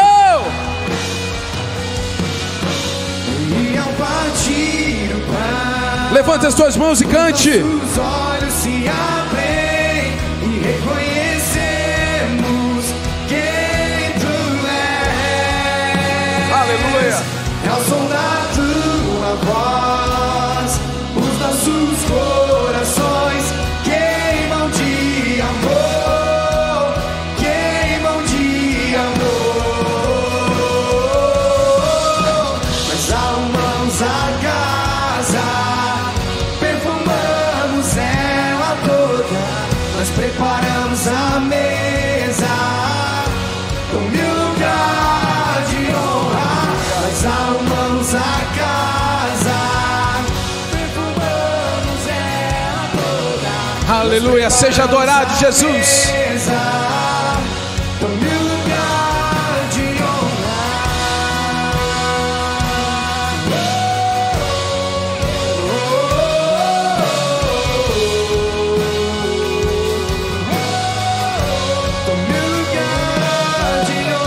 Levante 6.12 6.48
as 6.48 6.56
tuas 6.56 6.76
mãos 6.76 7.02
e 7.02 7.06
cante. 7.06 7.50
os 7.50 7.98
olhos 7.98 8.54
se 8.54 8.88
abrem 8.88 9.19
Aleluia. 54.20 54.50
Seja 54.50 54.84
adorado, 54.84 55.34
Jesus. 55.36 56.12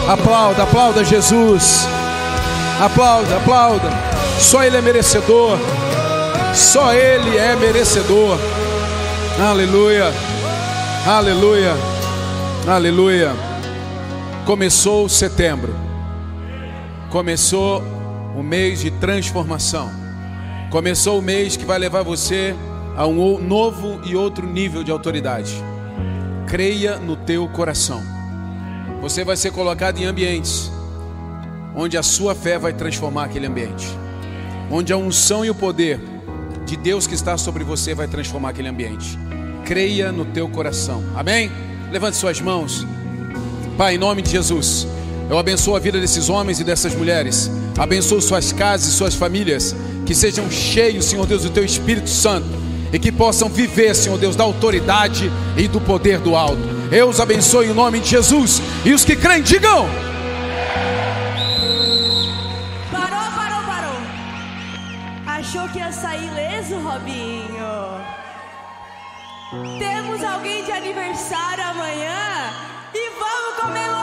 Aplauda, 0.09 0.62
aplauda 0.62 1.05
Jesus. 1.05 1.86
Aplauda, 2.80 3.36
aplauda. 3.36 3.90
Só 4.40 4.64
Ele 4.64 4.78
é 4.78 4.80
merecedor. 4.80 5.59
Só 6.55 6.95
Ele 6.95 7.36
é 7.36 7.55
merecedor. 7.57 8.38
Aleluia. 9.40 10.12
Aleluia. 11.06 11.74
Aleluia. 12.68 13.32
Começou 14.44 15.08
setembro. 15.08 15.74
Começou 17.10 17.82
o 18.36 18.42
mês 18.42 18.80
de 18.80 18.90
transformação. 18.90 19.90
Começou 20.70 21.18
o 21.18 21.22
mês 21.22 21.56
que 21.56 21.64
vai 21.64 21.78
levar 21.78 22.02
você 22.02 22.54
a 22.96 23.06
um 23.06 23.38
novo 23.40 24.00
e 24.04 24.14
outro 24.14 24.46
nível 24.46 24.84
de 24.84 24.90
autoridade. 24.90 25.52
Creia 26.46 26.98
no 26.98 27.16
teu 27.16 27.48
coração. 27.48 28.02
Você 29.00 29.24
vai 29.24 29.36
ser 29.36 29.50
colocado 29.50 29.98
em 29.98 30.04
ambientes 30.04 30.70
onde 31.74 31.96
a 31.96 32.02
sua 32.02 32.34
fé 32.34 32.58
vai 32.58 32.72
transformar 32.74 33.24
aquele 33.24 33.46
ambiente. 33.46 33.86
Onde 34.70 34.92
a 34.92 34.96
unção 34.96 35.42
e 35.44 35.50
o 35.50 35.54
poder 35.54 35.98
de 36.72 36.76
Deus 36.78 37.06
que 37.06 37.14
está 37.14 37.36
sobre 37.36 37.62
você 37.62 37.94
vai 37.94 38.08
transformar 38.08 38.48
aquele 38.48 38.68
ambiente. 38.68 39.18
Creia 39.62 40.10
no 40.10 40.24
teu 40.24 40.48
coração. 40.48 41.04
Amém? 41.14 41.52
Levante 41.90 42.16
suas 42.16 42.40
mãos. 42.40 42.86
Pai, 43.76 43.96
em 43.96 43.98
nome 43.98 44.22
de 44.22 44.30
Jesus, 44.30 44.86
eu 45.28 45.36
abençoo 45.36 45.76
a 45.76 45.78
vida 45.78 46.00
desses 46.00 46.30
homens 46.30 46.60
e 46.60 46.64
dessas 46.64 46.94
mulheres. 46.94 47.50
Abençoo 47.76 48.22
suas 48.22 48.54
casas 48.54 48.88
e 48.88 48.92
suas 48.92 49.14
famílias. 49.14 49.76
Que 50.06 50.14
sejam 50.14 50.50
cheios, 50.50 51.04
Senhor 51.04 51.26
Deus, 51.26 51.42
do 51.42 51.50
teu 51.50 51.62
Espírito 51.62 52.08
Santo. 52.08 52.48
E 52.90 52.98
que 52.98 53.12
possam 53.12 53.50
viver, 53.50 53.94
Senhor 53.94 54.18
Deus, 54.18 54.34
da 54.34 54.44
autoridade 54.44 55.30
e 55.58 55.68
do 55.68 55.78
poder 55.78 56.20
do 56.20 56.34
alto. 56.34 56.62
Eu 56.90 57.10
os 57.10 57.20
abençoo 57.20 57.64
em 57.64 57.74
nome 57.74 58.00
de 58.00 58.08
Jesus. 58.08 58.62
E 58.82 58.94
os 58.94 59.04
que 59.04 59.14
creem, 59.14 59.42
digam. 59.42 59.86
Que 65.72 65.78
ia 65.78 65.90
sair 65.90 66.30
leso, 66.34 66.78
Robinho? 66.80 68.00
Temos 69.78 70.22
alguém 70.22 70.64
de 70.64 70.72
aniversário 70.72 71.64
amanhã 71.64 72.52
e 72.94 73.10
vamos 73.18 73.60
comemorar 73.60 74.01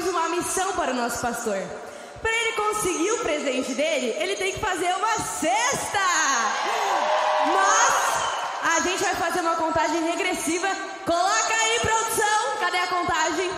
temos 0.00 0.08
uma 0.08 0.28
missão 0.30 0.72
para 0.72 0.92
o 0.92 0.94
nosso 0.94 1.20
pastor. 1.20 1.58
Para 2.22 2.30
ele 2.30 2.52
conseguir 2.52 3.12
o 3.12 3.18
presente 3.18 3.74
dele, 3.74 4.16
ele 4.18 4.34
tem 4.36 4.52
que 4.52 4.58
fazer 4.58 4.90
uma 4.94 5.18
cesta. 5.18 5.98
Mas 7.46 8.76
a 8.76 8.80
gente 8.80 9.02
vai 9.02 9.14
fazer 9.16 9.40
uma 9.40 9.56
contagem 9.56 10.02
regressiva. 10.10 10.68
Coloca 11.04 11.54
aí, 11.54 11.80
produção. 11.80 12.56
Cadê 12.60 12.78
a 12.78 12.86
contagem? 12.86 13.50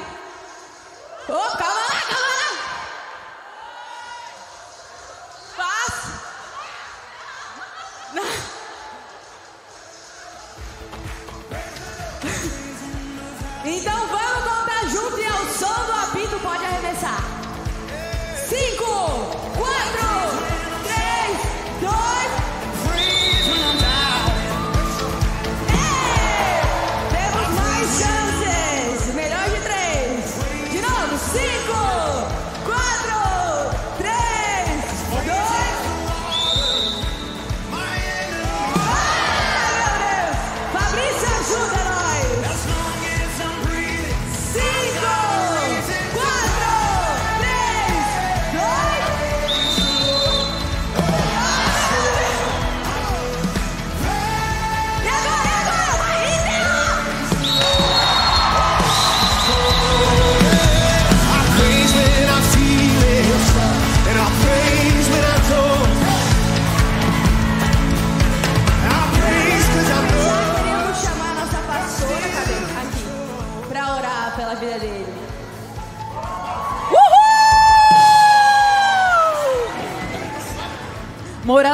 Oh, 1.29 1.57
calma 1.57 1.81
lá, 1.81 2.03
calma 2.11 2.27
lá. 2.27 2.72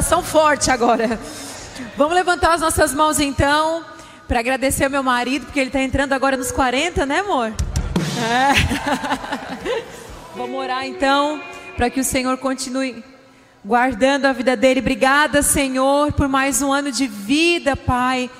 Oração 0.08 0.22
forte 0.22 0.70
agora. 0.70 1.20
Vamos 1.94 2.14
levantar 2.14 2.54
as 2.54 2.62
nossas 2.62 2.94
mãos 2.94 3.20
então, 3.20 3.84
para 4.26 4.40
agradecer 4.40 4.84
ao 4.84 4.90
meu 4.90 5.02
marido, 5.02 5.44
porque 5.44 5.60
ele 5.60 5.68
está 5.68 5.82
entrando 5.82 6.14
agora 6.14 6.34
nos 6.34 6.50
40, 6.50 7.04
né, 7.04 7.18
amor? 7.18 7.52
É. 8.18 8.54
Vamos 10.34 10.58
orar 10.58 10.86
então, 10.86 11.42
para 11.76 11.90
que 11.90 12.00
o 12.00 12.04
Senhor 12.04 12.38
continue 12.38 13.04
guardando 13.62 14.24
a 14.24 14.32
vida 14.32 14.56
dele. 14.56 14.80
Obrigada, 14.80 15.42
Senhor, 15.42 16.10
por 16.12 16.26
mais 16.26 16.62
um 16.62 16.72
ano 16.72 16.90
de 16.90 17.06
vida, 17.06 17.76
Pai 17.76 18.30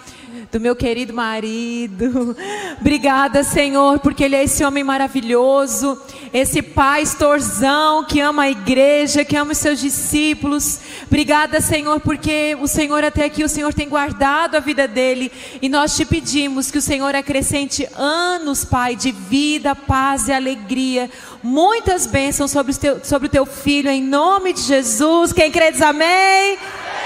do 0.51 0.59
meu 0.59 0.75
querido 0.75 1.13
marido. 1.13 2.37
Obrigada, 2.81 3.43
Senhor, 3.43 3.99
porque 3.99 4.25
ele 4.25 4.37
é 4.37 4.45
esse 4.45 4.65
homem 4.65 4.83
maravilhoso, 4.83 6.01
esse 6.33 6.63
pastorzão 6.63 8.05
que 8.05 8.21
ama 8.21 8.45
a 8.45 8.51
igreja, 8.51 9.25
que 9.25 9.37
ama 9.37 9.53
os 9.53 9.59
seus 9.59 9.79
discípulos. 9.79 10.81
Obrigada, 11.07 11.61
Senhor, 11.61 12.01
porque 12.01 12.57
o 12.61 12.67
Senhor 12.67 13.05
até 13.05 13.27
aqui, 13.27 13.45
o 13.45 13.49
Senhor 13.49 13.75
tem 13.75 13.89
guardado 13.89 14.57
a 14.57 14.61
vida 14.61 14.89
dele 14.89 15.31
e 15.61 15.69
nós 15.69 15.95
te 15.97 16.05
pedimos 16.05 16.71
que 16.71 16.79
o 16.79 16.83
Senhor 16.83 17.15
acrescente 17.15 17.87
anos, 17.95 18.65
Pai, 18.65 18.97
de 18.97 19.13
vida, 19.13 19.75
paz 19.75 20.29
e 20.29 20.33
alegria. 20.33 21.11
Muitas 21.43 22.07
bênçãos 22.07 22.51
sobre 22.51 22.73
o 22.73 22.77
teu, 22.77 23.05
sobre 23.05 23.29
o 23.29 23.31
teu 23.31 23.45
filho, 23.45 23.91
em 23.91 24.03
nome 24.03 24.53
de 24.53 24.63
Jesus. 24.63 25.33
Quem 25.33 25.51
crê 25.51 25.71
diz 25.71 25.83
amém. 25.83 26.59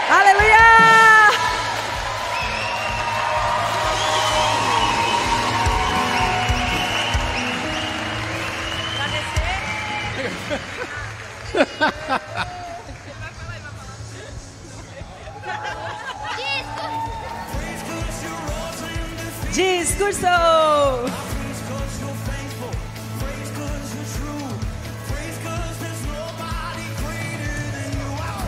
Aleluia! 0.08 1.61
Discurso! 19.52 20.26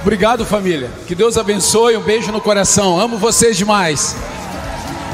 Obrigado, 0.01 0.45
família. 0.45 0.91
Que 1.07 1.15
Deus 1.15 1.39
abençoe. 1.39 1.97
Um 1.97 2.03
beijo 2.03 2.31
no 2.31 2.41
coração. 2.41 3.01
Amo 3.01 3.17
vocês 3.17 3.57
demais. 3.57 4.15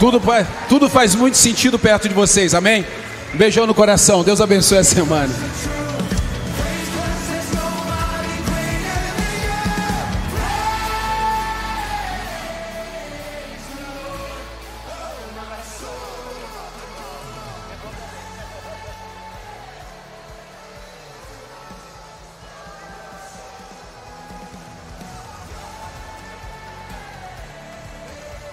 Tudo, 0.00 0.20
tudo 0.68 0.88
faz 0.88 1.14
muito 1.14 1.36
sentido 1.36 1.78
perto 1.78 2.08
de 2.08 2.14
vocês. 2.14 2.54
Amém? 2.54 2.84
Um 3.32 3.38
beijão 3.38 3.66
no 3.66 3.74
coração. 3.74 4.24
Deus 4.24 4.40
abençoe 4.40 4.78
a 4.78 4.84
semana. 4.84 5.32